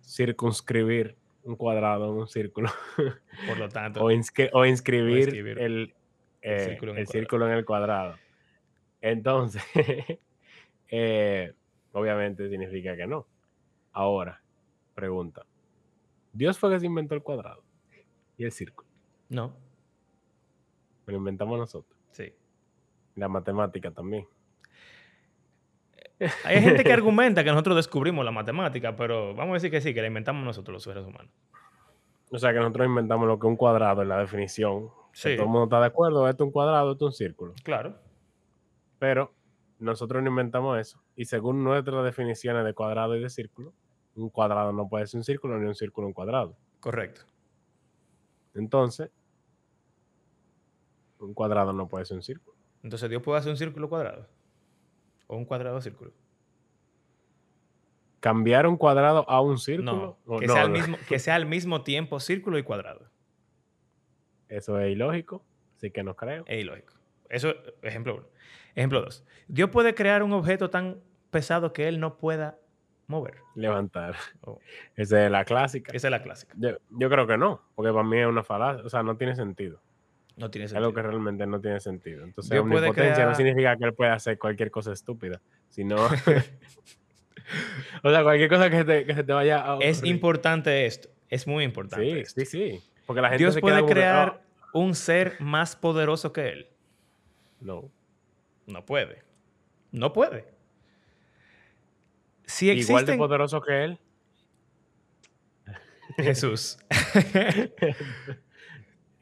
circunscribir 0.04 1.16
un 1.44 1.56
cuadrado 1.56 2.12
en 2.12 2.20
un 2.20 2.28
círculo 2.28 2.70
Por 3.48 3.58
lo 3.58 3.70
tanto, 3.70 4.04
o, 4.04 4.12
inscri- 4.12 4.50
o 4.54 4.66
inscribir 4.66 5.18
inscribir 5.20 5.60
el, 5.60 5.96
el 6.42 6.54
eh, 6.54 6.60
círculo 6.70 6.92
en 6.94 6.98
el 7.00 7.08
círculo 7.08 7.48
en 7.48 7.54
el 7.54 7.66
cuadrado. 7.66 8.16
Entonces, 9.02 9.64
eh, 10.90 11.54
obviamente 11.92 12.50
significa 12.50 12.96
que 12.96 13.08
no. 13.08 13.28
Ahora, 13.92 14.42
pregunta. 14.96 15.46
¿Dios 16.32 16.58
fue 16.58 16.72
que 16.72 16.80
se 16.80 16.86
inventó 16.86 17.14
el 17.16 17.22
cuadrado 17.24 17.64
y 18.38 18.46
el 18.46 18.52
círculo? 18.52 18.88
no, 19.30 19.56
Lo 21.06 21.16
inventamos 21.18 21.58
nosotros. 21.60 21.98
sí. 22.12 22.34
La 23.16 23.28
matemática 23.28 23.92
también. 23.92 24.26
Hay 26.46 26.62
gente 26.62 26.84
que 26.84 26.94
argumenta 26.94 27.44
que 27.44 27.50
nosotros 27.50 27.76
descubrimos 27.76 28.24
la 28.24 28.32
matemática, 28.32 28.96
pero 28.96 29.34
vamos 29.36 29.52
a 29.52 29.54
decir 29.56 29.72
que 29.72 29.82
sí, 29.82 29.94
que 29.94 30.02
la 30.02 30.08
inventamos 30.08 30.44
nosotros 30.44 30.74
los 30.74 30.84
seres 30.84 31.06
humanos. 31.06 31.32
O 32.32 32.40
sea 32.40 32.52
que 32.52 32.60
nosotros 32.60 32.88
inventamos 32.88 33.28
lo 33.28 33.38
que 33.38 33.48
es 33.48 33.50
un 33.50 33.58
cuadrado 33.58 34.02
en 34.02 34.10
la 34.10 34.20
definición. 34.20 34.88
que 34.88 34.94
Sí. 35.14 35.36
Todo 35.36 35.46
el 35.46 35.52
mundo 35.52 35.64
está 35.66 35.80
de 35.80 35.86
acuerdo, 35.86 36.28
esto 36.28 36.44
es 36.44 36.48
un 36.48 36.52
cuadrado, 36.52 36.94
esto 36.94 37.08
es 37.08 37.14
un 37.14 37.18
círculo. 37.18 37.54
Claro. 37.64 37.96
Pero 38.98 39.34
nosotros 39.78 40.24
no 40.24 40.30
inventamos 40.30 40.80
eso. 40.80 41.04
Y 41.16 41.26
según 41.26 41.64
nuestras 41.64 42.04
definiciones 42.04 42.66
de 42.66 42.74
cuadrado 42.74 43.16
y 43.16 43.22
de 43.22 43.30
círculo, 43.30 43.74
un 44.16 44.30
cuadrado 44.30 44.72
no 44.72 44.88
puede 44.88 45.06
ser 45.08 45.20
un 45.20 45.24
círculo 45.24 45.60
ni 45.60 45.68
un 45.68 45.76
círculo 45.76 46.08
un 46.08 46.14
cuadrado. 46.14 46.56
Correcto. 46.80 47.22
Entonces, 48.56 49.12
un 51.20 51.34
cuadrado 51.34 51.74
no 51.74 51.88
puede 51.88 52.06
ser 52.06 52.18
un 52.18 52.24
círculo. 52.24 52.58
Entonces, 52.82 53.10
¿Dios 53.10 53.22
puede 53.22 53.40
hacer 53.40 53.52
un 53.52 53.58
círculo 53.58 53.90
cuadrado? 53.90 54.28
¿O 55.34 55.38
un 55.38 55.46
cuadrado 55.46 55.82
círculo? 55.82 56.12
¿Cambiar 58.20 58.68
un 58.68 58.78
cuadrado 58.78 59.28
a 59.28 59.42
un 59.42 59.58
círculo? 59.58 60.20
No, 60.26 60.40
que, 60.40 60.46
no, 60.46 60.54
sea 60.54 60.62
al 60.62 60.72
no, 60.72 60.78
mismo, 60.78 60.98
que 61.10 61.20
sea 61.20 61.36
al 61.36 61.46
mismo 61.48 61.82
tiempo 61.82 62.20
círculo 62.20 62.60
y 62.60 62.64
cuadrado. 62.64 63.10
Eso 64.48 64.80
es 64.80 64.92
ilógico, 64.92 65.44
así 65.76 65.90
que 65.90 66.04
no 66.04 66.16
creo. 66.16 66.44
Es 66.48 66.62
ilógico. 66.62 66.94
Eso, 67.30 67.56
ejemplo 67.82 68.18
uno. 68.18 68.28
Ejemplo 68.76 69.02
dos. 69.02 69.26
Dios 69.48 69.72
puede 69.72 69.96
crear 69.96 70.22
un 70.22 70.34
objeto 70.34 70.70
tan 70.70 71.02
pesado 71.32 71.74
que 71.74 71.88
él 71.88 72.00
no 72.00 72.18
pueda 72.20 72.60
mover. 73.08 73.38
Levantar. 73.56 74.16
Oh, 74.42 74.60
Esa 74.96 75.26
es 75.26 75.32
la 75.32 75.46
clásica. 75.46 75.92
esa 75.94 76.08
es 76.08 76.12
la 76.12 76.22
clásica. 76.22 76.54
Yo, 76.58 76.78
yo 76.92 77.10
creo 77.10 77.26
que 77.26 77.40
no, 77.40 77.64
porque 77.74 77.92
para 77.92 78.04
mí 78.04 78.20
es 78.20 78.28
una 78.28 78.44
falacia, 78.44 78.86
o 78.86 78.90
sea, 78.90 79.02
no 79.02 79.18
tiene 79.18 79.36
sentido. 79.36 79.82
No 80.36 80.50
tiene 80.50 80.66
Es 80.66 80.72
sentido. 80.72 80.88
algo 80.88 80.96
que 80.96 81.02
realmente 81.04 81.46
no 81.46 81.62
tiene 81.62 81.80
sentido. 81.80 82.24
Entonces, 82.24 82.50
Dios 82.50 82.64
omnipotencia 82.64 83.14
crear- 83.14 83.30
no 83.30 83.36
significa 83.36 83.78
que 83.78 83.84
él 83.86 83.94
pueda 83.94 84.14
hacer 84.14 84.38
cualquier 84.40 84.72
cosa 84.72 84.92
estúpida, 84.92 85.40
sino... 85.70 85.96
o 88.04 88.10
sea, 88.10 88.24
cualquier 88.24 88.50
cosa 88.50 88.70
que 88.70 88.78
se 88.78 88.86
te, 88.86 89.06
que 89.06 89.14
se 89.14 89.24
te 89.24 89.34
vaya 89.34 89.74
a 89.74 89.78
Es 89.80 90.04
importante 90.04 90.86
esto. 90.86 91.10
Es 91.30 91.46
muy 91.48 91.64
importante 91.64 92.06
Sí, 92.06 92.20
esto. 92.20 92.42
sí, 92.42 92.46
sí. 92.48 92.82
Porque 93.06 93.22
la 93.22 93.30
gente 93.30 93.44
Dios 93.44 93.54
se 93.54 93.62
puede 93.62 93.86
crear 93.86 94.40
"Ah, 94.42 94.70
un 94.74 94.96
ser 94.96 95.36
más 95.40 95.76
poderoso 95.76 96.32
que 96.34 96.50
él. 96.50 96.68
no. 97.60 97.90
No 98.66 98.86
puede. 98.86 99.22
No 99.92 100.14
puede. 100.14 100.46
Si 102.46 102.66
Igual 102.70 102.76
de 102.76 102.82
existen... 103.12 103.18
poderoso 103.18 103.62
que 103.62 103.84
él. 103.84 104.00
Jesús. 106.18 106.78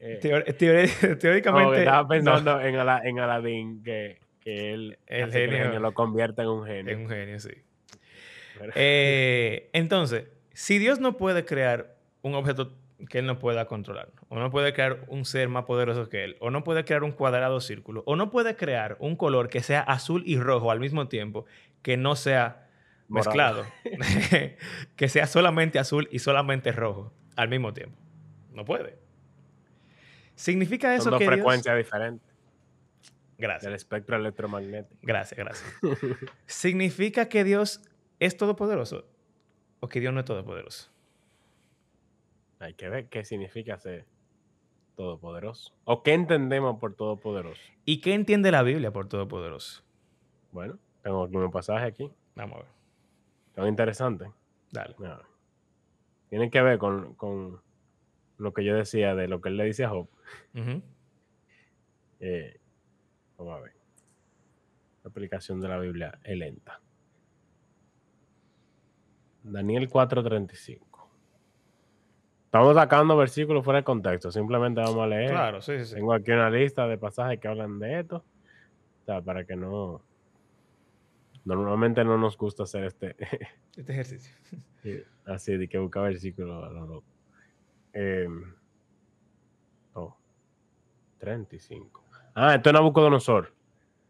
Eh, 0.04 0.18
Teor- 0.20 0.44
teóricamente... 1.18 1.78
estaba 1.78 2.02
no, 2.02 2.08
pensando 2.08 2.60
en, 2.60 2.74
Ala- 2.76 3.02
en 3.04 3.18
Aladín 3.20 3.82
que, 3.84 4.18
que 4.40 4.72
él 4.74 4.98
El 5.06 5.22
el 5.22 5.32
genio- 5.32 5.78
lo 5.80 5.94
convierta 5.94 6.42
en 6.42 6.48
un 6.48 6.66
genio. 6.66 6.92
es 6.92 6.98
un 6.98 7.08
genio, 7.08 7.38
sí. 7.38 7.52
Pero- 8.58 8.72
Eh, 8.74 9.70
entonces, 9.72 10.26
si 10.52 10.78
Dios 10.78 10.98
no 10.98 11.16
puede 11.16 11.44
crear 11.44 11.94
un 12.22 12.34
objeto 12.34 12.74
que 13.08 13.18
él 13.18 13.26
no 13.26 13.38
pueda 13.38 13.66
controlar. 13.66 14.10
O 14.28 14.38
no 14.38 14.50
puede 14.50 14.72
crear 14.72 15.04
un 15.08 15.24
ser 15.24 15.48
más 15.48 15.64
poderoso 15.64 16.08
que 16.08 16.22
él. 16.24 16.36
O 16.40 16.50
no 16.50 16.62
puede 16.62 16.84
crear 16.84 17.02
un 17.02 17.10
cuadrado 17.12 17.60
círculo. 17.60 18.02
O 18.06 18.14
no 18.14 18.30
puede 18.30 18.54
crear 18.54 18.96
un 19.00 19.16
color 19.16 19.48
que 19.48 19.60
sea 19.60 19.80
azul 19.80 20.22
y 20.24 20.38
rojo 20.38 20.70
al 20.70 20.78
mismo 20.78 21.08
tiempo, 21.08 21.44
que 21.82 21.96
no 21.96 22.14
sea 22.14 22.68
mezclado. 23.08 23.64
que 24.96 25.08
sea 25.08 25.26
solamente 25.26 25.78
azul 25.80 26.08
y 26.12 26.20
solamente 26.20 26.70
rojo 26.72 27.12
al 27.36 27.48
mismo 27.48 27.72
tiempo. 27.72 27.98
No 28.52 28.64
puede. 28.64 29.01
¿Significa 30.42 30.92
eso 30.92 31.04
Son 31.04 31.12
dos 31.12 31.20
que 31.20 31.26
frecuencias 31.26 31.76
diferentes 31.76 32.28
Gracias. 33.38 33.62
del 33.62 33.74
espectro 33.74 34.16
electromagnético. 34.16 34.98
Gracias, 35.00 35.38
gracias. 35.38 35.72
¿Significa 36.46 37.28
que 37.28 37.44
Dios 37.44 37.80
es 38.18 38.36
todopoderoso 38.36 39.04
o 39.78 39.88
que 39.88 40.00
Dios 40.00 40.12
no 40.12 40.18
es 40.18 40.26
todopoderoso? 40.26 40.90
Hay 42.58 42.74
que 42.74 42.88
ver 42.88 43.08
qué 43.08 43.24
significa 43.24 43.78
ser 43.78 44.04
todopoderoso. 44.96 45.72
O 45.84 46.02
qué 46.02 46.12
entendemos 46.12 46.80
por 46.80 46.96
todopoderoso. 46.96 47.62
¿Y 47.84 48.00
qué 48.00 48.12
entiende 48.12 48.50
la 48.50 48.64
Biblia 48.64 48.92
por 48.92 49.06
todopoderoso? 49.08 49.84
Bueno, 50.50 50.76
tengo 51.02 51.22
aquí 51.22 51.36
un 51.36 51.52
pasaje 51.52 51.86
aquí. 51.86 52.10
Vamos 52.34 52.56
a 52.56 52.62
ver. 52.62 52.72
Tan 53.54 53.68
interesante. 53.68 54.32
Dale. 54.72 54.96
Tiene 56.30 56.50
que 56.50 56.62
ver 56.62 56.78
con, 56.78 57.14
con 57.14 57.60
lo 58.42 58.52
que 58.52 58.64
yo 58.64 58.74
decía 58.74 59.14
de 59.14 59.28
lo 59.28 59.40
que 59.40 59.48
él 59.48 59.56
le 59.56 59.64
dice 59.64 59.84
a 59.84 59.90
Job. 59.90 60.08
Eh, 62.20 62.60
vamos 63.38 63.58
a 63.58 63.60
ver. 63.60 63.72
La 65.04 65.10
aplicación 65.10 65.60
de 65.60 65.68
la 65.68 65.78
Biblia 65.78 66.18
es 66.24 66.36
lenta. 66.36 66.80
Daniel 69.42 69.88
4:35. 69.88 70.92
Estamos 72.44 72.74
sacando 72.74 73.16
versículos 73.16 73.64
fuera 73.64 73.78
de 73.78 73.84
contexto. 73.84 74.30
Simplemente 74.30 74.80
vamos 74.80 75.02
a 75.02 75.06
leer. 75.06 75.30
Claro, 75.30 75.62
sí, 75.62 75.78
sí, 75.78 75.86
sí. 75.86 75.94
Tengo 75.94 76.12
aquí 76.12 76.32
una 76.32 76.50
lista 76.50 76.86
de 76.86 76.98
pasajes 76.98 77.40
que 77.40 77.48
hablan 77.48 77.78
de 77.78 78.00
esto. 78.00 78.16
O 78.16 79.04
sea, 79.06 79.22
para 79.22 79.44
que 79.44 79.56
no. 79.56 80.02
Normalmente 81.44 82.04
no 82.04 82.18
nos 82.18 82.36
gusta 82.36 82.64
hacer 82.64 82.84
este. 82.84 83.16
Este 83.74 83.90
ejercicio. 83.92 84.36
así 85.24 85.56
de 85.56 85.66
que 85.66 85.78
busca 85.78 86.02
versículos 86.02 86.62
a 86.62 86.68
lo 86.68 86.86
loco. 86.86 87.11
Eh, 87.92 88.28
oh, 89.94 90.16
35. 91.18 92.02
Ah, 92.34 92.54
esto 92.54 92.70
es 92.70 92.74
Nabucodonosor. 92.74 93.52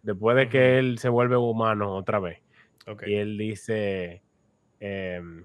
Después 0.03 0.37
de 0.37 0.49
que 0.49 0.79
él 0.79 0.99
se 0.99 1.09
vuelve 1.09 1.37
humano 1.37 1.95
otra 1.95 2.19
vez. 2.19 2.41
Ok. 2.87 3.05
Y 3.07 3.15
él 3.15 3.39
dice: 3.39 4.23
em, 4.81 5.45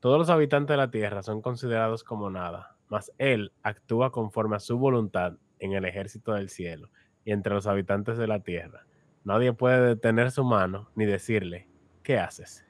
Todos 0.00 0.18
los 0.18 0.30
habitantes 0.30 0.74
de 0.74 0.78
la 0.78 0.90
tierra 0.90 1.22
son 1.22 1.42
considerados 1.42 2.04
como 2.04 2.30
nada, 2.30 2.76
mas 2.88 3.12
él 3.18 3.52
actúa 3.62 4.10
conforme 4.10 4.56
a 4.56 4.60
su 4.60 4.78
voluntad 4.78 5.34
en 5.58 5.72
el 5.72 5.84
ejército 5.84 6.32
del 6.32 6.48
cielo 6.48 6.90
y 7.24 7.32
entre 7.32 7.54
los 7.54 7.66
habitantes 7.66 8.16
de 8.18 8.26
la 8.26 8.40
tierra. 8.40 8.86
Nadie 9.24 9.52
puede 9.52 9.80
detener 9.86 10.30
su 10.30 10.44
mano 10.44 10.90
ni 10.94 11.04
decirle: 11.04 11.68
¿Qué 12.02 12.18
haces? 12.18 12.64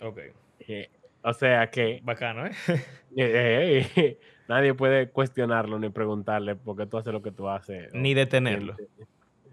Ok. 0.00 0.18
Eh, 0.60 0.90
o 1.28 1.32
sea 1.34 1.70
que 1.70 2.00
Bacano, 2.02 2.46
¿eh? 2.46 2.52
eh, 3.16 3.86
eh, 3.96 4.18
nadie 4.48 4.74
puede 4.74 5.10
cuestionarlo 5.10 5.78
ni 5.78 5.90
preguntarle 5.90 6.56
por 6.56 6.76
qué 6.76 6.86
tú 6.86 6.98
haces 6.98 7.12
lo 7.12 7.22
que 7.22 7.32
tú 7.32 7.48
haces. 7.48 7.92
Ni 7.94 8.14
detenerlo. 8.14 8.76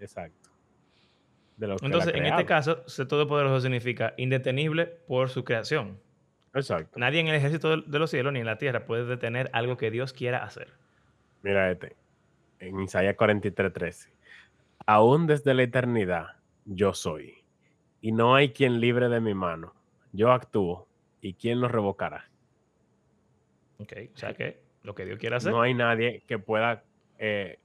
Exacto. 0.00 0.50
De 1.56 1.66
lo 1.66 1.76
Entonces, 1.80 2.14
en 2.14 2.26
este 2.26 2.44
caso, 2.44 2.86
ser 2.86 3.08
todopoderoso 3.08 3.60
significa 3.60 4.12
indetenible 4.18 4.86
por 4.86 5.30
su 5.30 5.42
creación. 5.42 5.98
Exacto. 6.54 6.98
Nadie 6.98 7.20
en 7.20 7.28
el 7.28 7.34
ejército 7.34 7.76
de- 7.76 7.84
de 7.86 7.98
los 7.98 8.10
cielos 8.10 8.32
ni 8.32 8.40
en 8.40 8.46
la 8.46 8.58
tierra 8.58 8.84
puede 8.86 9.04
detener 9.04 9.50
algo 9.52 9.76
que 9.76 9.90
Dios 9.90 10.12
quiera 10.12 10.44
hacer. 10.44 10.72
Mira 11.42 11.70
este. 11.70 11.96
En 12.58 12.80
Isaías 12.80 13.16
43:13. 13.16 14.10
Aún 14.86 15.26
desde 15.26 15.54
la 15.54 15.62
eternidad 15.62 16.36
yo 16.64 16.92
soy. 16.94 17.34
Y 18.00 18.12
no 18.12 18.34
hay 18.34 18.50
quien 18.50 18.80
libre 18.80 19.08
de 19.08 19.20
mi 19.20 19.34
mano. 19.34 19.74
Yo 20.12 20.32
actúo. 20.32 20.88
¿Y 21.26 21.34
quién 21.34 21.60
lo 21.60 21.66
revocará? 21.66 22.30
Ok. 23.78 23.92
O 24.14 24.16
sea 24.16 24.34
que 24.34 24.60
lo 24.84 24.94
que 24.94 25.04
Dios 25.04 25.18
quiera 25.18 25.38
hacer. 25.38 25.50
No 25.50 25.60
hay 25.60 25.74
nadie 25.74 26.22
que 26.28 26.38
pueda 26.38 26.84
eh, 27.18 27.58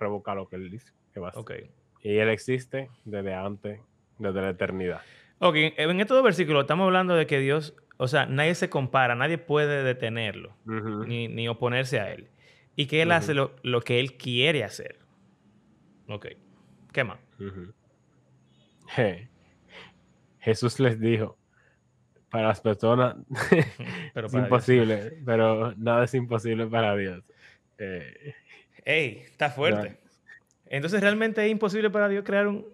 revocar 0.00 0.34
lo 0.34 0.48
que 0.48 0.56
él 0.56 0.70
dice 0.70 0.94
que 1.12 1.20
va 1.20 1.26
a 1.26 1.30
hacer. 1.30 1.42
Ok. 1.42 1.52
Y 2.00 2.16
él 2.16 2.30
existe 2.30 2.88
desde 3.04 3.34
antes, 3.34 3.80
desde 4.18 4.40
la 4.40 4.48
eternidad. 4.48 5.02
Ok, 5.40 5.56
en 5.58 6.00
estos 6.00 6.16
dos 6.16 6.24
versículos 6.24 6.62
estamos 6.62 6.86
hablando 6.86 7.14
de 7.14 7.26
que 7.26 7.38
Dios, 7.38 7.76
o 7.98 8.08
sea, 8.08 8.24
nadie 8.24 8.54
se 8.54 8.70
compara, 8.70 9.14
nadie 9.14 9.36
puede 9.36 9.82
detenerlo, 9.84 10.56
ni, 10.64 11.28
ni 11.28 11.48
oponerse 11.48 12.00
a 12.00 12.10
Él. 12.10 12.30
Y 12.76 12.86
que 12.86 13.02
Él 13.02 13.12
hace 13.12 13.34
lo, 13.34 13.54
lo 13.62 13.82
que 13.82 14.00
Él 14.00 14.16
quiere 14.16 14.64
hacer. 14.64 15.00
Ok. 16.08 16.28
¿Qué 16.92 17.04
más? 17.04 17.18
Jesús 20.38 20.80
les 20.80 20.98
dijo, 20.98 21.36
para 22.36 22.48
las 22.48 22.60
personas 22.60 23.16
Pero 24.12 24.26
es 24.26 24.32
Dios. 24.32 24.44
imposible, 24.44 25.18
pero 25.24 25.74
nada 25.76 26.04
es 26.04 26.12
imposible 26.12 26.66
para 26.66 26.94
Dios. 26.94 27.24
Eh, 27.78 28.34
¡Ey! 28.84 29.22
Está 29.24 29.48
fuerte. 29.48 29.96
Entonces, 30.66 31.00
¿realmente 31.00 31.42
es 31.42 31.50
imposible 31.50 31.88
para 31.88 32.10
Dios 32.10 32.24
crear 32.24 32.46
un 32.46 32.66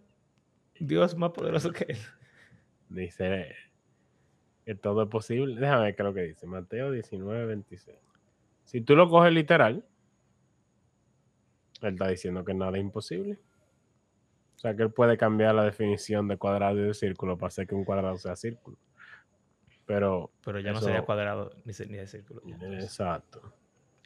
Dios 0.80 1.16
más 1.16 1.30
poderoso 1.30 1.70
que 1.70 1.84
Él? 1.90 1.98
dice 2.88 3.54
que 4.64 4.74
todo 4.74 5.04
es 5.04 5.08
posible. 5.08 5.60
Déjame 5.60 5.84
ver 5.84 5.94
qué 5.94 6.02
es 6.02 6.06
lo 6.06 6.14
que 6.14 6.22
dice. 6.22 6.46
Mateo 6.48 6.90
19, 6.90 7.46
26. 7.46 7.96
Si 8.64 8.80
tú 8.80 8.96
lo 8.96 9.08
coges 9.08 9.32
literal, 9.32 9.84
él 11.82 11.92
está 11.92 12.08
diciendo 12.08 12.44
que 12.44 12.52
nada 12.52 12.76
es 12.76 12.82
imposible. 12.82 13.38
O 14.56 14.58
sea 14.58 14.74
que 14.74 14.82
él 14.82 14.90
puede 14.90 15.16
cambiar 15.16 15.54
la 15.54 15.64
definición 15.64 16.26
de 16.26 16.36
cuadrado 16.36 16.80
y 16.80 16.82
de 16.82 16.94
círculo 16.94 17.36
para 17.36 17.46
hacer 17.46 17.68
que 17.68 17.76
un 17.76 17.84
cuadrado 17.84 18.16
sea 18.18 18.34
círculo. 18.34 18.76
Pero. 19.86 20.30
Pero 20.44 20.60
ya 20.60 20.72
no 20.72 20.80
sería 20.80 21.02
cuadrado 21.02 21.50
ni, 21.64 21.72
ni 21.88 21.96
de 21.98 22.06
círculo. 22.06 22.40
ya. 22.44 22.56
Exacto. 22.78 23.52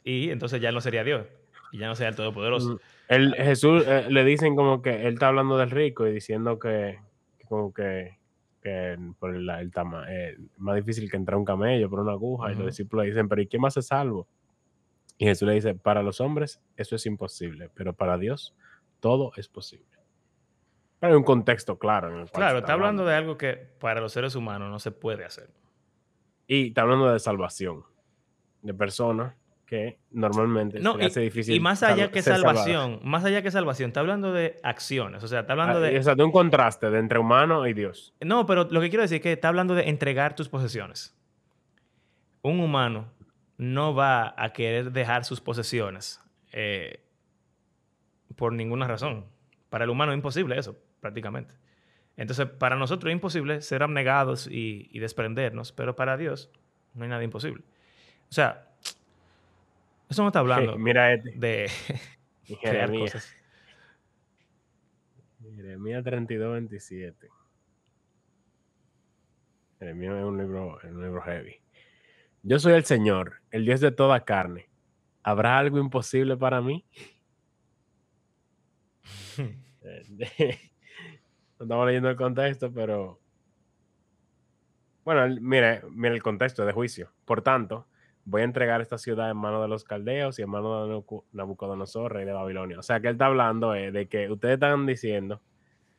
Y 0.03 0.31
entonces 0.31 0.61
ya 0.61 0.73
no 0.73 0.81
sería 0.81 1.05
Dios. 1.05 1.27
Y 1.73 1.79
ya 1.79 1.89
no 1.89 1.95
sería 1.95 2.11
el 2.11 2.17
Todopoderoso. 2.17 2.75
Mm, 2.75 2.79
Él, 3.09 3.35
Jesús 3.37 3.85
eh, 3.87 4.07
le 4.09 4.25
dicen 4.25 4.55
como 4.57 4.81
que 4.83 5.07
él 5.07 5.15
está 5.15 5.29
hablando 5.29 5.59
del 5.59 5.71
rico 5.71 6.07
y 6.07 6.13
diciendo 6.13 6.59
que, 6.59 7.01
que 7.39 7.45
como 7.47 7.75
que, 7.75 8.19
que 8.63 8.97
por 9.19 9.35
el, 9.35 9.49
el 9.51 9.71
tama- 9.73 10.07
eh, 10.09 10.37
más 10.59 10.77
difícil 10.77 11.11
que 11.11 11.17
entrar 11.17 11.37
un 11.37 11.45
camello 11.45 11.91
por 11.91 12.01
una 12.01 12.13
aguja. 12.13 12.53
Y 12.53 12.55
los 12.55 12.67
discípulos 12.67 13.05
le 13.05 13.11
dicen, 13.11 13.29
pero 13.29 13.43
¿y 13.43 13.47
quién 13.49 13.61
más 13.63 13.77
es 13.77 13.89
salvo? 13.89 14.29
Y 15.19 15.25
Jesús 15.27 15.49
le 15.49 15.55
dice, 15.55 15.75
para 15.75 16.03
los 16.03 16.21
hombres 16.21 16.61
eso 16.77 16.95
es 16.95 17.05
imposible, 17.07 17.69
pero 17.75 17.93
para 17.95 18.17
Dios 18.17 18.55
todo 19.01 19.33
es 19.37 19.49
posible. 19.49 19.87
Pero 21.01 21.13
hay 21.13 21.17
un 21.19 21.25
contexto 21.25 21.79
claro. 21.79 22.09
En 22.09 22.15
el 22.21 22.31
cual 22.31 22.33
Claro, 22.43 22.53
se 22.55 22.61
está 22.61 22.73
hablando 22.75 23.05
de 23.05 23.15
algo 23.15 23.37
que 23.37 23.55
para 23.81 24.01
los 24.01 24.13
seres 24.13 24.35
humanos 24.37 24.71
no 24.71 24.79
se 24.79 24.93
puede 24.93 25.25
hacer. 25.25 25.51
Y 26.47 26.69
está 26.69 26.83
hablando 26.83 27.13
de 27.13 27.19
salvación, 27.19 27.83
de 28.63 28.75
personas 28.75 29.35
que 29.67 29.99
normalmente 30.13 30.79
No, 30.79 30.95
se 30.95 31.03
y, 31.03 31.07
hace 31.07 31.21
difícil 31.21 31.57
y 31.57 31.61
más 31.61 31.83
allá 31.83 32.11
que 32.13 32.23
salvación, 32.23 33.01
más 33.03 33.25
allá 33.25 33.43
que 33.43 33.51
salvación, 33.51 33.89
está 33.91 34.01
hablando 34.01 34.33
de 34.33 34.61
acciones. 34.63 35.25
O 35.25 35.29
sea, 35.29 35.41
está 35.41 35.55
hablando 35.55 35.79
Ah, 35.79 35.81
de. 35.81 35.99
o 35.99 36.03
sea, 36.03 36.15
de 36.15 36.23
un 36.23 36.31
contraste 36.31 36.89
de 36.89 36.99
entre 37.01 37.19
humano 37.19 37.67
y 37.67 37.75
Dios. 37.75 38.15
No, 38.21 38.47
pero 38.47 38.69
lo 38.71 38.81
que 38.81 38.89
quiero 38.89 39.03
decir 39.03 39.17
es 39.17 39.23
que 39.23 39.33
está 39.33 39.49
hablando 39.49 39.75
de 39.75 39.89
entregar 39.89 40.37
tus 40.37 40.49
posesiones. 40.49 41.17
Un 42.43 42.61
humano 42.61 43.07
no 43.59 43.93
va 43.95 44.35
a 44.37 44.53
querer 44.53 44.93
dejar 44.93 45.25
sus 45.25 45.41
posesiones 45.41 46.21
eh, 46.53 47.01
por 48.37 48.53
ninguna 48.53 48.87
razón. 48.87 49.25
Para 49.69 49.83
el 49.85 49.91
humano 49.91 50.13
es 50.13 50.17
imposible 50.17 50.57
eso, 50.57 50.77
prácticamente. 51.01 51.55
Entonces, 52.17 52.47
para 52.47 52.77
nosotros 52.77 53.11
es 53.11 53.15
imposible 53.15 53.61
ser 53.61 53.83
abnegados 53.83 54.47
y, 54.47 54.89
y 54.91 55.01
desprendernos, 55.01 55.73
pero 55.73 55.97
para 55.97 56.17
Dios 56.17 56.51
no 56.95 57.05
hay 57.05 57.11
nada 57.11 57.23
imposible. 57.23 57.63
O 58.29 58.33
sea, 58.33 58.67
eso 60.09 60.23
no 60.23 60.29
está 60.29 60.39
hablando 60.41 60.79
Mira 60.79 61.13
este. 61.13 61.31
de 61.33 61.71
crear 62.61 62.91
cosas. 62.91 63.35
Jeremías 65.57 66.05
32, 66.05 66.53
27. 66.53 67.29
Jeremías 69.79 70.15
es 70.17 70.25
un 70.25 70.39
libro, 70.39 70.81
es 70.81 70.91
un 70.91 71.03
libro 71.03 71.21
heavy. 71.23 71.57
Yo 72.43 72.59
soy 72.59 72.75
el 72.75 72.85
Señor, 72.85 73.41
el 73.51 73.65
Dios 73.65 73.81
de 73.81 73.91
toda 73.91 74.25
carne. 74.25 74.69
¿Habrá 75.23 75.59
algo 75.59 75.79
imposible 75.79 76.37
para 76.37 76.61
mí? 76.61 76.85
No 81.59 81.65
estamos 81.65 81.87
leyendo 81.87 82.11
el 82.11 82.17
contexto, 82.17 82.73
pero. 82.73 83.19
Bueno, 85.05 85.25
el- 85.25 85.41
mire, 85.41 85.83
mire 85.91 86.15
el 86.15 86.23
contexto 86.23 86.65
de 86.67 86.73
juicio. 86.73 87.11
Por 87.25 87.43
tanto, 87.43 87.87
voy 88.25 88.43
a 88.43 88.45
entregar 88.45 88.81
esta 88.81 88.99
ciudad 88.99 89.31
en 89.31 89.37
manos 89.37 89.63
de 89.63 89.69
los 89.69 89.85
caldeos 89.85 90.39
y 90.39 90.43
en 90.43 90.51
manos 90.51 90.89
de 90.89 90.95
Nabuco- 90.95 91.25
Nabucodonosor, 91.33 92.13
rey 92.13 92.25
de 92.25 92.33
Babilonia. 92.33 92.79
O 92.79 92.83
sea, 92.83 93.01
que 93.01 93.09
él 93.09 93.13
está 93.15 93.27
hablando 93.27 93.75
eh, 93.75 93.93
de 93.93 94.09
que 94.09 94.31
ustedes 94.31 94.55
están 94.55 94.85
diciendo 94.85 95.41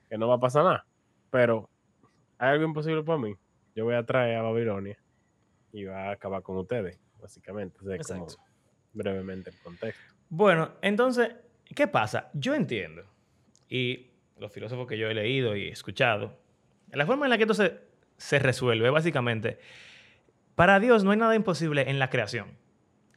que 0.09 0.17
no 0.17 0.27
va 0.27 0.35
a 0.35 0.39
pasar 0.39 0.63
nada, 0.65 0.85
pero 1.31 1.69
hay 2.37 2.49
algo 2.51 2.65
imposible 2.65 3.03
para 3.03 3.17
mí. 3.19 3.33
Yo 3.75 3.85
voy 3.85 3.95
a 3.95 4.05
traer 4.05 4.37
a 4.37 4.41
Babilonia 4.41 4.97
y 5.71 5.85
va 5.85 6.09
a 6.09 6.11
acabar 6.11 6.41
con 6.43 6.57
ustedes, 6.57 6.99
básicamente. 7.21 7.77
O 7.79 7.83
sea, 7.83 7.97
como- 8.19 8.27
brevemente 8.93 9.51
el 9.51 9.59
contexto. 9.59 10.01
Bueno, 10.29 10.71
entonces, 10.81 11.33
¿qué 11.75 11.87
pasa? 11.87 12.29
Yo 12.33 12.53
entiendo, 12.55 13.03
y 13.69 14.06
los 14.39 14.51
filósofos 14.51 14.87
que 14.87 14.97
yo 14.97 15.09
he 15.09 15.13
leído 15.13 15.55
y 15.55 15.67
escuchado, 15.67 16.37
la 16.91 17.05
forma 17.05 17.25
en 17.25 17.31
la 17.31 17.37
que 17.37 17.43
esto 17.43 17.53
se, 17.53 17.79
se 18.17 18.39
resuelve, 18.39 18.89
básicamente, 18.89 19.59
para 20.55 20.79
Dios 20.79 21.03
no 21.03 21.11
hay 21.11 21.17
nada 21.17 21.35
imposible 21.35 21.89
en 21.89 21.99
la 21.99 22.09
creación. 22.09 22.57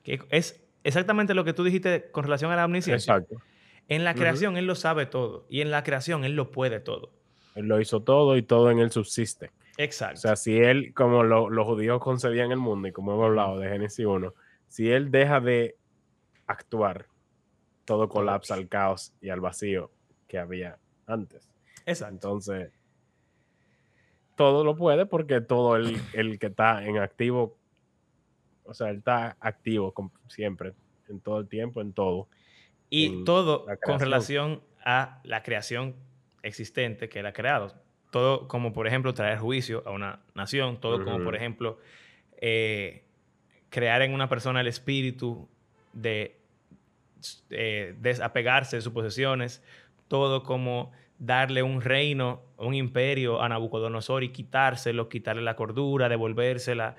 Que 0.02 0.20
es 0.30 0.62
exactamente 0.84 1.34
lo 1.34 1.44
que 1.44 1.52
tú 1.52 1.64
dijiste 1.64 2.10
con 2.10 2.24
relación 2.24 2.50
a 2.52 2.56
la 2.56 2.64
omnisciencia. 2.64 3.14
Exacto. 3.14 3.42
En 3.88 4.04
la 4.04 4.14
creación 4.14 4.56
Él 4.56 4.66
lo 4.66 4.74
sabe 4.74 5.06
todo 5.06 5.46
y 5.48 5.62
en 5.62 5.70
la 5.70 5.82
creación 5.82 6.24
Él 6.24 6.36
lo 6.36 6.50
puede 6.50 6.80
todo. 6.80 7.10
Él 7.54 7.66
lo 7.66 7.80
hizo 7.80 8.02
todo 8.02 8.36
y 8.36 8.42
todo 8.42 8.70
en 8.70 8.78
Él 8.78 8.92
subsiste. 8.92 9.50
Exacto. 9.78 10.18
O 10.18 10.20
sea, 10.20 10.36
si 10.36 10.56
Él, 10.58 10.94
como 10.94 11.24
los 11.24 11.66
judíos 11.66 12.00
concebían 12.00 12.52
el 12.52 12.58
mundo 12.58 12.88
y 12.88 12.92
como 12.92 13.12
hemos 13.12 13.26
hablado 13.26 13.58
de 13.58 13.68
Génesis 13.68 14.06
1, 14.06 14.34
si 14.68 14.90
Él 14.90 15.10
deja 15.10 15.40
de 15.40 15.76
actuar, 16.46 17.06
todo 17.84 18.08
colapsa 18.08 18.54
al 18.54 18.68
caos 18.68 19.14
y 19.20 19.30
al 19.30 19.40
vacío 19.40 19.90
que 20.28 20.38
había 20.38 20.78
antes. 21.10 21.48
Exacto. 21.86 22.14
Entonces, 22.14 22.70
todo 24.36 24.64
lo 24.64 24.76
puede 24.76 25.06
porque 25.06 25.40
todo 25.40 25.76
el, 25.76 26.00
el 26.12 26.38
que 26.38 26.46
está 26.46 26.84
en 26.84 26.98
activo, 26.98 27.56
o 28.64 28.72
sea, 28.72 28.90
él 28.90 28.98
está 28.98 29.36
activo 29.40 29.92
siempre, 30.28 30.72
en 31.08 31.20
todo 31.20 31.40
el 31.40 31.48
tiempo, 31.48 31.80
en 31.80 31.92
todo. 31.92 32.28
Y 32.88 33.24
todo 33.24 33.66
con 33.84 34.00
relación 34.00 34.62
a 34.84 35.20
la 35.24 35.42
creación 35.42 35.94
existente 36.42 37.08
que 37.08 37.20
él 37.20 37.26
ha 37.26 37.32
creado. 37.32 37.74
Todo 38.10 38.48
como, 38.48 38.72
por 38.72 38.86
ejemplo, 38.86 39.14
traer 39.14 39.38
juicio 39.38 39.82
a 39.86 39.90
una 39.90 40.20
nación. 40.34 40.80
Todo 40.80 41.04
como, 41.04 41.22
por 41.22 41.36
ejemplo, 41.36 41.78
eh, 42.38 43.04
crear 43.68 44.02
en 44.02 44.12
una 44.12 44.28
persona 44.28 44.60
el 44.60 44.66
espíritu 44.66 45.48
de 45.92 46.36
eh, 47.50 47.94
desapegarse 48.00 48.76
de 48.76 48.82
sus 48.82 48.92
posesiones. 48.92 49.62
Todo 50.10 50.42
como 50.42 50.90
darle 51.20 51.62
un 51.62 51.82
reino, 51.82 52.42
un 52.56 52.74
imperio 52.74 53.40
a 53.40 53.48
Nabucodonosor 53.48 54.24
y 54.24 54.30
quitárselo, 54.30 55.08
quitarle 55.08 55.42
la 55.42 55.54
cordura, 55.54 56.08
devolvérsela. 56.08 56.96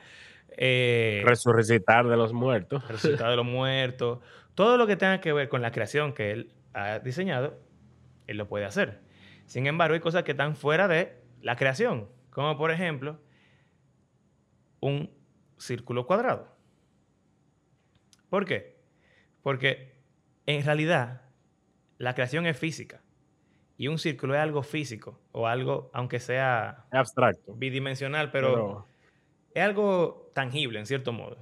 Eh, 0.55 1.21
resucitar 1.25 2.07
de 2.07 2.15
los 2.15 2.31
muertos. 2.31 2.87
Resucitar 2.87 3.29
de 3.31 3.35
los 3.35 3.45
muertos. 3.45 4.19
Todo 4.55 4.77
lo 4.77 4.87
que 4.87 4.95
tenga 4.95 5.19
que 5.19 5.33
ver 5.33 5.49
con 5.49 5.61
la 5.61 5.71
creación 5.73 6.13
que 6.13 6.31
él 6.31 6.53
ha 6.73 6.99
diseñado, 6.99 7.59
él 8.27 8.37
lo 8.37 8.47
puede 8.47 8.63
hacer. 8.63 9.01
Sin 9.45 9.67
embargo, 9.67 9.93
hay 9.93 9.99
cosas 9.99 10.23
que 10.23 10.31
están 10.31 10.55
fuera 10.55 10.87
de 10.87 11.21
la 11.41 11.57
creación, 11.57 12.07
como 12.29 12.57
por 12.57 12.71
ejemplo 12.71 13.19
un 14.79 15.11
círculo 15.57 16.07
cuadrado. 16.07 16.47
¿Por 18.29 18.45
qué? 18.45 18.77
Porque 19.41 19.95
en 20.45 20.63
realidad 20.63 21.23
la 22.01 22.15
creación 22.15 22.47
es 22.47 22.57
física 22.57 23.01
y 23.77 23.87
un 23.87 23.99
círculo 23.99 24.33
es 24.33 24.41
algo 24.41 24.63
físico 24.63 25.19
o 25.31 25.47
algo, 25.47 25.91
aunque 25.93 26.19
sea 26.19 26.85
abstracto, 26.91 27.53
bidimensional, 27.53 28.31
pero, 28.31 28.87
es 29.53 29.63
algo 29.63 30.31
tangible 30.33 30.79
en 30.79 30.85
cierto 30.85 31.11
modo 31.11 31.37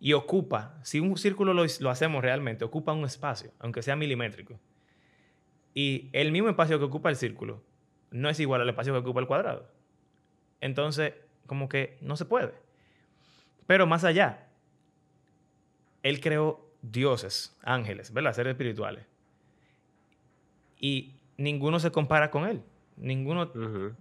y 0.00 0.14
ocupa, 0.14 0.78
si 0.82 1.00
un 1.00 1.16
círculo 1.16 1.52
lo, 1.54 1.90
hacemos 1.90 2.22
realmente, 2.22 2.64
ocupa 2.64 2.92
un 2.92 3.04
espacio, 3.04 3.52
aunque 3.60 3.82
sea 3.82 3.94
milimétrico. 3.94 4.58
Y 5.74 6.10
el 6.12 6.32
mismo 6.32 6.48
espacio 6.48 6.78
que 6.78 6.84
ocupa 6.84 7.08
el 7.08 7.16
círculo 7.16 7.62
no 8.10 8.28
es 8.28 8.40
igual 8.40 8.62
al 8.62 8.68
espacio 8.68 8.92
que 8.92 8.98
ocupa 8.98 9.20
el 9.20 9.26
cuadrado. 9.26 9.70
Entonces, 10.60 11.14
como 11.46 11.68
que 11.68 11.98
no 12.00 12.16
se 12.16 12.24
puede. 12.24 12.52
Pero 13.66 13.86
más 13.86 14.02
allá, 14.02 14.48
él 16.02 16.20
creó 16.20 16.68
dioses, 16.82 17.56
ángeles, 17.62 18.12
¿verdad? 18.12 18.32
Seres 18.32 18.52
espirituales. 18.52 19.11
Y 20.82 21.14
ninguno 21.38 21.78
se 21.78 21.92
compara 21.92 22.30
con 22.30 22.44
él. 22.44 22.60
Ninguno 22.96 23.44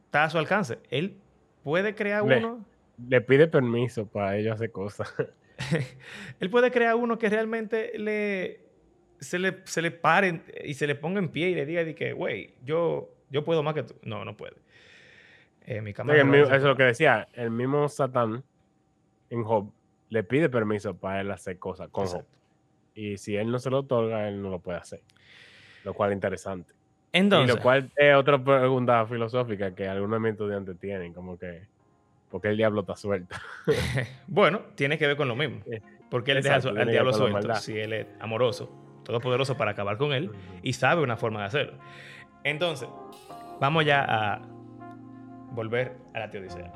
está 0.03 0.25
a 0.25 0.29
su 0.29 0.39
alcance. 0.39 0.79
Él 0.89 1.15
puede 1.63 1.93
crear 1.95 2.23
uno. 2.23 2.65
Le 3.07 3.21
pide 3.21 3.47
permiso 3.47 4.07
para 4.07 4.35
ellos 4.35 4.55
hacer 4.55 4.71
cosas. 4.71 5.13
él 6.39 6.49
puede 6.49 6.71
crear 6.71 6.95
uno 6.95 7.19
que 7.19 7.29
realmente 7.29 7.97
le, 7.97 8.61
se, 9.19 9.37
le, 9.37 9.59
se 9.63 9.81
le 9.81 9.91
pare 9.91 10.41
y 10.65 10.73
se 10.73 10.87
le 10.87 10.95
ponga 10.95 11.19
en 11.19 11.29
pie 11.29 11.51
y 11.51 11.55
le 11.55 11.67
diga 11.67 11.85
que, 11.93 12.13
güey, 12.13 12.55
yo, 12.65 13.13
yo 13.29 13.43
puedo 13.43 13.61
más 13.61 13.75
que 13.75 13.83
tú. 13.83 13.93
No, 14.01 14.25
no 14.25 14.35
puede. 14.35 14.55
Eh, 15.65 15.81
mi 15.81 15.91
eso 15.91 16.55
es 16.55 16.63
lo 16.63 16.75
que 16.75 16.83
decía. 16.83 17.27
El 17.33 17.51
mismo 17.51 17.87
Satán 17.89 18.43
en 19.29 19.43
Job 19.43 19.71
le 20.09 20.23
pide 20.23 20.49
permiso 20.49 20.97
para 20.97 21.21
él 21.21 21.29
hacer 21.29 21.59
cosas 21.59 21.89
con 21.89 22.07
Job. 22.07 22.25
Y 22.95 23.17
si 23.17 23.35
él 23.35 23.51
no 23.51 23.59
se 23.59 23.69
lo 23.69 23.79
otorga, 23.79 24.27
él 24.27 24.41
no 24.41 24.49
lo 24.49 24.59
puede 24.59 24.79
hacer. 24.79 25.01
Lo 25.83 25.93
cual 25.93 26.11
es 26.11 26.15
interesante. 26.15 26.73
Entonces, 27.13 27.53
y 27.53 27.57
lo 27.57 27.61
cual 27.61 27.91
es 27.95 28.15
otra 28.15 28.41
pregunta 28.41 29.05
filosófica 29.05 29.75
que 29.75 29.87
algunos 29.87 30.17
de 30.17 30.19
mis 30.19 30.31
estudiantes 30.31 30.79
tienen, 30.79 31.13
como 31.13 31.37
que 31.37 31.63
porque 32.31 32.47
el 32.47 32.57
diablo 32.57 32.81
está 32.81 32.95
suelto. 32.95 33.35
bueno, 34.27 34.61
tiene 34.75 34.97
que 34.97 35.05
ver 35.05 35.17
con 35.17 35.27
lo 35.27 35.35
mismo. 35.35 35.61
Porque 36.09 36.31
él 36.31 36.41
deja 36.41 36.55
al 36.55 36.89
diablo 36.89 37.13
suelto 37.13 37.55
si 37.55 37.77
él 37.77 37.93
es 37.93 38.07
amoroso, 38.19 38.71
todopoderoso 39.03 39.57
para 39.57 39.71
acabar 39.71 39.97
con 39.97 40.13
él 40.13 40.31
y 40.63 40.73
sabe 40.73 41.01
una 41.01 41.17
forma 41.17 41.41
de 41.41 41.45
hacerlo. 41.45 41.73
Entonces, 42.43 42.89
vamos 43.59 43.85
ya 43.85 44.05
a 44.07 44.41
volver 45.51 45.93
a 46.13 46.19
la 46.19 46.29
teodicea. 46.29 46.71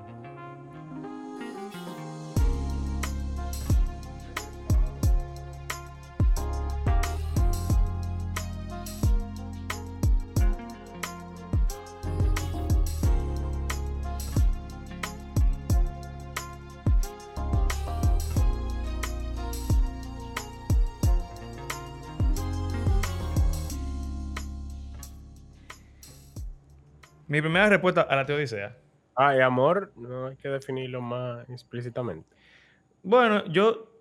Mi 27.28 27.41
primera 27.41 27.69
respuesta 27.69 28.01
a 28.01 28.15
la 28.15 28.26
teodicea. 28.26 28.78
Ah, 29.15 29.36
y 29.36 29.39
amor, 29.39 29.91
no 29.95 30.28
hay 30.28 30.36
que 30.36 30.49
definirlo 30.49 31.01
más 31.01 31.49
explícitamente. 31.49 32.28
Bueno, 33.01 33.45
yo 33.45 33.91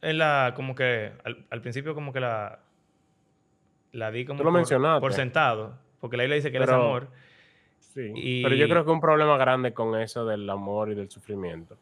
en 0.00 0.18
la, 0.18 0.52
como 0.56 0.74
que, 0.74 1.12
al, 1.24 1.60
principio 1.60 1.94
como 1.94 2.12
que 2.12 2.20
la, 2.20 2.60
la 3.92 4.10
di 4.10 4.24
como 4.24 4.42
por, 4.42 5.12
sentado, 5.12 5.78
porque 6.00 6.16
la 6.16 6.24
isla 6.24 6.36
dice 6.36 6.50
que 6.50 6.56
él 6.56 6.64
es 6.64 6.70
amor. 6.70 7.08
Sí, 7.78 8.40
pero 8.42 8.54
yo 8.54 8.68
creo 8.68 8.84
que 8.84 8.90
un 8.90 9.00
problema 9.00 9.36
grande 9.36 9.74
con 9.74 10.00
eso 10.00 10.24
del 10.24 10.48
amor 10.48 10.90
y 10.90 10.94
del 10.94 11.10
sufrimiento 11.10 11.76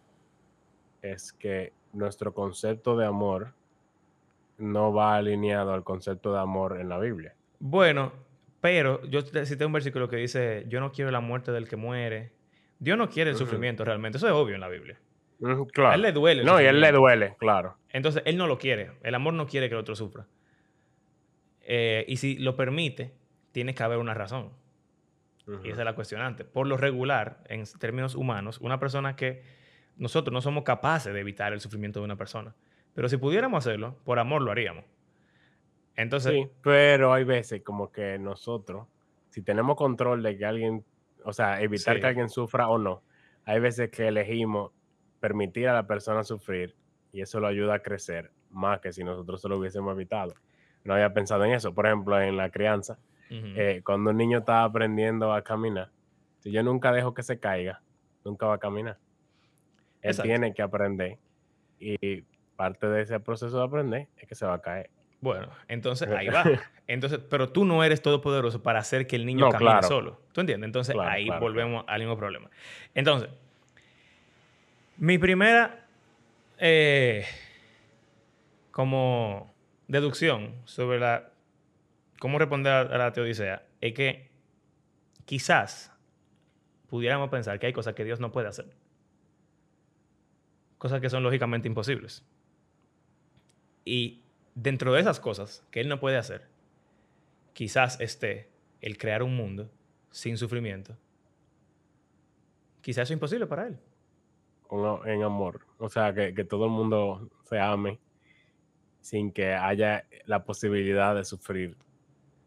es 1.02 1.32
que 1.32 1.72
nuestro 1.92 2.34
concepto 2.34 2.96
de 2.96 3.06
amor 3.06 3.52
no 4.58 4.92
va 4.92 5.16
alineado 5.16 5.72
al 5.72 5.84
concepto 5.84 6.32
de 6.32 6.40
amor 6.40 6.78
en 6.80 6.88
la 6.88 6.98
Biblia. 6.98 7.34
Bueno, 7.58 8.12
pero 8.60 9.02
yo 9.06 9.22
cité 9.22 9.64
un 9.64 9.72
versículo 9.72 10.08
que 10.08 10.16
dice, 10.16 10.64
yo 10.68 10.80
no 10.80 10.92
quiero 10.92 11.10
la 11.10 11.20
muerte 11.20 11.52
del 11.52 11.68
que 11.68 11.76
muere. 11.76 12.32
Dios 12.78 12.98
no 12.98 13.08
quiere 13.08 13.30
el 13.30 13.36
sufrimiento 13.36 13.84
realmente. 13.84 14.18
Eso 14.18 14.26
es 14.26 14.32
obvio 14.32 14.54
en 14.54 14.60
la 14.60 14.68
Biblia. 14.68 14.98
claro. 15.72 15.90
A 15.90 15.94
él 15.94 16.02
le 16.02 16.12
duele. 16.12 16.44
no, 16.44 16.60
y 16.60 16.64
a 16.64 16.70
él 16.70 16.80
le 16.80 16.92
duele, 16.92 17.36
claro. 17.38 17.76
Entonces, 17.90 18.22
él 18.26 18.36
no 18.36 18.46
lo 18.46 18.58
quiere. 18.58 18.92
El 19.02 19.14
amor 19.14 19.34
no 19.34 19.46
quiere 19.46 19.68
que 19.68 19.74
el 19.74 19.80
otro 19.80 19.94
sufra. 19.94 20.26
Eh, 21.62 22.04
y 22.08 22.16
si 22.16 22.36
lo 22.36 22.56
permite, 22.56 23.14
tiene 23.52 23.74
que 23.74 23.82
haber 23.82 23.98
una 23.98 24.14
razón. 24.14 24.52
Y 25.64 25.70
esa 25.70 25.80
es 25.80 25.84
la 25.84 25.94
cuestionante. 25.94 26.44
Por 26.44 26.66
lo 26.68 26.76
regular, 26.76 27.42
en 27.48 27.64
términos 27.78 28.14
humanos, 28.14 28.58
una 28.60 28.78
persona 28.78 29.16
que 29.16 29.42
nosotros 29.96 30.32
no 30.32 30.40
somos 30.40 30.62
capaces 30.62 31.12
de 31.12 31.20
evitar 31.20 31.52
el 31.52 31.60
sufrimiento 31.60 31.98
de 31.98 32.04
una 32.04 32.16
persona. 32.16 32.54
Pero 32.94 33.08
si 33.08 33.16
pudiéramos 33.16 33.66
hacerlo, 33.66 33.96
por 34.04 34.18
amor 34.18 34.42
lo 34.42 34.52
haríamos. 34.52 34.84
Entonces, 36.00 36.32
sí, 36.32 36.48
pero 36.62 37.12
hay 37.12 37.24
veces 37.24 37.62
como 37.62 37.92
que 37.92 38.18
nosotros, 38.18 38.86
si 39.28 39.42
tenemos 39.42 39.76
control 39.76 40.22
de 40.22 40.38
que 40.38 40.46
alguien, 40.46 40.84
o 41.24 41.32
sea, 41.32 41.60
evitar 41.60 42.00
que 42.00 42.06
alguien 42.06 42.28
sufra 42.28 42.68
o 42.68 42.78
no, 42.78 43.02
hay 43.44 43.60
veces 43.60 43.90
que 43.90 44.08
elegimos 44.08 44.72
permitir 45.20 45.68
a 45.68 45.74
la 45.74 45.86
persona 45.86 46.24
sufrir 46.24 46.74
y 47.12 47.20
eso 47.20 47.38
lo 47.40 47.46
ayuda 47.46 47.74
a 47.74 47.78
crecer 47.80 48.30
más 48.50 48.80
que 48.80 48.92
si 48.92 49.04
nosotros 49.04 49.42
se 49.42 49.48
lo 49.48 49.58
hubiésemos 49.58 49.94
evitado. 49.94 50.34
No 50.84 50.94
había 50.94 51.12
pensado 51.12 51.44
en 51.44 51.52
eso. 51.52 51.74
Por 51.74 51.86
ejemplo, 51.86 52.20
en 52.20 52.36
la 52.36 52.50
crianza, 52.50 52.98
eh, 53.28 53.82
cuando 53.84 54.10
un 54.10 54.16
niño 54.16 54.38
está 54.38 54.64
aprendiendo 54.64 55.32
a 55.32 55.42
caminar, 55.44 55.90
si 56.38 56.50
yo 56.50 56.62
nunca 56.62 56.92
dejo 56.92 57.12
que 57.12 57.22
se 57.22 57.38
caiga, 57.38 57.82
nunca 58.24 58.46
va 58.46 58.54
a 58.54 58.58
caminar. 58.58 58.98
Él 60.00 60.16
tiene 60.22 60.54
que 60.54 60.62
aprender 60.62 61.18
y 61.78 62.22
parte 62.56 62.86
de 62.88 63.02
ese 63.02 63.20
proceso 63.20 63.58
de 63.58 63.64
aprender 63.64 64.08
es 64.16 64.26
que 64.26 64.34
se 64.34 64.46
va 64.46 64.54
a 64.54 64.62
caer. 64.62 64.90
Bueno, 65.20 65.48
entonces 65.68 66.08
ahí 66.10 66.28
va. 66.28 66.44
Entonces, 66.86 67.20
pero 67.30 67.50
tú 67.50 67.64
no 67.64 67.84
eres 67.84 68.02
todopoderoso 68.02 68.64
para 68.64 68.80
hacer 68.80 69.06
que 69.06 69.14
el 69.14 69.24
niño 69.24 69.48
camine 69.48 69.80
solo. 69.84 70.20
¿Tú 70.32 70.40
entiendes? 70.40 70.66
Entonces 70.66 70.96
ahí 71.00 71.28
volvemos 71.38 71.84
al 71.86 72.00
mismo 72.00 72.16
problema. 72.16 72.50
Entonces, 72.94 73.30
mi 74.96 75.16
primera. 75.18 75.86
Eh, 76.58 77.24
como 78.72 79.52
deducción 79.88 80.54
sobre 80.64 80.98
la 81.00 81.30
cómo 82.18 82.38
responder 82.38 82.72
a 82.72 82.98
la 82.98 83.12
teodicea 83.12 83.62
es 83.80 83.94
que 83.94 84.30
quizás 85.24 85.92
pudiéramos 86.88 87.30
pensar 87.30 87.58
que 87.58 87.66
hay 87.66 87.72
cosas 87.72 87.94
que 87.94 88.04
Dios 88.04 88.20
no 88.20 88.32
puede 88.32 88.48
hacer. 88.48 88.66
Cosas 90.78 91.00
que 91.00 91.10
son 91.10 91.22
lógicamente 91.22 91.68
imposibles. 91.68 92.24
Y 93.84 94.22
dentro 94.62 94.92
de 94.92 95.00
esas 95.00 95.20
cosas 95.20 95.64
que 95.70 95.80
Él 95.80 95.88
no 95.88 96.00
puede 96.00 96.16
hacer, 96.16 96.48
quizás 97.52 98.00
esté 98.00 98.50
el 98.80 98.98
crear 98.98 99.22
un 99.22 99.36
mundo 99.36 99.70
sin 100.10 100.36
sufrimiento. 100.36 100.96
Quizás 102.80 103.04
eso 103.04 103.12
es 103.12 103.16
imposible 103.16 103.46
para 103.46 103.66
Él. 103.66 103.78
En 105.06 105.22
amor. 105.22 105.66
O 105.78 105.88
sea, 105.88 106.14
que, 106.14 106.32
que 106.34 106.44
todo 106.44 106.66
el 106.66 106.70
mundo 106.70 107.28
se 107.42 107.58
ame 107.58 107.98
sin 109.00 109.32
que 109.32 109.54
haya 109.54 110.06
la 110.26 110.44
posibilidad 110.44 111.14
de 111.14 111.24
sufrir. 111.24 111.76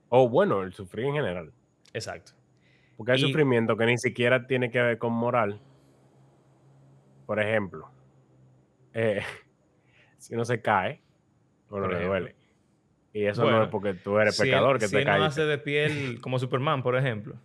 O 0.10 0.30
bueno, 0.30 0.62
el 0.64 0.74
sufrir 0.74 1.08
en 1.08 1.14
general. 1.16 1.54
Exacto. 1.94 2.34
Porque 2.96 3.14
hay 3.14 3.20
sufrimiento 3.20 3.76
que 3.76 3.86
ni 3.86 3.98
siquiera 3.98 4.48
tiene 4.48 4.70
que 4.72 4.82
ver 4.82 4.98
con 4.98 5.14
moral. 5.14 5.60
Por 7.26 7.40
ejemplo, 7.40 7.90
eh, 8.94 9.22
si 10.18 10.36
uno 10.36 10.46
se 10.46 10.62
cae, 10.62 11.03
bueno, 11.80 12.00
le 12.00 12.06
duele. 12.06 12.36
Y 13.14 13.26
eso 13.26 13.50
no 13.50 13.64
es 13.64 13.70
porque 13.70 13.94
tú 13.94 14.18
eres 14.18 14.40
pecador 14.40 14.80
que 14.80 14.88
te 14.88 15.04
caes. 15.04 15.16
Si 15.16 15.20
no 15.20 15.26
hace 15.26 15.46
de 15.46 15.58
piel 15.58 16.20
como 16.22 16.40
Superman, 16.40 16.82
por 16.82 16.96
ejemplo. 16.96 17.36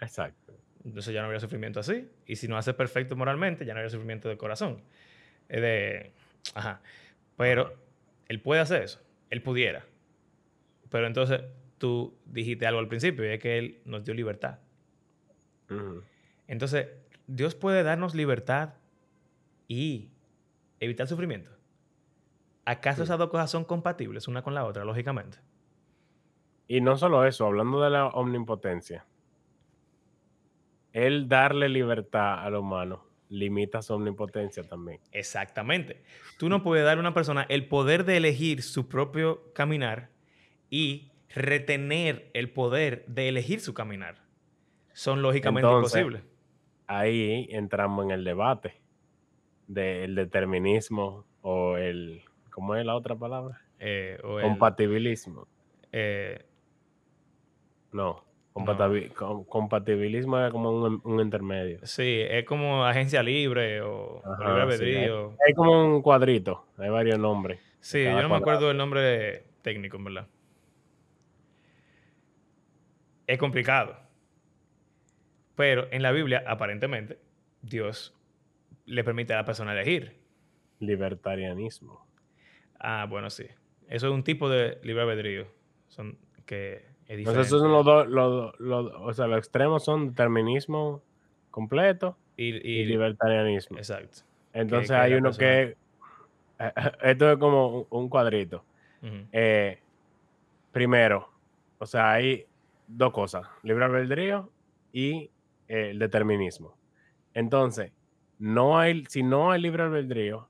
Exacto. 0.00 0.52
Entonces 0.84 1.14
ya 1.14 1.20
no 1.20 1.26
habría 1.26 1.40
sufrimiento 1.40 1.80
así. 1.80 2.08
Y 2.26 2.36
si 2.36 2.46
no 2.46 2.56
hace 2.56 2.74
perfecto 2.74 3.16
moralmente, 3.16 3.64
ya 3.64 3.72
no 3.72 3.80
habría 3.80 3.90
sufrimiento 3.90 4.28
de 4.28 4.36
corazón. 4.36 4.82
Es 5.48 5.60
de... 5.62 6.12
Ajá. 6.54 6.80
Pero 7.36 7.74
él 8.28 8.40
puede 8.40 8.60
hacer 8.60 8.82
eso. 8.82 9.00
Él 9.30 9.42
pudiera. 9.42 9.84
Pero 10.90 11.06
entonces 11.06 11.40
tú 11.78 12.16
dijiste 12.24 12.66
algo 12.66 12.80
al 12.80 12.88
principio 12.88 13.24
y 13.24 13.34
es 13.34 13.40
que 13.40 13.58
Él 13.58 13.80
nos 13.84 14.04
dio 14.04 14.14
libertad. 14.14 14.58
Entonces, 16.46 16.88
Dios 17.26 17.54
puede 17.54 17.82
darnos 17.82 18.14
libertad 18.14 18.74
y 19.66 20.08
evitar 20.78 21.08
sufrimiento. 21.08 21.50
¿Acaso 22.64 23.02
esas 23.02 23.18
dos 23.18 23.30
cosas 23.30 23.50
son 23.50 23.64
compatibles 23.64 24.28
una 24.28 24.42
con 24.42 24.54
la 24.54 24.64
otra, 24.64 24.84
lógicamente? 24.84 25.38
Y 26.66 26.80
no 26.80 26.96
solo 26.96 27.24
eso, 27.26 27.46
hablando 27.46 27.80
de 27.82 27.90
la 27.90 28.06
omnipotencia, 28.06 29.04
el 30.92 31.28
darle 31.28 31.68
libertad 31.68 32.40
al 32.44 32.54
humano 32.54 33.04
limita 33.28 33.82
su 33.82 33.94
omnipotencia 33.94 34.62
también. 34.62 35.00
Exactamente. 35.12 36.02
Tú 36.38 36.48
no 36.48 36.62
puedes 36.62 36.84
dar 36.84 36.96
a 36.96 37.00
una 37.00 37.14
persona 37.14 37.44
el 37.48 37.66
poder 37.66 38.04
de 38.04 38.16
elegir 38.16 38.62
su 38.62 38.88
propio 38.88 39.52
caminar 39.52 40.10
y 40.70 41.12
retener 41.34 42.30
el 42.32 42.50
poder 42.50 43.04
de 43.06 43.28
elegir 43.28 43.60
su 43.60 43.74
caminar. 43.74 44.22
Son 44.92 45.20
lógicamente 45.20 45.68
imposibles. 45.68 46.22
Ahí 46.86 47.48
entramos 47.50 48.04
en 48.04 48.12
el 48.12 48.24
debate 48.24 48.80
del 49.66 50.14
determinismo 50.14 51.26
o 51.42 51.76
el, 51.76 52.22
¿cómo 52.54 52.76
es 52.76 52.86
la 52.86 52.94
otra 52.94 53.16
palabra? 53.16 53.60
Eh, 53.80 54.16
Compatibilismo. 54.22 55.48
Eh, 55.90 56.40
no, 57.92 58.24
compatibilismo 59.48 60.38
es 60.38 60.52
como 60.52 60.70
un, 60.70 61.20
intermedio. 61.20 61.80
Sí, 61.82 62.20
es 62.28 62.44
como 62.44 62.84
agencia 62.84 63.22
libre 63.22 63.80
o 63.82 64.22
libre 64.38 64.62
albedrío. 64.62 65.36
hay, 65.44 65.52
como 65.54 65.96
un 65.96 66.02
cuadrito, 66.02 66.64
hay 66.78 66.90
varios 66.90 67.18
nombres. 67.18 67.60
Sí, 67.80 68.04
yo 68.04 68.22
no 68.22 68.28
me 68.28 68.36
acuerdo 68.36 68.68
del 68.68 68.76
nombre 68.76 69.44
técnico, 69.62 69.96
en 69.96 70.04
verdad. 70.04 70.26
Es 73.26 73.38
complicado. 73.38 73.96
Pero 75.56 75.88
en 75.90 76.02
la 76.02 76.12
Biblia, 76.12 76.44
aparentemente, 76.46 77.18
Dios 77.62 78.14
le 78.86 79.02
permite 79.02 79.32
a 79.32 79.36
la 79.36 79.44
persona 79.44 79.72
elegir. 79.72 80.16
Libertarianismo. 80.78 82.06
Ah, 82.86 83.06
bueno, 83.08 83.30
sí. 83.30 83.44
Eso 83.88 84.08
es 84.08 84.12
un 84.12 84.22
tipo 84.22 84.50
de 84.50 84.78
libre 84.82 85.02
albedrío. 85.02 85.46
Son 85.88 86.18
que 86.44 86.84
es 87.08 87.26
esos 87.26 87.48
son 87.48 87.72
los 87.72 87.84
dos, 87.84 88.54
o 88.60 89.12
sea, 89.14 89.26
los 89.26 89.38
extremos 89.38 89.82
son 89.82 90.10
determinismo 90.10 91.02
completo 91.50 92.16
y, 92.36 92.84
libertarianismo. 92.84 93.78
Exacto. 93.78 94.20
Entonces 94.52 94.90
hay 94.90 95.14
uno 95.14 95.32
que... 95.32 95.76
Esto 97.02 97.32
es 97.32 97.38
como 97.38 97.86
un 97.90 98.08
cuadrito. 98.08 98.64
Eh, 99.32 99.78
primero, 100.72 101.28
o 101.78 101.86
sea, 101.86 102.12
hay 102.12 102.46
dos 102.86 103.12
cosas, 103.12 103.46
libre 103.62 103.84
albedrío 103.84 104.50
y 104.92 105.30
eh, 105.68 105.90
el 105.90 105.98
determinismo. 105.98 106.76
Entonces, 107.34 107.92
no 108.38 108.78
hay, 108.78 109.04
si 109.08 109.22
no 109.22 109.50
hay 109.50 109.60
libre 109.60 109.82
albedrío 109.82 110.48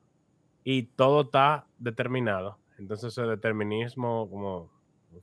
y 0.65 0.85
todo 0.85 1.23
está 1.23 1.67
determinado, 1.79 2.59
entonces 2.79 3.17
el 3.19 3.29
determinismo 3.29 4.29
como 4.29 4.71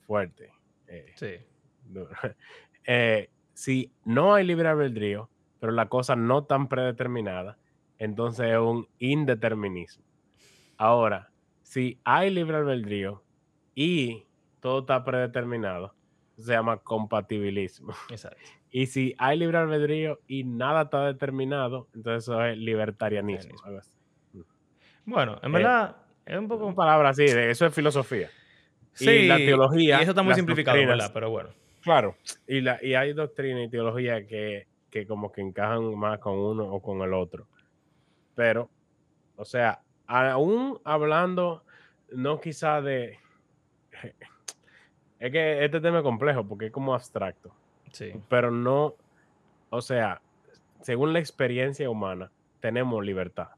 fuerte. 0.06 0.52
Eh, 0.88 1.12
sí. 1.16 1.32
Eh, 2.88 3.30
si 3.54 3.94
no 4.06 4.34
hay 4.34 4.44
libre 4.44 4.68
albedrío, 4.68 5.30
pero 5.60 5.72
la 5.72 5.88
cosa 5.88 6.16
no 6.16 6.46
tan 6.46 6.68
predeterminada, 6.68 7.60
entonces 8.00 8.48
es 8.48 8.58
un 8.58 8.88
indeterminismo. 8.98 10.04
Ahora, 10.78 11.30
si 11.62 12.00
hay 12.04 12.32
libre 12.32 12.58
albedrío 12.58 13.24
y 13.76 14.26
todo 14.62 14.80
está 14.80 15.04
predeterminado, 15.04 15.94
se 16.38 16.54
llama 16.54 16.78
compatibilismo. 16.78 17.94
Exacto. 18.10 18.42
Y 18.72 18.88
si 18.88 19.14
hay 19.20 19.38
libre 19.38 19.60
albedrío 19.60 20.20
y 20.26 20.44
nada 20.44 20.84
está 20.84 21.06
determinado, 21.06 21.88
entonces 21.94 22.24
eso 22.24 22.44
es 22.44 22.58
libertarianismo. 22.58 23.60
Bueno, 25.06 25.40
en 25.42 25.52
verdad, 25.52 25.96
es 26.26 26.38
un 26.38 26.48
poco. 26.48 26.66
Una 26.66 26.76
palabra 26.76 27.10
así, 27.10 27.26
de 27.26 27.52
eso 27.52 27.66
es 27.66 27.74
filosofía. 27.74 28.30
Sí, 28.94 29.10
y 29.10 29.28
la 29.28 29.38
teología. 29.38 30.00
Y 30.00 30.02
eso 30.02 30.12
está 30.12 30.24
muy 30.24 30.34
simplificado, 30.34 30.78
¿verdad? 30.78 31.12
Pero 31.14 31.30
bueno. 31.30 31.50
Claro. 31.82 32.16
Y, 32.48 32.62
la, 32.62 32.78
y 32.82 32.94
hay 32.94 33.14
doctrina 33.14 33.64
y 33.64 33.70
teología 33.70 34.28
que, 34.28 34.68
que 34.90 35.08
como 35.08 35.32
que 35.32 35.42
encajan 35.42 35.96
más 35.98 36.20
con 36.20 36.38
uno 36.38 36.66
o 36.66 36.82
con 36.82 37.02
el 37.02 37.14
otro. 37.14 37.48
Pero, 38.36 38.70
o 39.36 39.46
sea, 39.46 39.82
aún 40.06 40.80
hablando, 40.84 41.64
no 42.12 42.40
quizá 42.40 42.82
de 42.82 43.18
es 45.20 45.32
que 45.32 45.66
este 45.66 45.80
tema 45.80 46.00
es 46.00 46.04
complejo 46.04 46.46
porque 46.48 46.68
es 46.68 46.72
como 46.72 46.94
abstracto. 46.94 47.52
Sí. 47.92 48.14
Pero 48.30 48.52
no, 48.52 48.96
o 49.70 49.82
sea, 49.82 50.22
según 50.82 51.14
la 51.14 51.20
experiencia 51.20 51.90
humana, 51.90 52.32
tenemos 52.60 53.04
libertad. 53.04 53.50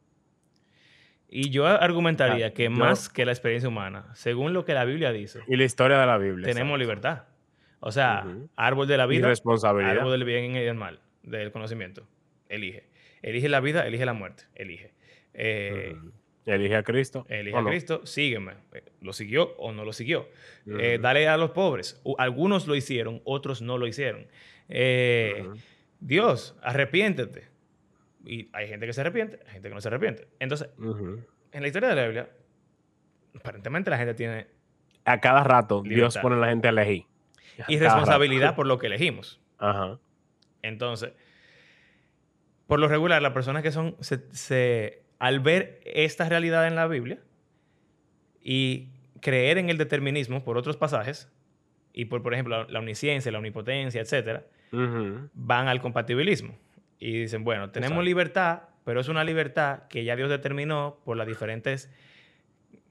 Y 1.35 1.49
yo 1.49 1.65
argumentaría 1.65 2.53
que 2.53 2.69
más 2.69 3.09
que 3.09 3.25
la 3.25 3.31
experiencia 3.31 3.67
humana, 3.67 4.05
según 4.13 4.53
lo 4.53 4.65
que 4.65 4.75
la 4.75 4.85
Biblia 4.85 5.11
dice. 5.11 5.39
Y 5.47 5.55
la 5.55 5.63
historia 5.63 5.97
de 5.97 6.05
la 6.05 6.19
Biblia. 6.19 6.45
Tenemos 6.45 6.77
libertad. 6.77 7.23
O 7.79 7.91
sea, 7.91 8.27
árbol 8.55 8.87
de 8.87 8.97
la 8.97 9.07
vida. 9.07 9.27
responsabilidad. 9.27 9.97
Árbol 9.97 10.11
del 10.11 10.25
bien 10.25 10.55
y 10.55 10.59
del 10.59 10.75
mal, 10.75 10.99
del 11.23 11.51
conocimiento. 11.51 12.07
Elige. 12.49 12.85
Elige 13.23 13.49
la 13.49 13.61
vida, 13.61 13.87
elige 13.87 14.05
la 14.05 14.13
muerte. 14.13 14.43
Elige. 14.53 14.93
Eh, 15.33 15.95
Elige 16.45 16.75
a 16.75 16.83
Cristo. 16.83 17.25
Elige 17.27 17.57
a 17.57 17.63
Cristo, 17.63 18.05
sígueme. 18.05 18.53
¿Lo 19.01 19.11
siguió 19.11 19.55
o 19.57 19.71
no 19.71 19.85
lo 19.85 19.93
siguió? 19.93 20.29
Eh, 20.67 20.99
dale 21.01 21.27
a 21.27 21.37
los 21.37 21.49
pobres. 21.49 21.99
Algunos 22.19 22.67
lo 22.67 22.75
hicieron, 22.75 23.21
otros 23.23 23.63
no 23.63 23.79
lo 23.79 23.87
hicieron. 23.87 24.27
Eh, 24.69 25.47
Dios, 25.99 26.55
arrepiéntete. 26.61 27.52
Y 28.23 28.49
hay 28.53 28.67
gente 28.67 28.85
que 28.85 28.93
se 28.93 29.01
arrepiente, 29.01 29.39
hay 29.45 29.53
gente 29.53 29.69
que 29.69 29.75
no 29.75 29.81
se 29.81 29.87
arrepiente. 29.89 30.27
Entonces, 30.39 30.69
en 31.51 31.61
la 31.61 31.67
historia 31.67 31.89
de 31.89 31.95
la 31.95 32.03
Biblia, 32.03 32.29
aparentemente 33.35 33.89
la 33.89 33.97
gente 33.97 34.13
tiene... 34.13 34.47
A 35.05 35.19
cada 35.19 35.43
rato 35.43 35.81
Dios 35.83 36.17
pone 36.17 36.35
a 36.37 36.39
la 36.39 36.47
gente 36.47 36.67
a 36.67 36.71
elegir. 36.71 37.05
Y 37.67 37.77
responsabilidad 37.77 38.55
por 38.55 38.65
lo 38.65 38.79
que 38.79 38.87
elegimos. 38.87 39.41
Ajá. 39.57 39.99
Entonces, 40.61 41.11
por 42.67 42.79
lo 42.79 42.87
regular, 42.87 43.21
las 43.21 43.33
personas 43.33 43.63
que 43.63 43.71
son... 43.71 43.97
se 43.99 45.03
al 45.19 45.39
ver 45.39 45.79
esta 45.85 46.27
realidad 46.27 46.67
en 46.67 46.75
la 46.75 46.85
Biblia 46.85 47.17
y 48.41 48.89
creer 49.21 49.57
en 49.57 49.69
el 49.69 49.77
determinismo 49.77 50.43
por 50.43 50.57
otros 50.57 50.75
pasajes, 50.75 51.31
y 51.93 52.05
por, 52.05 52.23
por 52.23 52.33
ejemplo, 52.33 52.67
la, 52.67 52.79
omnisciencia, 52.79 53.31
la 53.31 53.37
omnipotencia, 53.37 54.01
etc., 54.01 54.41
van 54.71 55.67
al 55.67 55.79
compatibilismo. 55.79 56.57
Y 57.05 57.19
dicen, 57.19 57.43
bueno, 57.43 57.69
tenemos 57.69 58.01
libertad, 58.01 58.61
pero 58.85 59.01
es 59.01 59.09
una 59.09 59.25
libertad 59.25 59.89
que 59.89 60.05
ya 60.05 60.15
Dios 60.15 60.29
determinó 60.29 61.01
por 61.03 61.17
las 61.17 61.27
diferentes, 61.27 61.91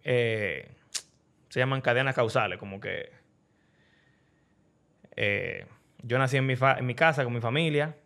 eh, 0.04 0.68
se 1.48 1.60
llaman 1.60 1.80
cadenas 1.80 2.14
causales, 2.14 2.58
como 2.58 2.78
que 2.78 3.10
eh, 5.16 5.64
yo 6.02 6.18
nací 6.18 6.36
en 6.36 6.44
mi, 6.44 6.56
en 6.60 6.84
mi 6.84 6.94
casa 6.94 7.24
con 7.24 7.32
mi 7.32 7.40
familia, 7.40 7.96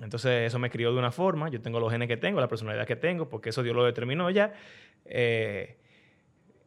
entonces 0.00 0.48
eso 0.48 0.58
me 0.58 0.70
crió 0.70 0.92
de 0.92 0.98
una 0.98 1.12
forma, 1.12 1.48
yo 1.50 1.60
tengo 1.60 1.78
los 1.78 1.92
genes 1.92 2.08
que 2.08 2.16
tengo, 2.16 2.40
la 2.40 2.48
personalidad 2.48 2.84
que 2.84 2.96
tengo, 2.96 3.28
porque 3.28 3.50
eso 3.50 3.62
Dios 3.62 3.76
lo 3.76 3.84
determinó 3.84 4.28
ya. 4.28 4.52
Eh, 5.04 5.76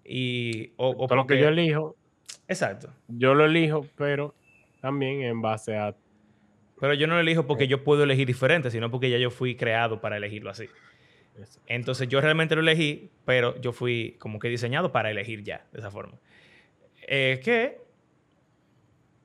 Y, 0.05 0.71
o, 0.77 0.93
Todo 1.07 1.15
lo 1.17 1.27
que 1.27 1.39
yo 1.39 1.49
elijo. 1.49 1.97
Exacto. 2.47 2.93
Yo 3.09 3.33
lo 3.33 3.43
elijo, 3.43 3.85
pero 3.97 4.33
también 4.79 5.23
en 5.23 5.41
base 5.41 5.75
a... 5.75 5.93
Pero 6.79 6.93
yo 6.93 7.07
no 7.07 7.15
lo 7.15 7.21
elijo 7.21 7.47
porque 7.47 7.67
yo 7.67 7.83
puedo 7.83 8.03
elegir 8.03 8.27
diferente, 8.27 8.69
sino 8.69 8.91
porque 8.91 9.09
ya 9.09 9.17
yo 9.17 9.31
fui 9.31 9.55
creado 9.55 10.01
para 10.01 10.17
elegirlo 10.17 10.49
así. 10.49 10.67
Entonces 11.67 12.07
yo 12.07 12.21
realmente 12.21 12.55
lo 12.55 12.61
elegí, 12.61 13.09
pero 13.25 13.59
yo 13.61 13.71
fui 13.71 14.15
como 14.19 14.39
que 14.39 14.49
diseñado 14.49 14.91
para 14.91 15.11
elegir 15.11 15.43
ya, 15.43 15.65
de 15.71 15.79
esa 15.79 15.91
forma. 15.91 16.17
Es 17.07 17.39
que... 17.39 17.83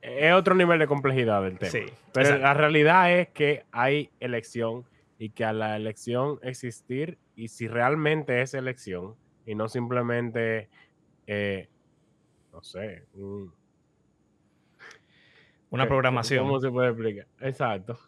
Es 0.01 0.33
otro 0.33 0.55
nivel 0.55 0.79
de 0.79 0.87
complejidad 0.87 1.43
del 1.43 1.59
tema. 1.59 1.71
Sí, 1.71 1.85
pero 2.11 2.37
la 2.39 2.55
realidad 2.55 3.13
es 3.13 3.29
que 3.29 3.65
hay 3.71 4.09
elección 4.19 4.83
y 5.19 5.29
que 5.29 5.45
a 5.45 5.53
la 5.53 5.75
elección 5.75 6.39
existir, 6.41 7.19
y 7.35 7.49
si 7.49 7.67
realmente 7.67 8.41
es 8.41 8.55
elección, 8.55 9.15
y 9.45 9.53
no 9.53 9.69
simplemente, 9.69 10.69
eh, 11.27 11.67
no 12.51 12.63
sé, 12.63 13.03
una 15.71 15.87
programación. 15.87 16.45
¿Cómo 16.45 16.59
se 16.59 16.69
puede 16.69 16.89
explicar? 16.89 17.27
Exacto. 17.39 17.99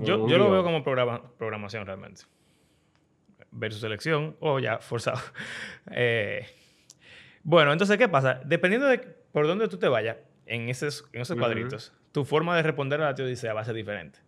yo, 0.00 0.26
yo 0.26 0.38
lo 0.38 0.50
veo 0.50 0.64
como 0.64 0.82
programación 0.82 1.84
realmente 1.84 2.22
versus 3.52 3.80
selección 3.80 4.36
o 4.40 4.58
ya 4.58 4.78
forzado. 4.80 5.20
Eh, 5.90 6.46
bueno, 7.44 7.72
entonces, 7.72 7.96
¿qué 7.98 8.08
pasa? 8.08 8.40
Dependiendo 8.44 8.88
de 8.88 8.98
por 8.98 9.46
dónde 9.46 9.68
tú 9.68 9.78
te 9.78 9.88
vayas 9.88 10.16
en 10.46 10.68
esos, 10.68 11.08
en 11.12 11.22
esos 11.22 11.36
cuadritos, 11.38 11.92
tu 12.10 12.24
forma 12.24 12.56
de 12.56 12.62
responder 12.62 13.00
a 13.00 13.04
la 13.04 13.14
teodicea 13.14 13.54
va 13.54 13.60
a 13.60 13.64
ser 13.64 13.74
diferente. 13.74 14.18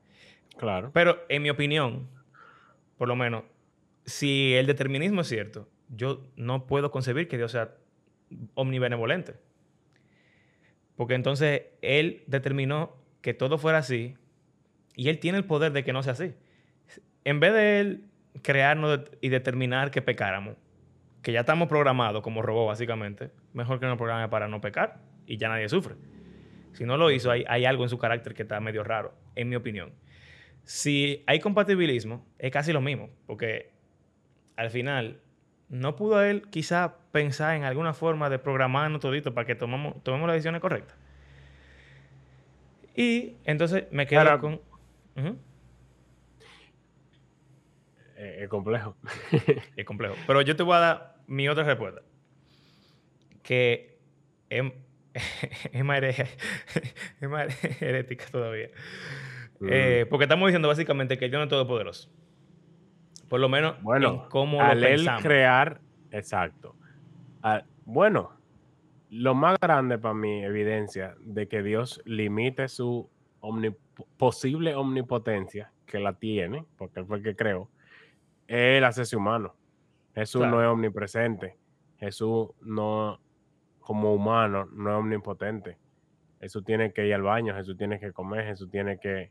Claro. 0.57 0.91
Pero 0.93 1.25
en 1.29 1.43
mi 1.43 1.51
opinión, 1.51 2.09
por 2.97 3.09
lo 3.09 3.17
menos, 3.17 3.45
si 4.05 4.55
el 4.55 4.67
determinismo 4.67 5.23
es 5.23 5.29
cierto, 5.29 5.69
yo 5.89 6.23
no 6.37 6.67
puedo 6.67 6.91
concebir 6.91 7.29
que 7.29 7.37
Dios 7.37 7.53
sea 7.53 7.75
omnibenevolente. 8.55 9.35
Porque 10.97 11.15
entonces 11.15 11.63
Él 11.83 12.23
determinó 12.27 12.97
que 13.21 13.35
todo 13.35 13.59
fuera 13.59 13.79
así 13.79 14.17
y 14.97 15.09
Él 15.09 15.19
tiene 15.19 15.39
el 15.39 15.45
poder 15.45 15.73
de 15.73 15.85
que 15.85 15.93
no 15.93 16.03
sea 16.03 16.13
así. 16.13 16.35
En 17.25 17.41
vez 17.41 17.53
de 17.53 17.81
Él 17.81 18.05
crearnos 18.43 19.01
y 19.21 19.29
determinar 19.29 19.91
que 19.91 20.03
pecáramos, 20.03 20.57
que 21.23 21.33
ya 21.33 21.41
estamos 21.41 21.69
programados 21.69 22.23
como 22.23 22.43
robots 22.43 22.69
básicamente, 22.69 23.31
mejor 23.53 23.81
que 23.81 23.87
nos 23.87 23.97
programe 23.97 24.29
para 24.29 24.49
no 24.49 24.61
pecar 24.61 25.01
y 25.27 25.37
ya 25.37 25.49
nadie 25.49 25.69
sufre. 25.69 25.95
Si 26.73 26.85
no 26.85 26.97
lo 26.97 27.11
hizo, 27.11 27.31
hay, 27.31 27.45
hay 27.49 27.65
algo 27.65 27.85
en 27.85 27.89
su 27.89 27.99
carácter 27.99 28.35
que 28.35 28.43
está 28.43 28.61
medio 28.61 28.85
raro, 28.85 29.15
en 29.37 29.49
mi 29.49 29.57
opinión. 29.57 29.93
Si 30.65 31.23
hay 31.27 31.41
compatibilismo, 31.41 32.27
es 32.39 32.51
casi 32.51 32.73
lo 32.73 32.81
mismo, 32.81 33.11
porque 33.27 33.71
al 34.57 34.71
final 34.71 35.21
no 35.75 35.97
pudo 35.97 36.23
él 36.23 36.43
quizá 36.51 36.95
pensar 37.11 37.57
en 37.57 37.65
alguna 37.65 37.95
forma 37.95 38.31
de 38.31 38.39
programarnos 38.39 39.01
todito 39.01 39.35
para 39.35 39.45
que 39.45 39.57
tomemos, 39.57 40.03
tomemos 40.05 40.29
las 40.29 40.35
decisiones 40.35 40.61
correctas. 40.61 40.97
Y 42.95 43.35
entonces 43.45 43.85
me 43.91 44.07
quedo 44.07 44.41
con... 44.41 44.61
es 48.17 48.49
complejo. 48.49 48.97
es 49.77 49.85
complejo. 49.85 50.15
Pero 50.29 50.43
yo 50.43 50.55
te 50.55 50.63
voy 50.63 50.77
a 50.77 50.81
dar 50.81 51.17
mi 51.27 51.49
otra 51.49 51.65
respuesta. 51.65 52.03
Que 53.43 53.99
es, 54.49 54.63
es, 55.73 55.85
más, 55.85 56.01
herética 57.81 58.27
todavía. 58.31 58.69
Mm. 59.59 59.69
Eh, 59.71 60.07
porque 60.09 60.25
estamos 60.25 60.47
diciendo 60.47 60.69
básicamente 60.69 61.19
que 61.19 61.29
Dios 61.29 61.39
no 61.41 61.45
es 61.45 61.51
todopoderoso. 61.51 62.09
Por 63.29 63.41
lo 63.41 63.49
menos 63.49 63.81
bueno, 63.83 64.25
en 64.25 64.29
cómo 64.29 64.61
al 64.61 64.81
lo 64.81 64.87
él 64.87 65.09
crear, 65.23 65.81
exacto. 66.11 66.77
bueno, 67.85 68.33
lo 69.11 69.35
más 69.35 69.59
grande 69.61 69.99
para 69.99 70.15
mi 70.15 70.45
evidencia 70.45 71.15
de 71.21 71.49
que 71.49 71.63
Dios 71.63 72.03
limite 72.05 72.69
su 72.69 73.09
posible 74.17 74.75
omnipotencia, 74.75 75.73
que 75.87 75.99
la 75.99 76.15
tiene, 76.15 76.65
porque 76.77 77.01
él 77.01 77.07
fue 77.07 77.19
el 77.19 77.23
que 77.23 77.37
creó, 77.37 77.69
es 78.47 78.79
el 78.79 78.85
acceso 78.85 79.19
humano. 79.19 79.55
Jesús 80.15 80.47
no 80.47 80.63
es 80.63 80.69
omnipresente. 80.69 81.57
Jesús 81.99 82.49
no, 82.61 83.21
como 83.81 84.15
humano, 84.15 84.67
no 84.73 84.91
es 84.91 84.97
omnipotente. 84.97 85.79
Jesús 86.41 86.65
tiene 86.65 86.93
que 86.93 87.07
ir 87.07 87.15
al 87.15 87.23
baño, 87.23 87.55
Jesús 87.55 87.77
tiene 87.77 87.99
que 87.99 88.13
comer, 88.13 88.45
Jesús 88.47 88.71
tiene 88.71 88.99
que 88.99 89.31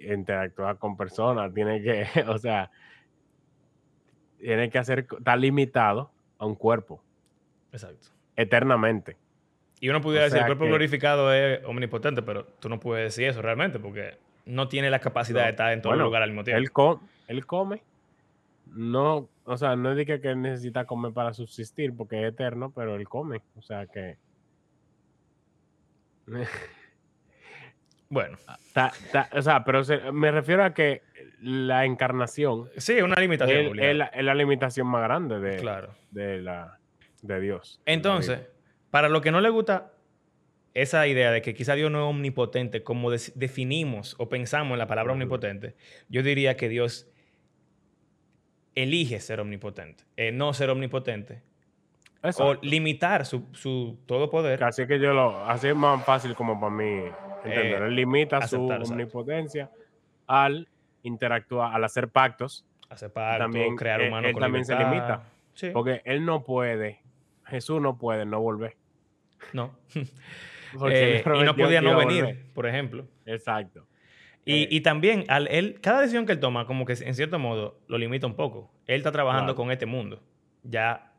interactuar 0.00 0.78
con 0.78 0.96
personas, 0.96 1.52
tiene 1.52 1.82
que, 1.82 2.06
o 2.28 2.38
sea, 2.38 2.70
tiene 4.38 4.70
que 4.70 4.78
hacer, 4.78 5.06
está 5.18 5.36
limitado 5.36 6.10
a 6.38 6.46
un 6.46 6.54
cuerpo. 6.54 7.02
Exacto. 7.72 8.08
Eternamente. 8.36 9.16
Y 9.80 9.88
uno 9.88 10.00
pudiera 10.00 10.24
decir, 10.24 10.40
el 10.40 10.46
cuerpo 10.46 10.66
glorificado 10.66 11.32
es 11.32 11.64
omnipotente, 11.64 12.22
pero 12.22 12.44
tú 12.44 12.68
no 12.68 12.78
puedes 12.80 13.14
decir 13.14 13.28
eso 13.28 13.40
realmente, 13.40 13.78
porque 13.78 14.18
no 14.44 14.68
tiene 14.68 14.90
la 14.90 14.98
capacidad 14.98 15.44
de 15.44 15.50
estar 15.50 15.72
en 15.72 15.80
todo 15.80 15.94
lugar 15.96 16.22
al 16.22 16.30
mismo 16.30 16.44
tiempo. 16.44 17.00
él 17.28 17.46
come, 17.46 17.82
no, 18.74 19.28
o 19.44 19.56
sea, 19.56 19.74
no 19.76 19.92
es 19.92 20.06
que, 20.06 20.20
que 20.20 20.34
necesita 20.36 20.84
comer 20.84 21.12
para 21.12 21.34
subsistir 21.34 21.94
porque 21.96 22.22
es 22.22 22.32
eterno, 22.32 22.72
pero 22.74 22.94
él 22.94 23.08
come. 23.08 23.42
O 23.56 23.62
sea 23.62 23.86
que. 23.86 24.16
bueno. 28.10 28.36
o 29.32 29.42
sea, 29.42 29.64
pero 29.64 29.82
me 30.12 30.30
refiero 30.30 30.64
a 30.64 30.74
que 30.74 31.02
la 31.40 31.84
encarnación. 31.84 32.68
Sí, 32.76 32.94
es 32.98 33.02
una 33.02 33.18
limitación. 33.20 33.78
Es, 33.78 33.96
la, 33.96 34.34
limitación 34.34 34.86
más 34.86 35.02
grande 35.02 35.38
de, 35.38 35.56
de, 36.10 36.42
la, 36.42 36.78
de 37.22 37.40
Dios. 37.40 37.80
Entonces, 37.86 38.40
para 38.90 39.08
lo 39.08 39.20
que 39.20 39.30
no 39.30 39.40
le 39.40 39.48
gusta 39.48 39.92
esa 40.74 41.06
idea 41.06 41.30
de 41.30 41.40
que 41.40 41.54
quizá 41.54 41.74
Dios 41.74 41.90
no 41.90 42.04
es 42.04 42.10
omnipotente, 42.10 42.82
como 42.82 43.10
definimos 43.10 44.16
o 44.18 44.28
pensamos 44.28 44.72
en 44.72 44.78
la 44.78 44.86
palabra 44.86 45.12
omnipotente, 45.12 45.74
yo 46.08 46.22
diría 46.22 46.56
que 46.56 46.68
Dios 46.68 47.08
elige 48.74 49.20
ser 49.20 49.40
omnipotente, 49.40 50.04
eh, 50.16 50.32
no 50.32 50.52
ser 50.52 50.70
omnipotente. 50.70 51.42
O 52.38 52.54
limitar 52.60 53.24
su, 53.24 53.46
su, 53.52 53.98
todo 54.04 54.28
poder. 54.28 54.62
Así 54.62 54.86
que 54.86 54.98
yo 55.00 55.14
lo, 55.14 55.42
así 55.46 55.68
es 55.68 55.74
más 55.74 56.04
fácil 56.04 56.34
como 56.34 56.60
para 56.60 56.70
mí 56.70 57.04
entender. 57.44 57.82
Eh, 57.82 57.86
él 57.86 57.94
limita 57.94 58.46
su 58.46 58.66
omnipotencia 58.66 59.70
al 60.26 60.68
interactuar, 61.02 61.74
al 61.74 61.84
hacer 61.84 62.08
pactos. 62.08 62.64
Hacer 62.88 63.12
pactos, 63.12 63.38
también, 63.38 63.76
crear 63.76 64.02
humanos 64.02 64.30
él, 64.30 64.36
también 64.38 64.64
se 64.64 64.74
limita. 64.76 65.24
Porque 65.72 66.02
él 66.04 66.24
no 66.24 66.44
puede, 66.44 67.00
Jesús 67.46 67.80
no 67.80 67.98
puede 67.98 68.24
no 68.26 68.40
volver. 68.40 68.76
No. 69.52 69.76
Eh, 70.88 71.24
y 71.26 71.42
no 71.42 71.56
podía 71.56 71.80
no 71.80 71.96
venir, 71.96 72.46
por 72.54 72.64
ejemplo. 72.64 73.04
Exacto. 73.26 73.88
Eh, 74.46 74.68
y, 74.70 74.80
también, 74.82 75.24
al 75.28 75.48
él, 75.48 75.80
cada 75.80 76.00
decisión 76.00 76.26
que 76.26 76.32
él 76.32 76.40
toma, 76.40 76.64
como 76.64 76.84
que 76.86 76.92
en 76.92 77.14
cierto 77.14 77.38
modo 77.40 77.80
lo 77.88 77.98
limita 77.98 78.28
un 78.28 78.36
poco. 78.36 78.70
Él 78.86 78.98
está 78.98 79.10
trabajando 79.12 79.54
con 79.56 79.70
este 79.70 79.86
mundo. 79.86 80.22
Ya, 80.62 81.12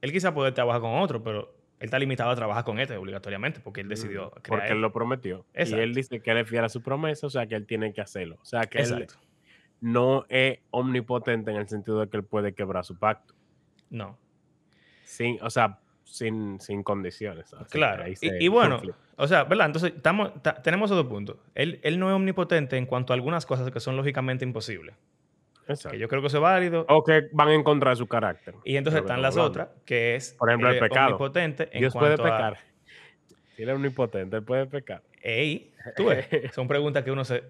él 0.00 0.12
quizá 0.12 0.34
puede 0.34 0.52
trabajar 0.52 0.80
con 0.80 0.94
otro, 0.98 1.22
pero 1.22 1.55
él 1.78 1.84
está 1.86 1.98
limitado 1.98 2.30
a 2.30 2.36
trabajar 2.36 2.64
con 2.64 2.78
este 2.80 2.96
obligatoriamente 2.96 3.60
porque 3.60 3.82
él 3.82 3.88
decidió 3.88 4.30
crear. 4.30 4.60
Porque 4.60 4.72
él 4.72 4.80
lo 4.80 4.92
prometió. 4.92 5.44
Y 5.54 5.74
él 5.74 5.94
dice 5.94 6.20
que 6.20 6.30
él 6.30 6.38
es 6.38 6.48
fiel 6.48 6.64
a 6.64 6.68
su 6.68 6.82
promesa, 6.82 7.26
o 7.26 7.30
sea 7.30 7.46
que 7.46 7.54
él 7.54 7.66
tiene 7.66 7.92
que 7.92 8.00
hacerlo. 8.00 8.38
O 8.40 8.44
sea 8.44 8.62
que 8.62 8.78
él 8.78 9.06
no 9.80 10.24
es 10.28 10.58
omnipotente 10.70 11.50
en 11.50 11.58
el 11.58 11.68
sentido 11.68 12.00
de 12.00 12.08
que 12.08 12.16
él 12.16 12.24
puede 12.24 12.54
quebrar 12.54 12.84
su 12.84 12.98
pacto. 12.98 13.34
No. 13.90 14.18
Sí, 15.04 15.38
o 15.42 15.50
sea, 15.50 15.78
sin, 16.04 16.60
sin 16.60 16.82
condiciones. 16.82 17.54
claro. 17.70 18.04
Y, 18.20 18.48
bueno, 18.48 18.80
o 19.16 19.28
sea, 19.28 19.44
¿verdad? 19.44 19.66
Entonces, 19.66 19.92
estamos, 19.94 20.32
tenemos 20.62 20.90
otro 20.90 21.06
punto. 21.08 21.40
Él, 21.54 21.78
él 21.82 21.98
no 21.98 22.08
es 22.08 22.14
omnipotente 22.14 22.78
en 22.78 22.86
cuanto 22.86 23.12
a 23.12 23.14
algunas 23.16 23.44
cosas 23.44 23.70
que 23.70 23.80
son 23.80 23.96
lógicamente 23.96 24.44
imposibles. 24.44 24.94
Exacto. 25.68 25.90
Que 25.90 25.98
yo 25.98 26.08
creo 26.08 26.20
que 26.20 26.28
eso 26.28 26.36
es 26.38 26.42
válido. 26.42 26.86
O 26.88 27.02
que 27.02 27.28
van 27.32 27.48
en 27.50 27.62
contra 27.62 27.90
de 27.90 27.96
su 27.96 28.06
carácter. 28.06 28.54
Y 28.64 28.76
entonces 28.76 29.02
están 29.02 29.20
las 29.22 29.36
otras, 29.36 29.68
que 29.84 30.14
es 30.14 30.34
Por 30.34 30.48
ejemplo, 30.48 30.70
el 30.70 30.78
pecado. 30.78 31.06
omnipotente 31.08 31.68
en 31.72 31.80
Dios 31.80 31.92
puede 31.92 32.16
pecar. 32.16 32.58
Si 33.54 33.62
él 33.62 33.70
es 33.70 33.74
omnipotente, 33.74 34.36
él 34.36 34.42
puede 34.42 34.66
pecar. 34.66 35.02
Ey, 35.22 35.72
tú 35.96 36.06
ves, 36.06 36.26
son 36.54 36.68
preguntas 36.68 37.02
que 37.02 37.10
uno 37.10 37.24
se, 37.24 37.42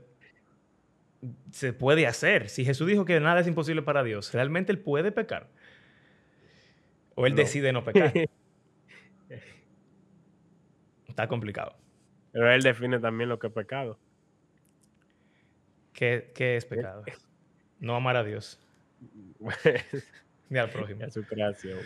se 1.51 1.73
puede 1.73 2.07
hacer. 2.07 2.49
Si 2.49 2.65
Jesús 2.65 2.87
dijo 2.87 3.05
que 3.05 3.21
nada 3.21 3.41
es 3.41 3.49
imposible 3.49 3.83
para 3.83 4.03
Dios, 4.03 4.33
¿realmente 4.33 4.73
él 4.73 4.79
puede 4.79 5.13
pecar? 5.13 5.49
¿O 7.15 7.27
él 7.27 7.35
decide 7.35 7.73
no 7.73 7.83
pecar? 7.85 8.13
Está 11.09 11.29
complicado. 11.29 11.75
Pero 12.33 12.53
él 12.53 12.63
define 12.63 12.99
también 12.99 13.31
lo 13.31 13.39
que 13.39 13.47
es 13.47 13.53
pecado. 13.53 13.99
¿Qué, 15.93 16.31
es 16.37 16.67
pecado? 16.67 17.05
No 17.81 17.95
amar 17.97 18.17
a 18.17 18.25
Dios. 18.25 18.59
Ni 20.49 20.59
al 20.59 20.71
prójimo. 20.71 21.05
A 21.05 21.11
su 21.11 21.25
creación. 21.25 21.79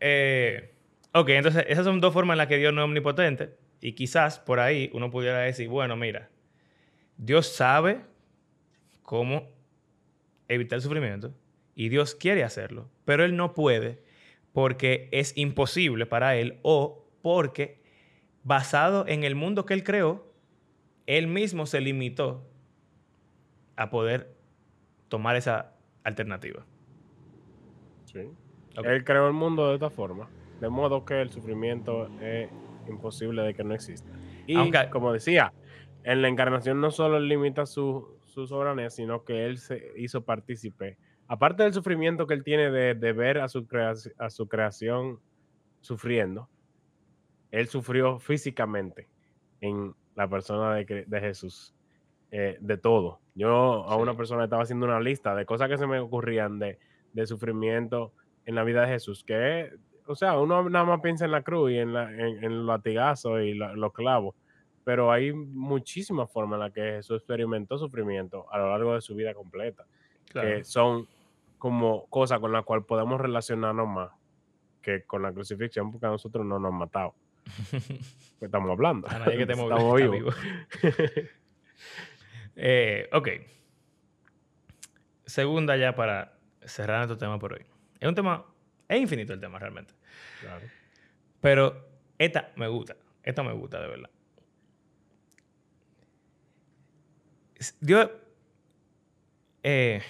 Eh, 0.00 0.72
ok, 1.12 1.28
entonces 1.30 1.64
esas 1.68 1.84
son 1.84 2.00
dos 2.00 2.12
formas 2.12 2.34
en 2.34 2.38
las 2.38 2.46
que 2.46 2.56
Dios 2.56 2.72
no 2.72 2.82
es 2.82 2.84
omnipotente. 2.84 3.54
Y 3.80 3.92
quizás 3.92 4.38
por 4.38 4.60
ahí 4.60 4.90
uno 4.92 5.10
pudiera 5.10 5.38
decir, 5.40 5.68
bueno, 5.68 5.96
mira, 5.96 6.28
Dios 7.16 7.46
sabe 7.46 8.00
cómo 9.02 9.48
evitar 10.48 10.76
el 10.76 10.82
sufrimiento 10.82 11.34
y 11.74 11.88
Dios 11.88 12.14
quiere 12.14 12.44
hacerlo, 12.44 12.90
pero 13.04 13.24
Él 13.24 13.36
no 13.36 13.54
puede 13.54 14.02
porque 14.52 15.08
es 15.12 15.36
imposible 15.36 16.06
para 16.06 16.36
él 16.36 16.58
o 16.62 17.06
porque 17.22 17.80
basado 18.42 19.06
en 19.06 19.24
el 19.24 19.34
mundo 19.34 19.66
que 19.66 19.74
él 19.74 19.84
creó, 19.84 20.32
él 21.06 21.26
mismo 21.26 21.66
se 21.66 21.80
limitó 21.80 22.48
a 23.76 23.90
poder 23.90 24.34
tomar 25.10 25.36
esa 25.36 25.74
alternativa. 26.04 26.64
Sí. 28.06 28.30
Él 28.82 29.04
creó 29.04 29.26
el 29.26 29.34
mundo 29.34 29.68
de 29.68 29.74
esta 29.74 29.90
forma, 29.90 30.30
de 30.60 30.70
modo 30.70 31.04
que 31.04 31.20
el 31.20 31.30
sufrimiento 31.30 32.08
es 32.20 32.48
imposible 32.88 33.42
de 33.42 33.52
que 33.52 33.62
no 33.62 33.74
exista. 33.74 34.10
Y 34.46 34.72
como 34.90 35.12
decía, 35.12 35.52
en 36.04 36.22
la 36.22 36.28
encarnación 36.28 36.80
no 36.80 36.90
solo 36.90 37.20
limita 37.20 37.66
su, 37.66 38.18
su 38.24 38.46
soberanía, 38.46 38.88
sino 38.88 39.24
que 39.24 39.44
él 39.44 39.58
se 39.58 39.92
hizo 39.96 40.24
partícipe. 40.24 40.96
Aparte 41.28 41.64
del 41.64 41.74
sufrimiento 41.74 42.26
que 42.26 42.34
él 42.34 42.42
tiene 42.42 42.70
de, 42.70 43.12
ver 43.12 43.38
a 43.38 43.48
su, 43.48 43.66
a 44.18 44.30
su 44.30 44.48
creación 44.48 45.20
sufriendo, 45.80 46.48
él 47.50 47.66
sufrió 47.68 48.18
físicamente 48.18 49.08
en 49.60 49.94
la 50.14 50.28
persona 50.28 50.74
de, 50.74 51.04
de 51.06 51.20
Jesús, 51.20 51.74
eh, 52.30 52.56
de 52.60 52.76
todo. 52.76 53.20
Yo 53.40 53.84
a 53.88 53.96
una 53.96 54.14
persona 54.14 54.44
estaba 54.44 54.64
haciendo 54.64 54.84
una 54.84 55.00
lista 55.00 55.34
de 55.34 55.46
cosas 55.46 55.70
que 55.70 55.78
se 55.78 55.86
me 55.86 55.98
ocurrían 55.98 56.58
de, 56.58 56.78
de 57.14 57.26
sufrimiento 57.26 58.12
en 58.44 58.54
la 58.54 58.64
vida 58.64 58.82
de 58.82 58.88
Jesús, 58.88 59.24
que, 59.24 59.72
o 60.06 60.14
sea, 60.14 60.38
uno 60.38 60.68
nada 60.68 60.84
más 60.84 61.00
piensa 61.00 61.24
en 61.24 61.30
la 61.30 61.40
cruz 61.40 61.70
y 61.70 61.78
en, 61.78 61.94
la, 61.94 62.12
en, 62.12 62.44
en 62.44 62.58
los 62.58 62.66
latigazos 62.66 63.40
y 63.40 63.54
los 63.54 63.92
clavos, 63.94 64.34
pero 64.84 65.10
hay 65.10 65.32
muchísimas 65.32 66.30
formas 66.30 66.58
en 66.58 66.60
las 66.60 66.72
que 66.72 66.82
Jesús 66.82 67.16
experimentó 67.16 67.78
sufrimiento 67.78 68.44
a 68.52 68.58
lo 68.58 68.68
largo 68.68 68.94
de 68.94 69.00
su 69.00 69.14
vida 69.14 69.32
completa, 69.32 69.86
que 70.30 70.62
son 70.62 71.08
como 71.56 72.06
cosas 72.08 72.40
con 72.40 72.52
las 72.52 72.64
cuales 72.64 72.84
podemos 72.84 73.18
relacionarnos 73.18 73.88
más 73.88 74.10
que 74.82 75.04
con 75.04 75.22
la 75.22 75.32
crucifixión, 75.32 75.90
porque 75.90 76.06
a 76.06 76.10
nosotros 76.10 76.44
no 76.44 76.58
nos 76.58 76.72
han 76.72 76.78
matado. 76.78 77.14
estamos 78.40 78.70
hablando. 78.70 79.08
que 79.24 79.42
estamos 79.48 79.96
vivos. 79.96 80.36
Eh, 82.62 83.08
ok. 83.12 83.28
Segunda 85.24 85.76
ya 85.78 85.94
para 85.94 86.38
cerrar 86.62 86.98
nuestro 86.98 87.16
tema 87.16 87.38
por 87.38 87.54
hoy. 87.54 87.64
Es 87.98 88.06
un 88.06 88.14
tema, 88.14 88.44
es 88.86 89.00
infinito 89.00 89.32
el 89.32 89.40
tema 89.40 89.58
realmente. 89.58 89.94
Claro. 90.40 90.66
Pero 91.40 91.88
esta 92.18 92.52
me 92.56 92.68
gusta, 92.68 92.96
esta 93.22 93.42
me 93.42 93.52
gusta 93.54 93.80
de 93.80 93.88
verdad. 93.88 94.10
Dios, 97.80 98.10
eh, 99.62 100.02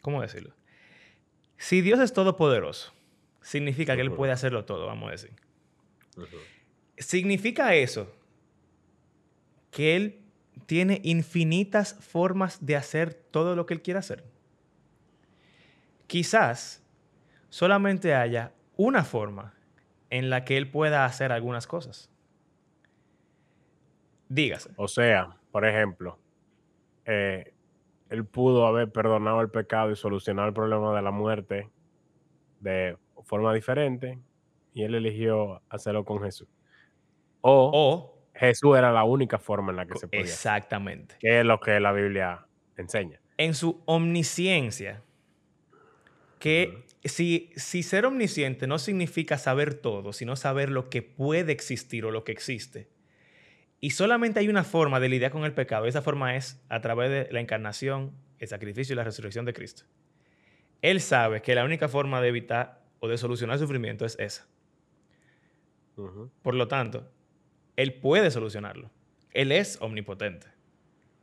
¿cómo 0.00 0.22
decirlo? 0.22 0.54
Si 1.56 1.80
Dios 1.80 1.98
es 1.98 2.12
todopoderoso, 2.12 2.92
significa 3.40 3.96
que 3.96 4.02
Él 4.02 4.12
puede 4.12 4.30
hacerlo 4.30 4.64
todo, 4.64 4.86
vamos 4.86 5.08
a 5.08 5.12
decir. 5.12 5.32
Significa 6.96 7.74
eso 7.74 8.12
que 9.72 9.96
Él 9.96 10.27
tiene 10.66 11.00
infinitas 11.04 11.94
formas 11.94 12.64
de 12.64 12.76
hacer 12.76 13.14
todo 13.14 13.56
lo 13.56 13.66
que 13.66 13.74
Él 13.74 13.82
quiere 13.82 13.98
hacer. 13.98 14.24
Quizás 16.06 16.84
solamente 17.48 18.14
haya 18.14 18.52
una 18.76 19.04
forma 19.04 19.54
en 20.10 20.30
la 20.30 20.44
que 20.44 20.56
Él 20.56 20.70
pueda 20.70 21.04
hacer 21.04 21.32
algunas 21.32 21.66
cosas. 21.66 22.10
Dígase. 24.28 24.70
O 24.76 24.88
sea, 24.88 25.36
por 25.50 25.66
ejemplo, 25.66 26.18
eh, 27.04 27.52
Él 28.10 28.24
pudo 28.24 28.66
haber 28.66 28.90
perdonado 28.90 29.40
el 29.40 29.50
pecado 29.50 29.90
y 29.90 29.96
solucionado 29.96 30.48
el 30.48 30.54
problema 30.54 30.94
de 30.94 31.02
la 31.02 31.10
muerte 31.10 31.70
de 32.60 32.96
forma 33.24 33.52
diferente 33.54 34.18
y 34.74 34.82
Él 34.82 34.94
eligió 34.94 35.62
hacerlo 35.68 36.04
con 36.04 36.22
Jesús. 36.22 36.48
O, 37.40 38.17
Jesús 38.38 38.76
era 38.76 38.92
la 38.92 39.04
única 39.04 39.38
forma 39.38 39.72
en 39.72 39.76
la 39.76 39.86
que 39.86 39.98
se 39.98 40.06
podía. 40.06 40.20
Exactamente. 40.20 41.16
que 41.18 41.40
es 41.40 41.44
lo 41.44 41.60
que 41.60 41.80
la 41.80 41.92
Biblia 41.92 42.46
enseña. 42.76 43.20
En 43.36 43.54
su 43.54 43.82
omnisciencia, 43.86 45.02
que 46.38 46.84
si, 47.04 47.50
si 47.56 47.82
ser 47.82 48.06
omnisciente 48.06 48.66
no 48.66 48.78
significa 48.78 49.38
saber 49.38 49.74
todo, 49.74 50.12
sino 50.12 50.36
saber 50.36 50.70
lo 50.70 50.88
que 50.88 51.02
puede 51.02 51.52
existir 51.52 52.04
o 52.04 52.10
lo 52.10 52.24
que 52.24 52.32
existe, 52.32 52.88
y 53.80 53.90
solamente 53.90 54.40
hay 54.40 54.48
una 54.48 54.64
forma 54.64 54.98
de 55.00 55.08
lidiar 55.08 55.30
con 55.30 55.44
el 55.44 55.52
pecado, 55.52 55.86
y 55.86 55.88
esa 55.88 56.02
forma 56.02 56.36
es 56.36 56.60
a 56.68 56.80
través 56.80 57.10
de 57.10 57.32
la 57.32 57.40
encarnación, 57.40 58.12
el 58.38 58.48
sacrificio 58.48 58.92
y 58.92 58.96
la 58.96 59.04
resurrección 59.04 59.44
de 59.44 59.52
Cristo. 59.52 59.84
Él 60.82 61.00
sabe 61.00 61.42
que 61.42 61.54
la 61.54 61.64
única 61.64 61.88
forma 61.88 62.20
de 62.20 62.28
evitar 62.28 62.84
o 63.00 63.08
de 63.08 63.18
solucionar 63.18 63.54
el 63.54 63.60
sufrimiento 63.60 64.04
es 64.04 64.16
esa. 64.18 64.46
Por 66.42 66.54
lo 66.54 66.68
tanto, 66.68 67.10
Él 67.78 67.94
puede 67.94 68.32
solucionarlo. 68.32 68.90
Él 69.30 69.52
es 69.52 69.80
omnipotente, 69.80 70.48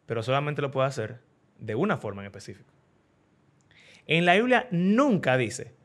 pero 0.05 0.23
solamente 0.23 0.61
lo 0.61 0.71
puede 0.71 0.87
hacer 0.87 1.19
de 1.59 1.75
una 1.75 1.97
forma 1.97 2.21
en 2.21 2.27
específico. 2.27 2.71
En 4.07 4.25
la 4.25 4.35
Biblia 4.35 4.69
nunca 4.71 5.35
dice 5.35 5.75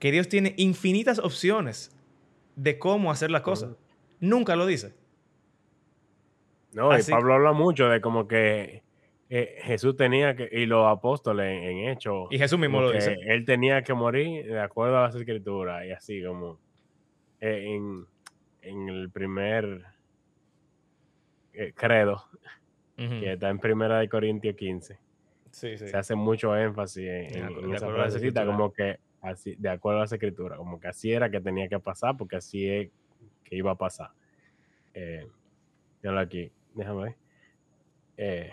que 0.00 0.10
Dios 0.10 0.28
tiene 0.28 0.54
infinitas 0.56 1.20
opciones 1.20 1.96
de 2.56 2.76
cómo 2.76 3.12
hacer 3.12 3.30
las 3.30 3.42
cosas. 3.42 3.76
Nunca 4.18 4.56
lo 4.56 4.66
dice. 4.66 4.96
No, 6.72 6.98
y 6.98 7.02
Pablo 7.04 7.34
habla 7.34 7.52
mucho 7.52 7.88
de 7.88 8.00
como 8.00 8.26
que 8.26 8.82
eh, 9.30 9.60
Jesús 9.62 9.94
tenía 9.94 10.34
que, 10.34 10.48
y 10.50 10.66
los 10.66 10.88
apóstoles 10.88 11.62
en, 11.62 11.88
hecho. 11.88 12.26
Y 12.32 12.38
Jesús 12.38 12.58
mismo 12.58 12.80
lo 12.80 12.90
dice. 12.90 13.16
Él 13.26 13.44
tenía 13.44 13.82
que 13.82 13.94
morir 13.94 14.44
de 14.44 14.60
acuerdo 14.60 14.98
a 14.98 15.02
las 15.02 15.14
escrituras 15.14 15.86
y 15.86 15.92
así 15.92 16.20
como 16.24 16.58
eh, 17.40 17.76
en, 17.76 18.88
el 18.88 19.08
primer 19.10 19.95
eh, 21.56 21.72
credo, 21.74 22.24
que 22.96 23.32
está 23.32 23.50
en 23.50 23.58
Primera 23.58 23.98
de 23.98 24.08
Corintios 24.08 24.56
15 24.56 24.98
se 25.56 25.96
hace 25.96 26.14
mucho 26.14 26.54
énfasis 26.54 27.06
en, 27.08 27.72
esa 27.72 27.88
frasecita, 27.88 28.44
como 28.44 28.72
que 28.72 28.98
así, 29.22 29.54
de 29.56 29.70
acuerdo 29.70 30.00
a 30.00 30.02
la 30.02 30.04
escritura, 30.04 30.56
como 30.56 30.78
que 30.78 30.88
así 30.88 31.12
era 31.12 31.30
que 31.30 31.40
tenía 31.40 31.68
que 31.68 31.78
pasar, 31.78 32.16
porque 32.16 32.36
así 32.36 32.68
es 32.68 32.90
que 33.42 33.56
iba 33.56 33.70
a 33.70 33.74
pasar. 33.76 34.10
Eh, 34.92 35.26
aquí, 36.18 36.52
déjame 36.74 37.02
ver. 37.04 37.16
Eh, 38.18 38.52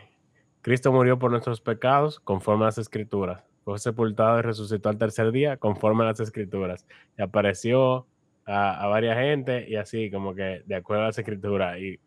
Cristo 0.62 0.91
murió 0.93 1.20
por 1.20 1.30
nuestros 1.30 1.60
pecados 1.60 2.20
conforme 2.22 2.64
a 2.64 2.68
las 2.68 2.78
escrituras. 2.78 3.43
Fue 3.66 3.78
sepultado 3.80 4.39
y 4.39 4.41
resucitó 4.41 4.89
al 4.89 4.97
tercer 4.97 5.32
día 5.32 5.58
conforme 5.58 6.04
a 6.04 6.08
las 6.08 6.20
escrituras. 6.20 6.86
Y 7.18 7.22
apareció 7.22 8.08
a, 8.45 8.88
varias 8.88 9.18
gente 9.18 9.66
y 9.70 9.76
así, 9.76 10.10
como 10.10 10.34
que 10.34 10.64
de 10.66 10.76
acuerdo 10.76 11.04
a 11.04 11.08
las 11.08 11.20
escrituras. 11.20 11.78
Y 11.80 11.99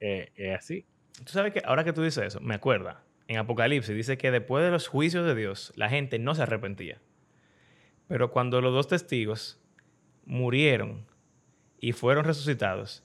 eh, 0.00 0.54
así. 0.58 0.84
Tú 1.24 1.32
sabes 1.32 1.52
que 1.52 1.62
ahora 1.64 1.84
que 1.84 1.92
tú 1.92 2.02
dices 2.02 2.24
eso, 2.24 2.40
me 2.40 2.54
acuerda 2.54 3.04
en 3.30 3.36
Apocalipsis 3.36 3.94
dice 3.94 4.18
que 4.18 4.32
después 4.32 4.64
de 4.64 4.72
los 4.72 4.88
juicios 4.88 5.24
de 5.24 5.36
Dios, 5.36 5.72
la 5.76 5.88
gente 5.88 6.18
no 6.18 6.34
se 6.34 6.42
arrepentía. 6.42 7.00
Pero 8.08 8.32
cuando 8.32 8.60
los 8.60 8.74
dos 8.74 8.88
testigos 8.88 9.62
murieron 10.24 11.06
y 11.78 11.92
fueron 11.92 12.24
resucitados, 12.24 13.04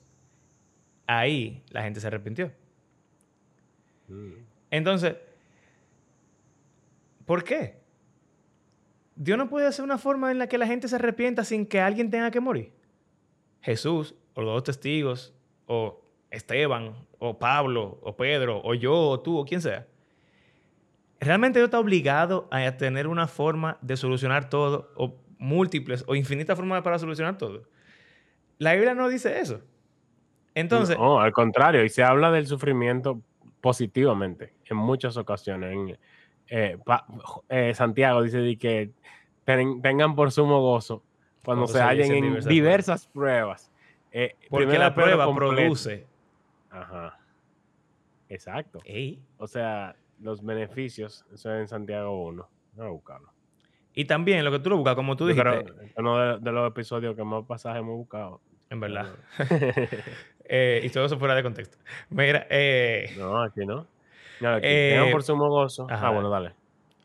ahí 1.06 1.62
la 1.70 1.84
gente 1.84 2.00
se 2.00 2.08
arrepintió. 2.08 2.50
Mm. 4.08 4.32
Entonces, 4.72 5.14
¿por 7.24 7.44
qué? 7.44 7.76
Dios 9.14 9.38
no 9.38 9.48
puede 9.48 9.68
hacer 9.68 9.84
una 9.84 9.96
forma 9.96 10.32
en 10.32 10.40
la 10.40 10.48
que 10.48 10.58
la 10.58 10.66
gente 10.66 10.88
se 10.88 10.96
arrepienta 10.96 11.44
sin 11.44 11.66
que 11.66 11.78
alguien 11.78 12.10
tenga 12.10 12.32
que 12.32 12.40
morir. 12.40 12.72
Jesús, 13.60 14.16
o 14.34 14.42
los 14.42 14.54
dos 14.54 14.64
testigos, 14.64 15.32
o 15.66 16.04
Esteban, 16.36 16.94
o 17.18 17.38
Pablo, 17.38 17.98
o 18.02 18.16
Pedro, 18.16 18.60
o 18.62 18.74
yo, 18.74 18.94
o 18.94 19.20
tú, 19.20 19.38
o 19.38 19.44
quien 19.44 19.60
sea 19.60 19.86
¿Realmente 21.18 21.58
Dios 21.58 21.68
está 21.68 21.80
obligado 21.80 22.46
a 22.50 22.70
tener 22.76 23.06
una 23.06 23.26
forma 23.26 23.78
de 23.80 23.96
solucionar 23.96 24.50
todo, 24.50 24.90
o 24.96 25.16
múltiples, 25.38 26.04
o 26.06 26.14
infinitas 26.14 26.56
formas 26.56 26.82
para 26.82 26.98
solucionar 26.98 27.38
todo? 27.38 27.62
La 28.58 28.74
Biblia 28.74 28.94
no 28.94 29.08
dice 29.08 29.40
eso. 29.40 29.60
Entonces. 30.54 30.98
No, 30.98 31.20
al 31.20 31.32
contrario, 31.32 31.84
y 31.84 31.88
se 31.88 32.02
habla 32.02 32.30
del 32.30 32.46
sufrimiento 32.46 33.20
positivamente 33.60 34.52
en 34.66 34.76
muchas 34.76 35.16
ocasiones. 35.16 35.98
Eh, 36.48 36.78
eh, 37.48 37.74
Santiago 37.74 38.22
dice 38.22 38.56
que 38.58 38.90
tengan 39.44 40.14
por 40.14 40.30
sumo 40.32 40.60
gozo 40.60 41.02
cuando, 41.44 41.66
se, 41.66 41.80
hallen 41.80 42.12
en 42.12 42.40
diversas, 42.40 43.06
pruebas. 43.06 43.72
Eh, 44.12 44.36
Porque 44.50 44.78
la 44.78 44.94
prueba 44.94 45.32
produce. 45.34 46.06
Ajá. 46.80 47.18
Exacto. 48.28 48.80
O 49.38 49.46
sea, 49.46 49.96
los 50.20 50.44
beneficios, 50.44 51.24
eso 51.32 51.54
es 51.54 51.60
en 51.60 51.68
Santiago 51.68 52.24
1. 52.26 52.48
Voy 52.74 52.86
a 52.86 52.90
buscarlo. 52.90 53.32
Y 53.94 54.04
también 54.04 54.44
lo 54.44 54.50
que 54.50 54.58
tú 54.58 54.70
lo 54.70 54.76
buscas, 54.76 54.94
como 54.94 55.16
tú 55.16 55.26
dijiste. 55.26 55.72
uno 55.96 56.38
de, 56.38 56.52
los 56.52 56.68
episodios 56.68 57.16
que 57.16 57.24
más 57.24 57.44
pasajes 57.46 57.80
hemos 57.80 57.96
buscado. 57.96 58.40
En 58.70 58.80
verdad. 58.80 59.06
Eh, 60.48 60.80
y 60.84 60.90
todo 60.90 61.06
eso 61.06 61.18
fuera 61.18 61.34
de 61.34 61.42
contexto. 61.42 61.76
Mira, 62.08 62.46
eh, 62.50 63.12
No, 63.18 63.42
aquí 63.42 63.66
no. 63.66 63.84
no 64.40 64.48
aquí, 64.48 64.64
eh, 64.64 65.08
por 65.10 65.24
sumo 65.24 65.48
gozo. 65.48 65.88
Ah, 65.90 66.10
bueno, 66.10 66.30
dale. 66.30 66.52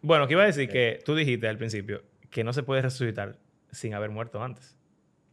Bueno, 0.04 0.28
que 0.28 0.34
iba 0.34 0.44
a 0.44 0.46
decir 0.46 0.70
que 0.70 1.00
tú 1.04 1.16
dijiste 1.16 1.48
al 1.48 1.58
principio 1.58 2.04
que 2.30 2.44
no 2.44 2.54
se 2.54 2.62
puede 2.62 2.84
resucitar 2.84 3.38
sin 3.72 3.96
haber 3.96 4.12
muerto 4.12 4.44
antes. 4.44 4.78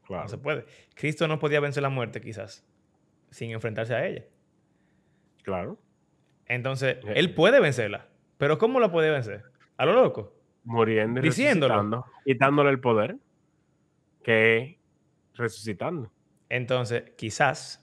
Claro. 0.07 0.23
No 0.23 0.29
se 0.31 0.39
puede. 0.39 0.65
Cristo 0.95 1.29
no 1.29 1.39
podía 1.39 1.61
vencer 1.61 1.83
la 1.83 1.91
muerte, 1.91 2.23
quizás, 2.23 2.65
sin 3.31 3.51
enfrentarse 3.51 3.95
a 3.95 4.07
ella. 4.07 4.25
Claro. 5.43 5.79
Entonces, 6.47 6.97
eh, 7.05 7.13
él 7.17 7.35
puede 7.35 7.61
vencerla. 7.61 8.09
Pero 8.39 8.59
¿cómo 8.59 8.81
la 8.81 8.91
puede 8.91 9.11
vencer? 9.11 9.45
A 9.77 9.85
lo 9.85 9.93
loco. 9.93 10.35
Muriendo 10.65 11.21
y 11.21 11.23
Diciéndolo. 11.23 12.05
Y 12.25 12.35
dándole 12.37 12.71
el 12.71 12.81
poder 12.81 13.17
que 14.23 14.79
resucitando. 15.35 16.11
Entonces, 16.49 17.11
quizás 17.17 17.83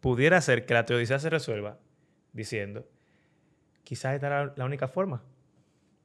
pudiera 0.00 0.40
ser 0.40 0.66
que 0.66 0.74
la 0.74 0.84
teodicea 0.84 1.18
se 1.18 1.30
resuelva 1.30 1.78
diciendo, 2.32 2.86
quizás 3.84 4.14
esta 4.14 4.44
es 4.44 4.50
la 4.56 4.64
única 4.64 4.88
forma. 4.88 5.22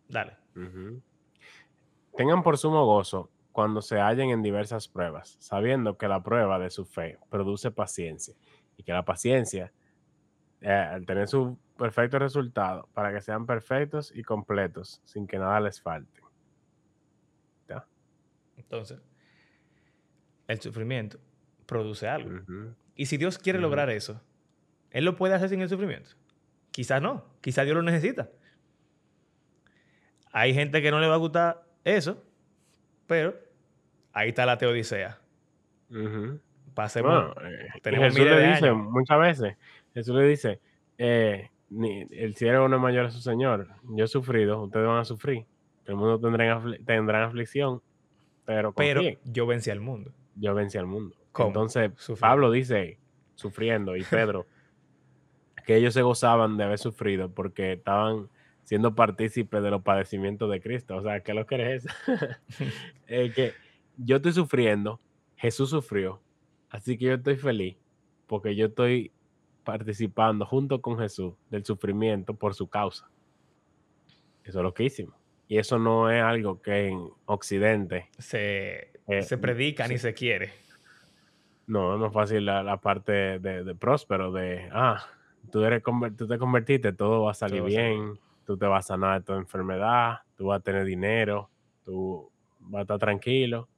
Dale. 0.08 0.38
Tengan 2.16 2.44
por 2.44 2.58
sumo 2.58 2.86
gozo 2.86 3.30
cuando 3.52 3.82
se 3.82 4.00
hallen 4.00 4.30
en 4.30 4.42
diversas 4.42 4.88
pruebas, 4.88 5.38
sabiendo 5.40 5.98
que 5.98 6.08
la 6.08 6.24
prueba 6.24 6.60
de 6.60 6.70
su 6.70 6.86
fe 6.86 7.18
produce 7.30 7.72
paciencia 7.72 8.36
y 8.82 8.84
que 8.84 8.92
la 8.92 9.06
paciencia, 9.06 9.72
eh, 10.60 10.72
al 10.72 11.06
tener 11.06 11.28
su 11.28 11.58
perfecto 11.78 12.20
resultado, 12.20 12.90
para 12.94 13.14
que 13.14 13.22
sean 13.22 13.46
perfectos 13.46 14.12
y 14.14 14.24
completos, 14.24 15.02
sin 15.06 15.28
que 15.28 15.38
nada 15.38 15.60
les 15.60 15.82
falte. 15.82 16.20
Entonces, 18.58 19.02
el 20.48 20.62
sufrimiento 20.62 21.20
produce 21.66 22.08
algo. 22.08 22.40
Y 22.96 23.08
si 23.08 23.18
Dios 23.18 23.38
quiere 23.38 23.60
lograr 23.60 23.90
eso, 23.90 24.22
¿Él 24.92 25.06
lo 25.06 25.16
puede 25.16 25.34
hacer 25.34 25.50
sin 25.50 25.62
el 25.62 25.70
sufrimiento? 25.70 26.12
Quizás 26.70 27.02
no, 27.02 27.26
quizás 27.42 27.66
Dios 27.66 27.76
lo 27.76 27.82
necesita. 27.82 28.30
Hay 30.32 30.54
gente 30.54 30.82
que 30.82 30.92
no 30.92 31.00
le 31.00 31.08
va 31.08 31.16
a 31.16 31.18
gustar 31.18 31.66
eso, 31.84 32.24
pero 33.08 33.36
ahí 34.14 34.30
está 34.30 34.46
la 34.46 34.58
teodicea. 34.58 35.20
Pasemos. 36.74 37.36
Eh, 37.44 37.68
tenemos 37.82 38.14
Jesús 38.14 38.26
le 38.26 38.48
dice 38.48 38.72
muchas 38.72 39.20
veces, 39.20 39.58
Jesús 39.94 40.16
le 40.16 40.28
dice, 40.28 40.60
eh, 40.98 41.50
el 41.70 42.36
cielo 42.36 42.68
no 42.68 42.76
es 42.78 42.82
mayor 42.82 43.06
a 43.06 43.12
su 43.12 43.22
Señor. 43.22 43.68
Yo 43.84 44.06
he 44.06 44.08
sufrido, 44.08 44.64
ustedes 44.64 44.88
van 44.88 45.00
a 45.00 45.06
sufrir. 45.06 45.46
El 45.86 45.96
mundo 45.96 46.20
tendrá, 46.86 47.26
aflicción, 47.26 47.82
pero 48.46 48.74
Pero 48.74 49.02
yo 49.26 49.46
vencí 49.46 49.70
al 49.72 49.80
mundo. 49.80 50.12
Yo 50.36 50.54
vencí 50.54 50.78
al 50.78 50.86
mundo. 50.86 51.16
Entonces, 51.38 51.92
Pablo 52.20 52.52
dice, 52.52 53.00
sufriendo, 53.36 53.96
y 53.96 54.04
Pedro, 54.04 54.48
que 55.66 55.78
ellos 55.78 55.94
se 55.94 56.02
gozaban 56.02 56.58
de 56.58 56.66
haber 56.66 56.78
sufrido 56.78 57.34
porque 57.34 57.74
estaban 57.74 58.30
siendo 58.64 58.96
partícipes 58.96 59.62
de 59.64 59.72
los 59.72 59.82
padecimientos 59.82 60.50
de 60.50 60.62
Cristo. 60.62 60.96
O 60.96 61.02
sea, 61.02 61.22
¿qué 61.22 61.34
lo 61.34 61.46
que 61.46 61.80
es 63.08 63.36
que 63.36 63.54
yo 63.98 64.18
estoy 64.18 64.34
sufriendo, 64.34 65.00
Jesús 65.36 65.70
sufrió, 65.70 66.22
así 66.72 66.98
que 66.98 67.06
yo 67.06 67.14
estoy 67.14 67.36
feliz 67.36 67.78
porque 68.26 68.56
yo 68.56 68.68
estoy 68.68 69.12
participando 69.64 70.46
junto 70.46 70.82
con 70.82 70.98
Jesús 70.98 71.34
del 71.52 71.64
sufrimiento 71.64 72.34
por 72.34 72.56
su 72.56 72.68
causa. 72.68 73.10
Eso 74.44 74.60
es 74.60 74.64
lo 74.64 74.74
que 74.74 74.86
hicimos. 74.86 75.16
Y 75.48 75.60
eso 75.60 75.78
no 75.78 76.10
es 76.10 76.24
algo 76.24 76.62
que 76.62 76.88
en 76.88 77.10
Occidente 77.26 78.10
se, 78.18 78.92
eh, 79.06 79.22
se 79.22 79.38
predica 79.38 79.88
ni 79.88 80.00
se 80.00 80.16
quiere. 80.16 80.52
No, 81.68 81.94
es 81.94 82.00
más 82.00 82.12
fácil 82.12 82.46
la, 82.46 82.78
parte 82.78 83.38
de, 83.38 83.76
próspero, 83.76 84.32
de, 84.32 84.68
ah, 84.72 85.06
tú, 85.52 85.64
eres, 85.64 85.84
tú 86.18 86.28
te 86.28 86.40
convertiste, 86.40 86.92
todo 86.94 87.24
va 87.24 87.32
a 87.32 87.36
salir 87.36 87.62
bien 87.64 88.18
tú 88.52 88.58
te 88.58 88.66
vas 88.66 88.86
a 88.86 88.88
sanar 88.90 89.20
de 89.20 89.26
tu 89.26 89.34
enfermedad, 89.34 90.20
tú 90.36 90.48
vas 90.48 90.60
a 90.60 90.64
tener 90.64 90.86
dinero, 90.86 91.50
tú 91.84 92.30
vas 92.60 92.80
a 92.80 92.82
estar 92.82 93.00
tranquilo. 93.00 93.70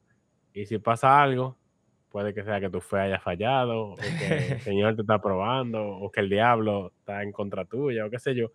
Y 0.54 0.66
si 0.66 0.78
pasa 0.80 1.22
algo, 1.22 1.58
puede 2.14 2.32
que 2.32 2.44
sea 2.44 2.60
que 2.62 2.70
tu 2.70 2.80
fe 2.80 3.00
haya 3.00 3.20
fallado, 3.20 3.88
o 3.88 3.96
que 3.96 4.54
el 4.54 4.62
Señor 4.62 4.96
te 4.96 5.02
está 5.02 5.20
probando, 5.20 5.84
o 5.84 6.12
que 6.12 6.20
el 6.20 6.30
diablo 6.30 6.94
está 7.00 7.24
en 7.24 7.32
contra 7.32 7.66
tuya, 7.66 8.06
o 8.06 8.10
qué 8.12 8.20
sé 8.20 8.36
yo. 8.36 8.52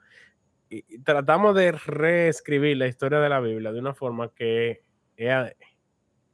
Y, 0.71 1.01
tratamos 1.01 1.57
de 1.57 1.73
reescribir 1.73 2.77
la 2.77 2.87
historia 2.87 3.19
de 3.19 3.29
la 3.29 3.41
Biblia 3.41 3.73
de 3.73 3.81
una 3.81 3.95
forma 3.95 4.33
que 4.33 4.85
es 5.17 5.57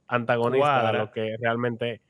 antagonista 0.07 0.87
a 0.87 0.93
lo 0.93 1.11
que 1.11 1.37
realmente... 1.41 2.03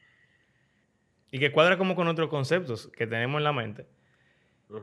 Y 1.30 1.38
que 1.38 1.52
cuadra 1.52 1.78
como 1.78 1.94
con 1.94 2.08
otros 2.08 2.28
conceptos 2.28 2.88
que 2.88 3.06
tenemos 3.06 3.38
en 3.38 3.44
la 3.44 3.52
mente. 3.52 3.86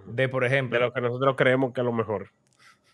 De, 0.05 0.29
por 0.29 0.45
ejemplo... 0.45 0.79
De 0.79 0.85
lo 0.85 0.93
que 0.93 1.01
nosotros 1.01 1.35
creemos 1.35 1.73
que 1.73 1.81
es 1.81 1.85
lo 1.85 1.91
mejor 1.91 2.31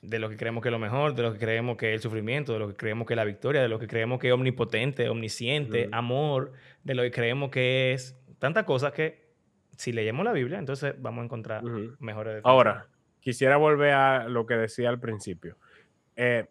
de 0.02 0.20
lo 0.20 0.30
que 0.30 0.38
creemos 0.38 0.62
que 0.62 0.70
es 0.70 0.74
lo 0.74 0.80
mejor, 0.80 1.16
de 1.16 1.24
lo 1.24 1.34
que 1.34 1.40
creemos 1.40 1.78
que 1.78 1.90
es 1.90 1.96
el 1.96 2.02
sufrimiento, 2.02 2.54
de 2.54 2.60
lo 2.60 2.68
que 2.68 2.76
creemos 2.76 3.08
que 3.08 3.14
es 3.14 3.18
la 3.18 3.24
victoria, 3.26 3.62
de 3.62 3.68
lo 3.68 3.80
que 3.80 3.88
creemos 3.88 4.20
que 4.20 4.28
es 4.28 4.34
omnipotente, 4.34 5.10
omnisciente, 5.10 5.90
amor, 5.92 6.54
de 6.84 6.96
lo 6.96 7.04
que 7.04 7.12
creemos 7.12 7.50
que 7.50 7.94
es 7.94 8.18
tantas 8.40 8.64
cosas 8.66 8.94
que 8.94 9.28
si 9.78 9.92
leemos 9.92 10.26
la 10.26 10.34
Biblia, 10.34 10.60
entonces 10.60 10.96
vamos 11.00 11.22
a 11.22 11.26
encontrar 11.26 11.64
mejores 12.00 12.42
Ahora, 12.44 12.88
quisiera 13.20 13.58
volver 13.58 13.94
a 13.94 14.28
lo 14.28 14.46
que 14.46 14.56
decía 14.56 14.90
al 14.90 15.00
principio. 15.00 15.58
Eh, 16.16 16.48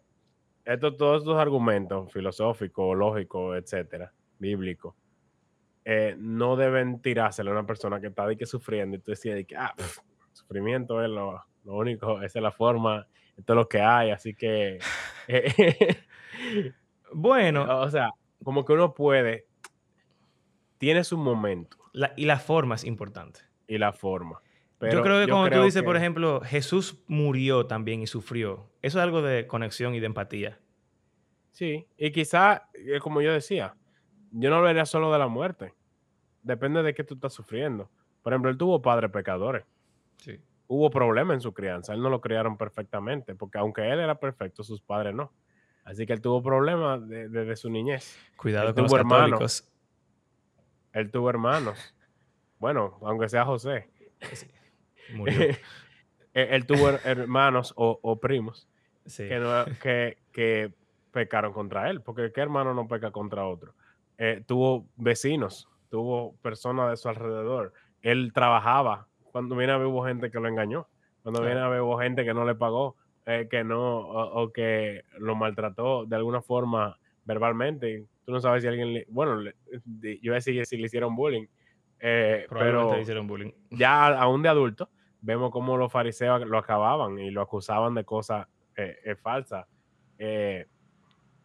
todos 0.79 1.21
estos 1.21 1.37
argumentos 1.37 2.11
filosóficos, 2.11 2.97
lógicos, 2.97 3.57
etcétera, 3.57 4.13
bíblicos, 4.37 4.95
eh, 5.85 6.15
no 6.17 6.57
deben 6.57 7.01
tirárselo 7.01 7.51
a 7.51 7.53
una 7.53 7.65
persona 7.65 8.01
que 8.01 8.07
está 8.07 8.27
de 8.27 8.35
que 8.35 8.45
sufriendo 8.45 8.97
y 8.97 8.99
tú 8.99 9.11
decías 9.11 9.43
que, 9.45 9.55
ah, 9.55 9.73
sufrimiento 10.33 11.01
es 11.01 11.09
lo, 11.09 11.41
lo 11.63 11.75
único, 11.75 12.21
esa 12.21 12.39
es 12.39 12.43
la 12.43 12.51
forma 12.51 13.07
esto 13.37 13.53
es 13.53 13.55
lo 13.55 13.69
que 13.69 13.79
hay, 13.79 14.09
así 14.09 14.33
que... 14.33 14.79
bueno. 17.13 17.81
O 17.81 17.89
sea, 17.89 18.11
como 18.43 18.65
que 18.65 18.73
uno 18.73 18.93
puede, 18.93 19.45
tiene 20.77 21.03
su 21.03 21.17
momento. 21.17 21.77
y 22.15 22.25
la 22.25 22.39
forma 22.39 22.75
es 22.75 22.83
importante. 22.83 23.41
Y 23.67 23.77
la 23.77 23.93
forma. 23.93 24.41
yo 24.81 25.03
creo 25.03 25.25
que 25.25 25.31
cuando 25.31 25.55
tú 25.55 25.63
dices, 25.63 25.83
por 25.83 25.97
ejemplo, 25.97 26.41
Jesús 26.41 27.03
murió 27.07 27.67
también 27.67 28.01
y 28.01 28.07
sufrió, 28.07 28.71
eso 28.81 28.99
es 28.99 29.03
algo 29.03 29.21
de 29.21 29.45
conexión 29.45 29.93
y 29.93 29.99
de 29.99 30.05
empatía. 30.05 30.59
Sí, 31.51 31.87
y 31.97 32.11
quizá, 32.11 32.69
eh, 32.73 32.99
como 32.99 33.21
yo 33.21 33.33
decía, 33.33 33.75
yo 34.31 34.49
no 34.49 34.57
hablaría 34.57 34.85
solo 34.85 35.11
de 35.11 35.19
la 35.19 35.27
muerte. 35.27 35.73
Depende 36.43 36.81
de 36.83 36.93
qué 36.93 37.03
tú 37.03 37.15
estás 37.15 37.33
sufriendo. 37.33 37.89
Por 38.21 38.31
ejemplo, 38.31 38.49
él 38.51 38.57
tuvo 38.57 38.81
padres 38.81 39.11
pecadores. 39.11 39.65
Sí 40.17 40.39
hubo 40.67 40.89
problemas 40.89 41.35
en 41.35 41.41
su 41.41 41.53
crianza. 41.53 41.93
Él 41.93 42.01
no 42.01 42.09
lo 42.09 42.21
criaron 42.21 42.57
perfectamente, 42.57 43.35
porque 43.35 43.57
aunque 43.57 43.89
él 43.89 43.99
era 43.99 44.19
perfecto, 44.19 44.63
sus 44.63 44.81
padres 44.81 45.13
no. 45.15 45.31
Así 45.83 46.05
que 46.05 46.13
él 46.13 46.21
tuvo 46.21 46.43
problemas 46.43 47.07
desde 47.07 47.55
su 47.55 47.69
niñez. 47.69 48.17
Cuidado 48.35 48.73
con 48.73 48.83
los 48.83 48.93
católicos. 48.93 49.71
Él 50.91 51.09
tuvo 51.11 51.29
hermanos. 51.29 51.95
Bueno, 52.59 52.97
aunque 53.03 53.29
sea 53.29 53.45
José. 53.45 53.89
Murió. 55.13 55.55
él, 56.33 56.65
tuvo 56.65 56.89
hermanos 56.89 57.73
o, 57.77 58.19
primos 58.19 58.67
que, 59.15 60.17
que, 60.31 60.73
pecaron 61.11 61.53
contra 61.53 61.89
él, 61.89 62.01
porque 62.01 62.31
¿qué 62.31 62.41
hermano 62.41 62.73
no 62.73 62.87
peca 62.87 63.11
contra 63.11 63.47
otro? 63.47 63.73
Eh, 64.17 64.43
tuvo 64.45 64.87
vecinos, 64.97 65.67
tuvo 65.89 66.35
personas 66.41 66.89
de 66.91 66.97
su 66.97 67.09
alrededor. 67.09 67.73
Él 68.01 68.31
trabajaba 68.33 69.07
cuando 69.37 69.55
viene 69.55 69.71
a 69.71 69.77
ver 69.77 69.85
hubo 69.85 70.03
gente 70.03 70.31
que 70.31 70.39
lo 70.39 70.47
engañó, 70.47 70.87
cuando 71.21 71.43
viene 71.43 71.59
a 71.59 71.67
ver 71.67 71.81
hubo 71.81 71.99
gente 71.99 72.25
que 72.25 72.33
no 72.33 72.43
le 72.43 72.55
pagó, 72.55 72.95
eh, 73.27 73.47
que 73.47 73.63
no, 73.63 73.99
o, 73.99 74.51
que 74.51 75.03
lo 75.19 75.35
maltrató 75.35 76.07
de 76.07 76.15
alguna 76.15 76.41
forma 76.41 76.97
verbalmente. 77.23 78.07
Tú 78.25 78.31
no 78.31 78.39
sabes 78.39 78.63
si 78.63 78.67
alguien, 78.67 79.05
bueno, 79.09 79.43
yo 79.43 79.51
voy 80.01 80.31
a 80.31 80.33
decir 80.33 80.65
si 80.65 80.75
le 80.75 80.87
hicieron 80.87 81.15
bullying, 81.15 81.45
eh, 81.99 82.47
pero 82.49 82.95
le 82.95 83.01
hicieron 83.01 83.27
bullying. 83.27 83.51
ya 83.69 84.07
aún 84.07 84.41
de 84.41 84.49
adulto, 84.49 84.89
vemos 85.21 85.51
cómo 85.51 85.77
los 85.77 85.91
fariseos 85.91 86.47
lo 86.47 86.57
acababan 86.57 87.19
y 87.19 87.29
lo 87.29 87.41
acusaban 87.43 87.93
de 87.93 88.03
cosas 88.03 88.47
eh, 88.75 89.15
falsas. 89.21 89.67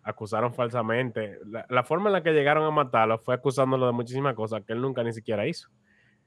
acusaron 0.02 0.54
falsamente. 0.54 1.40
La, 1.44 1.66
la, 1.68 1.84
forma 1.84 2.08
en 2.08 2.14
la 2.14 2.22
que 2.22 2.32
llegaron 2.32 2.64
a 2.64 2.70
matarlo 2.70 3.18
fue 3.18 3.34
acusándolo 3.34 3.84
de 3.84 3.92
muchísimas 3.92 4.34
cosas 4.34 4.62
que 4.64 4.72
él 4.72 4.80
nunca 4.80 5.04
ni 5.04 5.12
siquiera 5.12 5.46
hizo. 5.46 5.68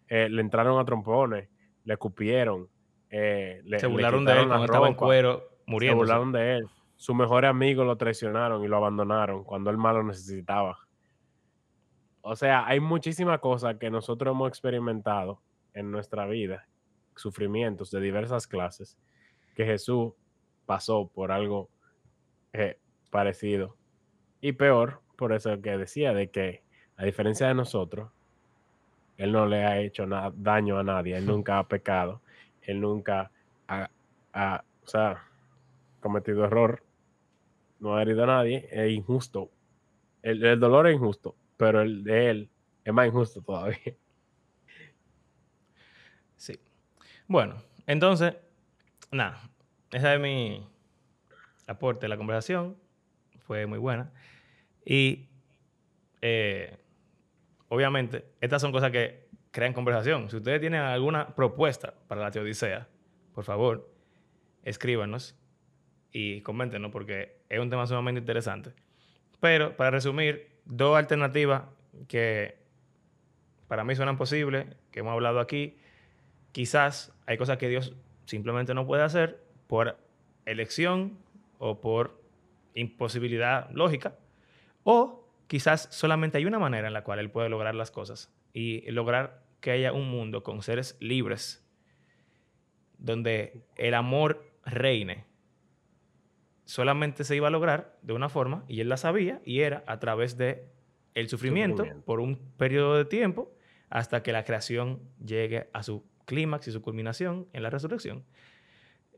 le 0.07 0.39
entraron 0.39 0.80
a 0.80 0.86
trompones, 0.86 1.49
le 1.86 1.97
cupieron. 1.97 2.67
Eh, 3.09 3.63
se 3.77 3.88
burlaron 3.88 4.25
de 4.25 4.33
él 4.33 4.47
cuando 4.47 4.65
estaba 4.65 4.88
en 4.88 4.95
cuero 4.95 5.49
muriendo. 5.65 5.95
Se 5.95 5.97
burlaron 5.97 6.31
de 6.31 6.57
él. 6.57 6.67
Su 6.97 7.13
mejor 7.13 7.45
amigo 7.45 7.83
lo 7.83 7.95
traicionaron 7.95 8.63
y 8.63 8.67
lo 8.67 8.77
abandonaron 8.77 9.43
cuando 9.43 9.69
él 9.69 9.77
más 9.77 9.93
lo 9.93 10.03
necesitaba. 10.03 10.77
O 12.21 12.36
sea, 12.36 12.65
hay 12.65 12.79
muchísimas 12.79 13.39
cosas 13.39 13.77
que 13.77 13.91
nosotros 13.91 14.33
hemos 14.33 14.49
experimentado 14.49 15.41
en 15.73 15.91
nuestra 15.91 16.25
vida, 16.25 16.67
sufrimientos 17.15 17.91
de 17.91 18.01
diversas 18.01 18.47
clases, 18.47 18.97
que 19.55 19.65
Jesús 19.65 20.13
pasó 20.65 21.07
por 21.07 21.31
algo 21.31 21.69
eh, 22.53 22.79
parecido. 23.11 23.77
Y 24.41 24.53
peor, 24.53 25.01
por 25.17 25.33
eso 25.33 25.61
que 25.61 25.77
decía, 25.77 26.13
de 26.13 26.31
que 26.31 26.63
a 26.97 27.05
diferencia 27.05 27.47
de 27.47 27.53
nosotros, 27.53 28.11
él 29.18 29.32
no 29.32 29.45
le 29.45 29.63
ha 29.63 29.80
hecho 29.80 30.05
daño 30.36 30.78
a 30.78 30.84
nadie, 30.84 31.16
él 31.18 31.26
nunca 31.26 31.59
ha 31.59 31.68
pecado, 31.68 32.22
él 32.61 32.82
nunca 32.82 33.32
ha, 33.68 33.91
cometido 35.99 36.45
error, 36.45 36.84
no 37.80 37.95
ha 37.95 38.01
herido 38.01 38.24
a 38.24 38.28
nadie, 38.28 38.68
es 38.72 38.91
injusto. 38.91 39.51
El, 40.22 40.59
dolor 40.59 40.88
es 40.88 40.95
injusto, 40.95 41.36
pero 41.57 41.82
el 41.82 42.03
de 42.03 42.30
él 42.30 42.49
es 42.84 42.93
más 42.93 43.07
injusto 43.07 43.41
todavía. 43.41 43.80
Sí. 46.36 46.59
Bueno, 47.28 47.55
entonces, 47.88 48.36
nada, 49.11 49.39
esa 49.91 50.13
es 50.13 50.20
mi 50.20 50.68
aporte 51.66 52.05
a 52.05 52.09
la 52.09 52.18
conversación. 52.18 52.76
Fue 53.39 53.66
muy 53.66 53.80
buena. 53.80 54.11
Y 54.86 55.28
eh, 56.22 56.78
obviamente, 57.70 58.26
estas 58.41 58.61
son 58.61 58.72
cosas 58.72 58.91
que 58.91 59.28
crean 59.51 59.74
conversación. 59.74 60.30
Si 60.30 60.38
ustedes 60.38 60.59
tienen 60.59 60.82
alguna 60.82 61.36
propuesta 61.36 61.93
para 62.07 62.22
la 62.22 62.32
teodicea, 62.32 62.88
por 63.34 63.43
favor, 63.43 63.89
escríbanos 64.63 65.36
y 66.11 66.41
coméntenos 66.41 66.91
porque 66.91 67.38
es 67.49 67.59
un 67.59 67.70
tema 67.70 67.88
sumamente 67.88 68.20
interesante. 68.20 68.74
Pero 69.39 69.76
para 69.76 69.91
resumir, 69.91 70.49
dos 70.66 70.97
alternativas 70.97 71.63
que 72.07 72.57
para 73.68 73.84
mí 73.84 73.95
suenan 73.95 74.18
posibles, 74.18 74.68
que 74.91 74.99
hemos 74.99 75.13
hablado 75.13 75.39
aquí. 75.39 75.78
Quizás 76.51 77.13
hay 77.26 77.38
cosas 77.38 77.57
que 77.57 77.70
Dios 77.70 77.93
simplemente 78.26 78.74
no 78.74 78.86
puede 78.86 79.03
hacer 79.03 79.43
por 79.68 79.97
elección 80.45 81.18
o 81.57 81.82
por 81.82 82.22
imposibilidad 82.74 83.70
lógica. 83.72 84.16
O 84.84 85.24
quizás 85.47 85.87
solamente 85.91 86.37
hay 86.37 86.45
una 86.45 86.59
manera 86.59 86.87
en 86.87 86.93
la 86.93 87.03
cual 87.03 87.19
Él 87.19 87.29
puede 87.29 87.49
lograr 87.49 87.75
las 87.75 87.91
cosas 87.91 88.33
y 88.53 88.89
lograr 88.91 89.43
que 89.59 89.71
haya 89.71 89.93
un 89.93 90.09
mundo 90.09 90.43
con 90.43 90.61
seres 90.61 90.97
libres 90.99 91.65
donde 92.97 93.65
el 93.75 93.93
amor 93.93 94.45
reine. 94.65 95.25
Solamente 96.65 97.23
se 97.23 97.35
iba 97.35 97.47
a 97.47 97.51
lograr 97.51 97.97
de 98.01 98.13
una 98.13 98.29
forma, 98.29 98.63
y 98.67 98.81
él 98.81 98.89
la 98.89 98.97
sabía, 98.97 99.41
y 99.45 99.61
era 99.61 99.83
a 99.87 99.99
través 99.99 100.37
de 100.37 100.67
el 101.13 101.29
sufrimiento, 101.29 101.85
por 102.05 102.19
un 102.19 102.37
periodo 102.57 102.97
de 102.97 103.05
tiempo 103.05 103.51
hasta 103.89 104.23
que 104.23 104.33
la 104.33 104.43
creación 104.43 104.99
llegue 105.23 105.69
a 105.73 105.83
su 105.83 106.03
clímax 106.25 106.67
y 106.67 106.71
su 106.71 106.81
culminación 106.81 107.47
en 107.53 107.63
la 107.63 107.69
resurrección. 107.69 108.25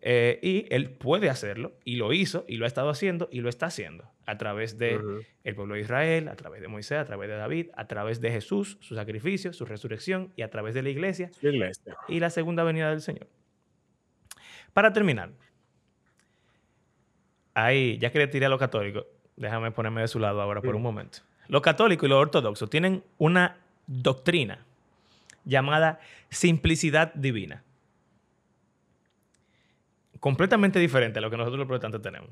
Eh, 0.02 0.40
y 0.42 0.66
él 0.74 0.92
puede 0.92 1.30
hacerlo, 1.30 1.74
y 1.84 1.96
lo 1.96 2.14
hizo, 2.14 2.46
y 2.48 2.58
lo 2.58 2.66
ha 2.66 2.68
estado 2.68 2.90
haciendo, 2.90 3.30
y 3.32 3.42
lo 3.42 3.50
está 3.50 3.68
haciendo 3.68 4.10
a 4.26 4.38
través 4.38 4.78
de 4.78 5.00
el 5.44 5.56
pueblo 5.56 5.76
de 5.76 5.82
Israel, 5.82 6.28
a 6.28 6.36
través 6.36 6.62
de 6.62 6.68
Moisés, 6.68 6.98
a 7.00 7.06
través 7.06 7.30
de 7.30 7.36
David, 7.36 7.68
a 7.76 7.88
través 7.88 8.22
de 8.22 8.32
Jesús, 8.32 8.78
su 8.82 8.96
sacrificio, 8.96 9.54
su 9.54 9.66
resurrección, 9.66 10.34
y 10.36 10.42
a 10.42 10.50
través 10.50 10.74
de 10.74 10.84
la 10.84 10.90
iglesia, 10.90 11.32
iglesia. 11.42 11.96
y 12.08 12.20
la 12.20 12.30
segunda 12.30 12.64
venida 12.64 12.90
del 12.90 13.02
Señor. 13.02 13.28
Para 14.74 14.94
terminar, 14.94 15.32
ahí, 17.54 17.98
ya 18.00 18.12
que 18.12 18.20
le 18.20 18.28
tiré 18.28 18.46
a 18.46 18.50
los 18.50 18.60
católicos, 18.60 19.06
déjame 19.36 19.72
ponerme 19.72 20.02
de 20.02 20.08
su 20.08 20.20
lado 20.20 20.42
ahora 20.42 20.62
por 20.62 20.76
un 20.76 20.82
momento. 20.82 21.20
Los 21.48 21.62
católicos 21.62 22.06
y 22.06 22.10
los 22.10 22.20
ortodoxos 22.20 22.70
tienen 22.70 23.04
una 23.18 23.58
doctrina 23.88 24.66
llamada 25.46 26.00
simplicidad 26.30 27.14
divina. 27.14 27.64
Completamente 30.20 30.80
diferente 30.80 31.20
a 31.20 31.22
lo 31.22 31.30
que 31.30 31.38
nosotros 31.38 31.60
los 31.60 31.68
protestantes 31.68 32.02
tenemos. 32.02 32.32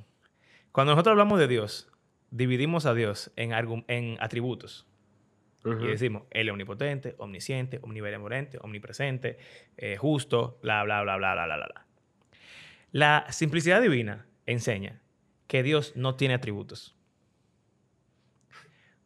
Cuando 0.72 0.94
nosotros 0.94 1.12
hablamos 1.12 1.40
de 1.40 1.48
Dios, 1.48 1.92
dividimos 2.32 2.86
a 2.86 2.94
Dios 2.94 3.32
en, 3.36 3.52
en 3.88 4.18
atributos. 4.20 4.88
Y 5.64 5.88
decimos, 5.88 6.24
Él 6.30 6.48
es 6.48 6.52
omnipotente, 6.52 7.16
omnisciente, 7.18 7.80
omnibenevolente, 7.82 8.60
omnipresente, 8.62 9.40
eh, 9.78 9.98
justo, 9.98 10.60
bla, 10.62 10.84
bla, 10.84 11.02
bla, 11.02 11.18
bla, 11.18 11.34
bla, 11.34 11.46
bla, 11.46 11.56
bla. 11.56 11.86
La 12.92 13.26
simplicidad 13.32 13.82
divina 13.82 14.28
enseña 14.46 15.02
que 15.48 15.64
Dios 15.64 15.94
no 15.96 16.16
tiene 16.16 16.36
atributos. 16.36 16.96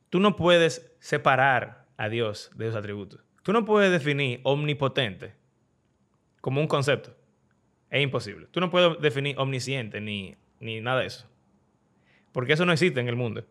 Tú 0.10 0.20
no 0.20 0.36
puedes 0.36 0.94
separar 1.00 1.86
a 1.96 2.10
Dios 2.10 2.52
de 2.56 2.68
sus 2.68 2.76
atributos. 2.76 3.24
Tú 3.44 3.54
no 3.54 3.64
puedes 3.64 3.92
definir 3.92 4.42
omnipotente 4.44 5.36
como 6.42 6.60
un 6.60 6.68
concepto. 6.68 7.16
Es 7.90 8.04
imposible. 8.04 8.48
Tú 8.52 8.60
no 8.60 8.70
puedes 8.70 9.00
definir 9.02 9.38
omnisciente 9.38 10.00
ni, 10.00 10.36
ni 10.60 10.82
nada 10.82 11.02
de 11.02 11.08
eso. 11.08 11.28
Porque 12.32 12.54
eso 12.54 12.66
no 12.66 12.72
existe 12.72 13.00
en 13.00 13.08
el 13.08 13.16
mundo. 13.16 13.46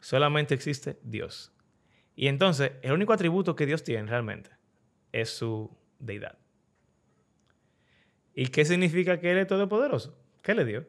Solamente 0.00 0.54
existe 0.54 0.98
Dios. 1.02 1.52
Y 2.14 2.28
entonces, 2.28 2.72
el 2.82 2.92
único 2.92 3.12
atributo 3.12 3.54
que 3.54 3.66
Dios 3.66 3.84
tiene 3.84 4.08
realmente 4.08 4.50
es 5.12 5.30
su 5.30 5.70
deidad. 5.98 6.38
¿Y 8.34 8.46
qué 8.48 8.64
significa 8.64 9.18
que 9.18 9.30
Él 9.32 9.38
es 9.38 9.46
todopoderoso? 9.46 10.18
¿Qué 10.42 10.54
le 10.54 10.64
dio? 10.64 10.86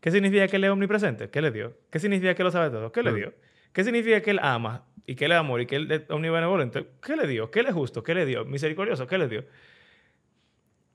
¿Qué 0.00 0.10
significa 0.10 0.48
que 0.48 0.56
Él 0.56 0.64
es 0.64 0.70
omnipresente? 0.70 1.30
¿Qué 1.30 1.40
le 1.40 1.50
dio? 1.50 1.78
¿Qué 1.90 1.98
significa 1.98 2.34
que 2.34 2.42
Él 2.42 2.46
lo 2.46 2.50
sabe 2.50 2.70
todo? 2.70 2.92
¿Qué 2.92 3.02
le 3.02 3.12
mm. 3.12 3.14
dio? 3.14 3.34
¿Qué 3.72 3.84
significa 3.84 4.20
que 4.20 4.30
Él 4.30 4.40
ama 4.42 4.86
y 5.06 5.14
que 5.14 5.26
Él 5.26 5.32
es 5.32 5.38
amor 5.38 5.60
y 5.60 5.66
que 5.66 5.76
Él 5.76 5.90
es 5.90 6.02
omnibenevolente? 6.10 6.86
¿Qué 7.02 7.16
le 7.16 7.26
dio? 7.26 7.50
¿Qué 7.50 7.62
le 7.62 7.70
es 7.70 7.74
justo? 7.74 8.02
¿Qué 8.02 8.14
le 8.14 8.26
dio? 8.26 8.44
¿Misericordioso? 8.44 9.06
¿Qué 9.06 9.18
le 9.18 9.28
dio? 9.28 9.44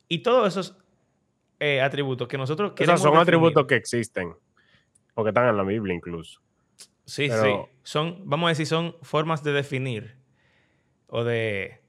Y 0.07 0.19
todos 0.19 0.47
esos 0.47 0.80
eh, 1.61 1.79
atributos 1.79 2.27
que 2.27 2.39
nosotros 2.39 2.73
queremos 2.73 2.99
Esos 2.99 3.13
son 3.13 3.21
atributos 3.21 3.67
que 3.67 3.75
existen. 3.75 4.33
Porque 5.13 5.29
están 5.29 5.47
en 5.47 5.57
la 5.57 5.63
Biblia 5.63 5.93
incluso. 5.93 6.41
Sí, 7.05 7.29
sí. 7.29 7.49
Son, 7.83 8.23
vamos 8.25 8.47
a 8.47 8.49
decir, 8.49 8.65
son 8.65 8.95
formas 9.03 9.43
de 9.43 9.51
definir 9.51 10.17
o 11.05 11.23
de 11.23 11.81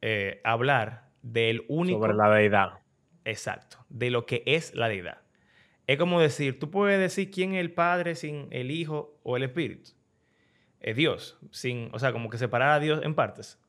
eh, 0.00 0.40
hablar 0.42 1.10
del 1.22 1.64
único... 1.68 2.00
Sobre 2.00 2.14
la 2.14 2.28
deidad. 2.30 2.72
Exacto. 3.24 3.78
De 3.90 4.10
lo 4.10 4.26
que 4.26 4.42
es 4.44 4.74
la 4.74 4.88
deidad. 4.88 5.22
Es 5.86 5.96
como 5.96 6.20
decir, 6.20 6.58
tú 6.58 6.70
puedes 6.72 6.98
decir 6.98 7.30
quién 7.30 7.54
es 7.54 7.60
el 7.60 7.72
Padre 7.72 8.16
sin 8.16 8.48
el 8.50 8.72
Hijo 8.72 9.20
o 9.22 9.36
el 9.36 9.44
Espíritu. 9.44 9.92
Es 10.80 10.96
Dios, 10.96 11.38
sin, 11.52 11.90
o 11.92 12.00
sea, 12.00 12.12
como 12.12 12.28
que 12.28 12.38
separar 12.38 12.72
a 12.72 12.80
Dios 12.80 13.00
en 13.04 13.14
partes. 13.14 13.60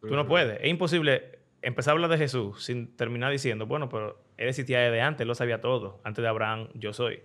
Tú 0.00 0.14
no 0.14 0.26
puedes. 0.26 0.60
Es 0.60 0.68
imposible 0.68 1.40
empezar 1.64 1.92
a 1.92 1.94
hablar 1.94 2.10
de 2.10 2.18
Jesús 2.18 2.64
sin 2.64 2.96
terminar 2.96 3.32
diciendo, 3.32 3.66
bueno, 3.66 3.88
pero 3.88 4.22
él 4.36 4.48
existía 4.48 4.80
desde 4.80 5.00
antes, 5.00 5.22
él 5.22 5.28
lo 5.28 5.34
sabía 5.34 5.60
todo. 5.60 6.00
Antes 6.04 6.22
de 6.22 6.28
Abraham, 6.28 6.68
yo 6.74 6.92
soy. 6.92 7.20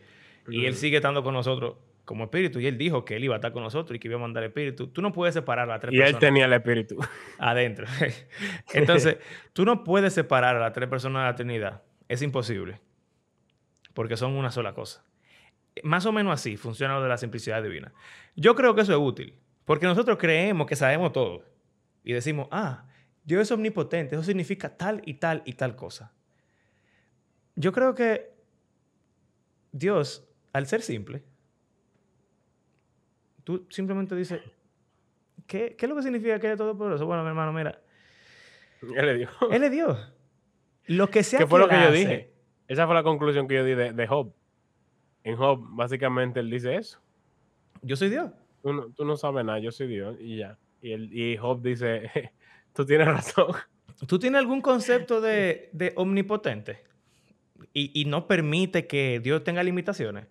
Y 0.47 0.65
él 0.65 0.73
sigue 0.73 0.97
estando 0.97 1.21
con 1.21 1.33
nosotros 1.33 1.75
como 2.05 2.23
espíritu. 2.23 2.59
Y 2.59 2.65
él 2.65 2.77
dijo 2.77 3.05
que 3.05 3.17
él 3.17 3.23
iba 3.23 3.35
a 3.35 3.37
estar 3.37 3.51
con 3.51 3.61
nosotros 3.61 3.95
y 3.95 3.99
que 3.99 4.07
iba 4.07 4.17
a 4.17 4.21
mandar 4.21 4.43
el 4.43 4.49
espíritu. 4.49 4.87
Tú 4.87 5.01
no 5.01 5.11
puedes 5.11 5.35
separar 5.35 5.69
a 5.69 5.73
las 5.73 5.81
tres 5.81 5.91
personas. 5.91 6.11
Y 6.11 6.13
él 6.13 6.19
tenía 6.19 6.45
el 6.45 6.53
espíritu. 6.53 6.97
Adentro. 7.37 7.85
Entonces, 8.73 9.17
tú 9.53 9.65
no 9.65 9.83
puedes 9.83 10.13
separar 10.13 10.55
a 10.55 10.59
las 10.59 10.73
tres 10.73 10.89
personas 10.89 11.21
de 11.21 11.25
la 11.27 11.35
Trinidad. 11.35 11.83
Es 12.07 12.23
imposible 12.23 12.79
porque 13.93 14.17
son 14.17 14.33
una 14.33 14.49
sola 14.49 14.73
cosa. 14.73 15.03
Más 15.83 16.05
o 16.05 16.11
menos 16.11 16.33
así 16.33 16.57
funciona 16.57 16.95
lo 16.95 17.03
de 17.03 17.09
la 17.09 17.17
simplicidad 17.17 17.61
divina. 17.61 17.93
Yo 18.35 18.55
creo 18.55 18.73
que 18.73 18.81
eso 18.81 18.93
es 18.93 18.97
útil, 18.97 19.35
porque 19.65 19.85
nosotros 19.85 20.17
creemos 20.17 20.67
que 20.67 20.75
sabemos 20.75 21.11
todo 21.11 21.43
y 22.03 22.13
decimos, 22.13 22.47
ah, 22.51 22.85
Dios 23.29 23.43
es 23.43 23.51
omnipotente, 23.51 24.15
eso 24.15 24.23
significa 24.23 24.75
tal 24.75 25.03
y 25.05 25.13
tal 25.13 25.43
y 25.45 25.53
tal 25.53 25.75
cosa. 25.75 26.11
Yo 27.55 27.71
creo 27.71 27.93
que 27.93 28.33
Dios, 29.71 30.27
al 30.51 30.65
ser 30.65 30.81
simple, 30.81 31.21
tú 33.43 33.67
simplemente 33.69 34.15
dices, 34.15 34.41
¿qué, 35.45 35.75
¿qué, 35.77 35.85
es 35.85 35.89
lo 35.89 35.95
que 35.95 36.01
significa 36.01 36.39
que 36.39 36.51
es 36.51 36.57
todopoderoso? 36.57 37.05
Bueno, 37.05 37.21
mi 37.21 37.29
hermano, 37.29 37.53
mira. 37.53 37.79
Él 38.95 39.09
es 39.09 39.17
Dios. 39.19 39.31
Él 39.51 39.63
es 39.63 39.71
Dios. 39.71 40.13
Lo 40.87 41.11
que 41.11 41.21
sea 41.21 41.37
¿Qué 41.37 41.45
fue 41.45 41.59
lo 41.59 41.69
que 41.69 41.79
yo 41.79 41.91
dije? 41.91 42.33
Esa 42.67 42.87
fue 42.87 42.95
la 42.95 43.03
conclusión 43.03 43.47
que 43.47 43.53
yo 43.57 43.63
di 43.63 43.75
de, 43.75 44.07
Job. 44.07 44.33
En 45.23 45.35
Job, 45.35 45.59
básicamente, 45.75 46.39
él 46.39 46.49
dice 46.49 46.77
eso. 46.77 46.99
Yo 47.83 47.95
soy 47.95 48.09
Dios. 48.09 48.31
Tú 48.63 49.05
no, 49.05 49.17
sabes 49.17 49.45
nada, 49.45 49.59
yo 49.59 49.71
soy 49.71 49.85
Dios 49.85 50.17
y 50.19 50.37
ya. 50.37 50.57
Y, 50.81 51.33
y 51.33 51.37
Job 51.37 51.61
dice, 51.61 52.09
tú 52.73 52.85
tienes 52.85 53.07
razón. 53.07 53.55
¿Tú 54.07 54.17
tienes 54.17 54.39
algún 54.39 54.61
concepto 54.61 55.19
de, 55.19 55.93
omnipotente? 55.95 56.83
Y, 57.73 57.91
y, 57.99 58.05
no 58.05 58.27
permite 58.27 58.87
que 58.87 59.19
Dios 59.19 59.43
tenga 59.43 59.61
limitaciones. 59.61 60.27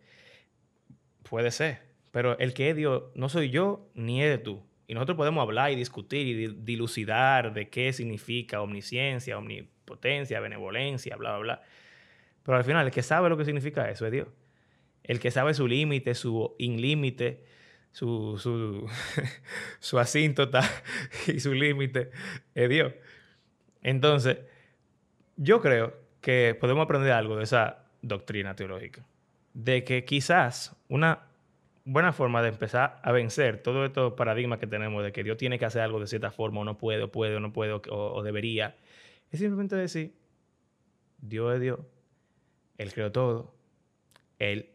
Puede 1.29 1.51
ser. 1.51 1.83
Pero 2.11 2.39
el 2.39 2.55
que 2.55 2.71
es 2.71 2.77
Dios 2.77 3.05
no 3.15 3.29
soy 3.29 3.51
yo 3.51 3.91
ni 3.95 4.23
es 4.23 4.31
de 4.31 4.39
tú. 4.39 4.63
Y 4.87 4.95
nosotros 4.95 5.17
podemos 5.17 5.43
hablar 5.43 5.71
y 5.71 5.77
discutir 5.77 6.27
y 6.27 6.47
dilucidar 6.47 7.53
de 7.53 7.69
qué 7.69 7.93
significa 7.93 8.63
omnisciencia, 8.63 9.37
omnipotencia, 9.37 10.41
benevolencia, 10.41 11.17
bla, 11.17 11.33
bla, 11.33 11.39
bla. 11.39 11.63
Pero 12.43 12.57
al 12.57 12.65
final, 12.65 12.87
el 12.87 12.93
que 12.93 13.03
sabe 13.03 13.29
lo 13.29 13.37
que 13.37 13.45
significa 13.45 13.91
eso 13.91 14.07
es 14.07 14.13
Dios. 14.13 14.29
El 15.05 15.21
que 15.21 15.31
sabe 15.31 15.53
su 15.53 15.69
límite, 15.69 16.15
su 16.15 16.55
inlímite, 16.59 17.45
su, 17.93 18.39
su, 18.39 18.89
su 19.81 19.99
asíntota 19.99 20.63
y 21.27 21.41
su 21.41 21.55
límite 21.55 22.11
es 22.55 22.69
Dios. 22.69 22.93
Entonces, 23.83 24.39
yo 25.37 25.61
creo 25.61 25.95
que 26.21 26.57
podemos 26.59 26.85
aprender 26.85 27.13
algo 27.13 27.37
de 27.37 27.45
esa 27.45 27.85
doctrina 28.03 28.55
teológica. 28.55 29.05
De 29.55 29.85
que 29.85 30.05
quizás 30.05 30.77
una 30.89 31.27
buena 31.85 32.13
forma 32.13 32.43
de 32.43 32.51
empezar 32.51 33.01
a 33.03 33.13
vencer 33.13 33.63
todo 33.63 33.85
estos 33.85 34.13
paradigmas 34.13 34.59
que 34.59 34.67
tenemos 34.67 35.03
de 35.03 35.11
que 35.11 35.25
Dios 35.25 35.39
tiene 35.39 35.59
que 35.59 35.65
hacer 35.65 35.83
algo 35.83 36.01
de 36.01 36.07
cierta 36.07 36.31
forma, 36.31 36.61
o 36.61 36.65
no 36.65 36.77
puede, 36.77 37.03
o 37.03 37.11
puede, 37.11 37.37
o 37.37 37.41
no 37.41 37.53
puede, 37.53 37.73
o 37.73 38.23
debería, 38.23 38.77
es 39.31 39.41
simplemente 39.41 39.77
decir, 39.77 40.15
Dios 41.19 41.55
es 41.55 41.61
Dios, 41.61 41.81
él 42.79 42.93
creó 42.93 43.13
todo. 43.13 43.55
Él 44.39 44.71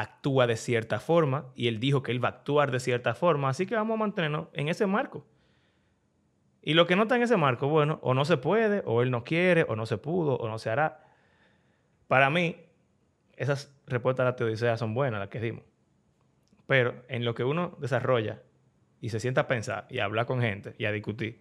actúa 0.00 0.46
de 0.46 0.56
cierta 0.56 1.00
forma 1.00 1.46
y 1.54 1.68
él 1.68 1.80
dijo 1.80 2.02
que 2.02 2.12
él 2.12 2.22
va 2.22 2.28
a 2.28 2.32
actuar 2.32 2.70
de 2.70 2.80
cierta 2.80 3.14
forma, 3.14 3.48
así 3.48 3.66
que 3.66 3.74
vamos 3.74 3.94
a 3.94 3.98
mantenernos 3.98 4.48
en 4.52 4.68
ese 4.68 4.86
marco. 4.86 5.26
Y 6.62 6.74
lo 6.74 6.86
que 6.86 6.96
no 6.96 7.02
está 7.02 7.16
en 7.16 7.22
ese 7.22 7.36
marco, 7.36 7.68
bueno, 7.68 7.98
o 8.02 8.12
no 8.12 8.24
se 8.24 8.36
puede, 8.36 8.82
o 8.84 9.02
él 9.02 9.10
no 9.10 9.24
quiere, 9.24 9.64
o 9.68 9.76
no 9.76 9.86
se 9.86 9.98
pudo, 9.98 10.36
o 10.36 10.48
no 10.48 10.58
se 10.58 10.68
hará. 10.68 11.04
Para 12.08 12.28
mí, 12.28 12.56
esas 13.36 13.72
respuestas 13.86 14.24
a 14.24 14.30
la 14.30 14.36
teodicea 14.36 14.76
son 14.76 14.92
buenas, 14.92 15.20
las 15.20 15.28
que 15.28 15.40
dimos. 15.40 15.64
Pero 16.66 17.04
en 17.08 17.24
lo 17.24 17.34
que 17.34 17.44
uno 17.44 17.76
desarrolla 17.80 18.42
y 19.00 19.10
se 19.10 19.20
sienta 19.20 19.42
a 19.42 19.46
pensar 19.46 19.86
y 19.88 20.00
a 20.00 20.04
hablar 20.04 20.26
con 20.26 20.40
gente 20.40 20.74
y 20.78 20.86
a 20.86 20.92
discutir, 20.92 21.40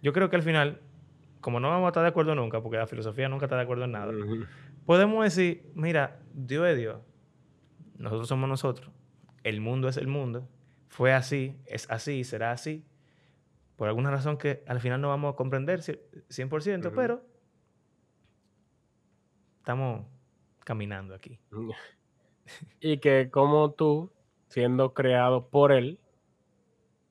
yo 0.00 0.12
creo 0.12 0.30
que 0.30 0.36
al 0.36 0.42
final, 0.42 0.80
como 1.40 1.60
no 1.60 1.68
vamos 1.68 1.86
a 1.86 1.88
estar 1.88 2.02
de 2.02 2.08
acuerdo 2.08 2.34
nunca, 2.34 2.60
porque 2.62 2.78
la 2.78 2.86
filosofía 2.86 3.28
nunca 3.28 3.46
está 3.46 3.56
de 3.56 3.62
acuerdo 3.62 3.84
en 3.84 3.92
nada, 3.92 4.12
podemos 4.86 5.22
decir, 5.22 5.70
mira, 5.74 6.20
Dios 6.32 6.66
es 6.66 6.78
Dios, 6.78 6.96
nosotros 8.02 8.28
somos 8.28 8.48
nosotros, 8.48 8.90
el 9.44 9.60
mundo 9.60 9.88
es 9.88 9.96
el 9.96 10.08
mundo, 10.08 10.48
fue 10.88 11.12
así, 11.12 11.56
es 11.66 11.88
así, 11.90 12.24
será 12.24 12.52
así, 12.52 12.84
por 13.76 13.88
alguna 13.88 14.10
razón 14.10 14.36
que 14.36 14.62
al 14.66 14.80
final 14.80 15.00
no 15.00 15.08
vamos 15.08 15.32
a 15.32 15.36
comprender 15.36 15.80
100%, 15.80 16.92
pero 16.94 17.24
estamos 19.58 20.06
caminando 20.64 21.14
aquí. 21.14 21.38
y 22.80 22.98
que 22.98 23.30
como 23.30 23.72
tú, 23.72 24.12
siendo 24.48 24.92
creado 24.94 25.48
por 25.48 25.72
él, 25.72 26.00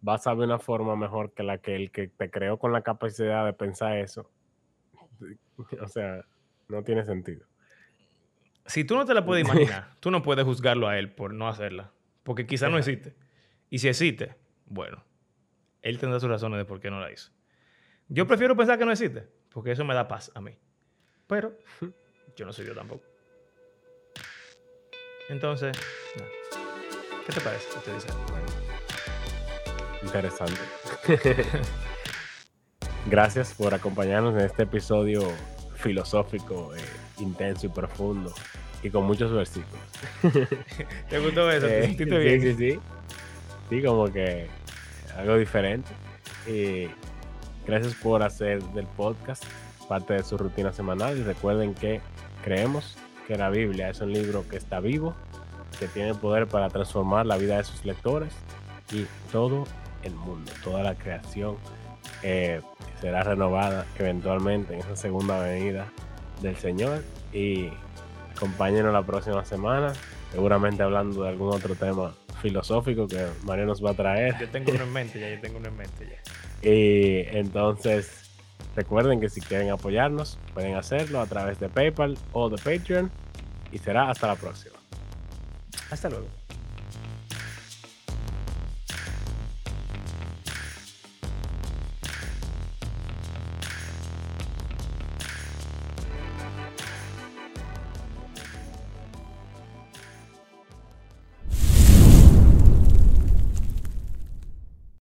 vas 0.02 0.28
a 0.28 0.34
ver 0.34 0.48
una 0.48 0.60
forma 0.60 0.96
mejor 0.96 1.34
que 1.34 1.44
la 1.44 1.60
que 1.60 1.76
el 1.76 1.92
que 1.92 2.10
te 2.10 2.30
creó 2.30 2.60
con 2.60 2.74
la 2.74 2.82
capacidad 2.82 3.46
de 3.46 3.54
pensar 3.54 3.98
eso. 3.98 4.30
O 5.80 5.88
sea, 5.88 6.26
no 6.68 6.84
tiene 6.84 7.06
sentido. 7.06 7.46
Si 8.66 8.84
tú 8.84 8.95
no 8.95 9.05
te 9.05 9.14
la 9.14 9.26
puedes 9.26 9.45
imaginar, 9.47 9.95
tú 9.99 10.12
no 10.12 10.22
puedes 10.22 10.45
juzgarlo 10.45 10.88
a 10.88 10.97
él 10.97 11.12
por 11.12 11.34
no 11.34 11.47
hacerla. 11.47 11.91
Porque 12.24 12.45
quizá 12.45 12.70
no 12.70 12.78
existe. 12.78 13.16
Y 13.70 13.80
si 13.80 13.88
existe, 13.88 14.36
bueno, 14.66 15.03
él 15.82 15.97
tendrá 15.97 16.20
sus 16.20 16.30
razones 16.30 16.59
de 16.59 16.66
por 16.66 16.80
qué 16.80 16.91
no 16.91 16.99
la 16.99 17.12
hizo. 17.12 17.32
Yo 18.07 18.28
prefiero 18.28 18.55
pensar 18.55 18.78
que 18.78 18.86
no 18.86 18.91
existe, 18.91 19.28
porque 19.49 19.72
eso 19.72 19.86
me 19.86 19.93
da 19.93 20.07
paz 20.07 20.32
a 20.36 20.41
mí. 20.41 20.51
Pero 21.28 21.57
yo 22.36 22.45
no 22.45 22.53
soy 22.53 22.66
yo 22.66 22.76
tampoco. 22.76 23.05
Entonces, 25.30 25.78
¿qué 27.26 27.34
te 27.34 27.41
parece? 27.41 27.68
¿Qué 27.74 27.80
te 27.86 27.93
dice? 27.93 28.07
Interesante. 30.03 30.59
Gracias 33.05 33.53
por 33.53 33.74
acompañarnos 33.74 34.34
en 34.36 34.41
este 34.41 34.64
episodio 34.64 35.22
filosófico, 35.82 36.74
eh, 36.76 36.80
intenso 37.20 37.66
y 37.66 37.70
profundo 37.70 38.34
y 38.84 38.90
con 38.90 39.06
muchos 39.06 39.32
versículos. 39.32 39.86
¿Te 41.10 41.20
gustó 41.20 41.52
eso? 41.52 41.68
¿Te 41.68 41.80
eh, 41.80 41.88
sentiste 41.88 42.18
bien? 42.18 42.42
Sí, 42.42 42.54
sí, 42.54 42.72
sí. 42.74 42.80
Sí, 43.70 43.84
como 43.84 44.12
que 44.12 44.48
algo 45.18 45.38
diferente. 45.38 45.90
Y 46.48 46.88
gracias 47.66 47.94
por 47.96 48.24
hacer 48.24 48.62
del 48.64 48.88
podcast 48.88 49.44
parte 49.88 50.14
de 50.14 50.24
su 50.24 50.38
rutina 50.38 50.74
semanal. 50.74 51.18
Y 51.18 51.24
recuerden 51.24 51.74
que 51.74 52.02
creemos 52.44 52.98
que 53.28 53.38
la 53.38 53.50
Biblia 53.50 53.90
es 53.90 54.02
un 54.02 54.14
libro 54.14 54.48
que 54.50 54.58
está 54.58 54.80
vivo, 54.80 55.16
que 55.80 55.88
tiene 55.88 56.14
poder 56.16 56.48
para 56.48 56.70
transformar 56.70 57.26
la 57.26 57.38
vida 57.38 57.58
de 57.58 57.64
sus 57.64 57.86
lectores 57.86 58.34
y 58.92 59.06
todo 59.32 59.66
el 60.04 60.14
mundo, 60.16 60.52
toda 60.64 60.84
la 60.84 60.96
creación 60.96 61.56
eh, 62.24 62.62
será 63.00 63.24
renovada 63.24 63.86
eventualmente 63.98 64.74
en 64.74 64.80
esa 64.80 64.96
segunda 64.96 65.40
venida 65.40 65.88
del 66.42 66.56
Señor. 66.58 67.04
Y 67.34 67.70
acompáñenos 68.36 68.94
la 68.94 69.04
próxima 69.04 69.46
semana, 69.46 69.94
seguramente 70.32 70.84
hablando 70.84 71.24
de 71.24 71.30
algún 71.30 71.54
otro 71.54 71.76
tema 71.76 72.14
filosófico 72.42 73.08
que 73.08 73.26
Mario 73.44 73.66
nos 73.66 73.84
va 73.84 73.92
a 73.92 73.94
traer. 73.94 74.36
Yo 74.40 74.50
tengo 74.50 74.72
uno 74.72 74.84
en 74.84 74.94
mente 74.94 75.20
ya, 75.20 75.30
yo 75.30 75.40
tengo 75.40 75.58
uno 75.58 75.68
en 75.68 75.78
mente 75.78 76.08
ya. 76.10 76.70
Y 76.70 77.26
entonces, 77.38 78.32
recuerden 78.76 79.20
que 79.20 79.30
si 79.30 79.42
quieren 79.42 79.70
apoyarnos, 79.72 80.38
pueden 80.54 80.76
hacerlo 80.76 81.22
a 81.22 81.26
través 81.26 81.60
de 81.60 81.70
PayPal 81.70 82.18
o 82.34 82.50
de 82.50 82.58
Patreon. 82.58 83.12
Y 83.72 83.78
será 83.78 84.10
hasta 84.10 84.28
la 84.28 84.36
próxima. 84.36 84.76
Hasta 85.90 86.10
luego. 86.10 86.41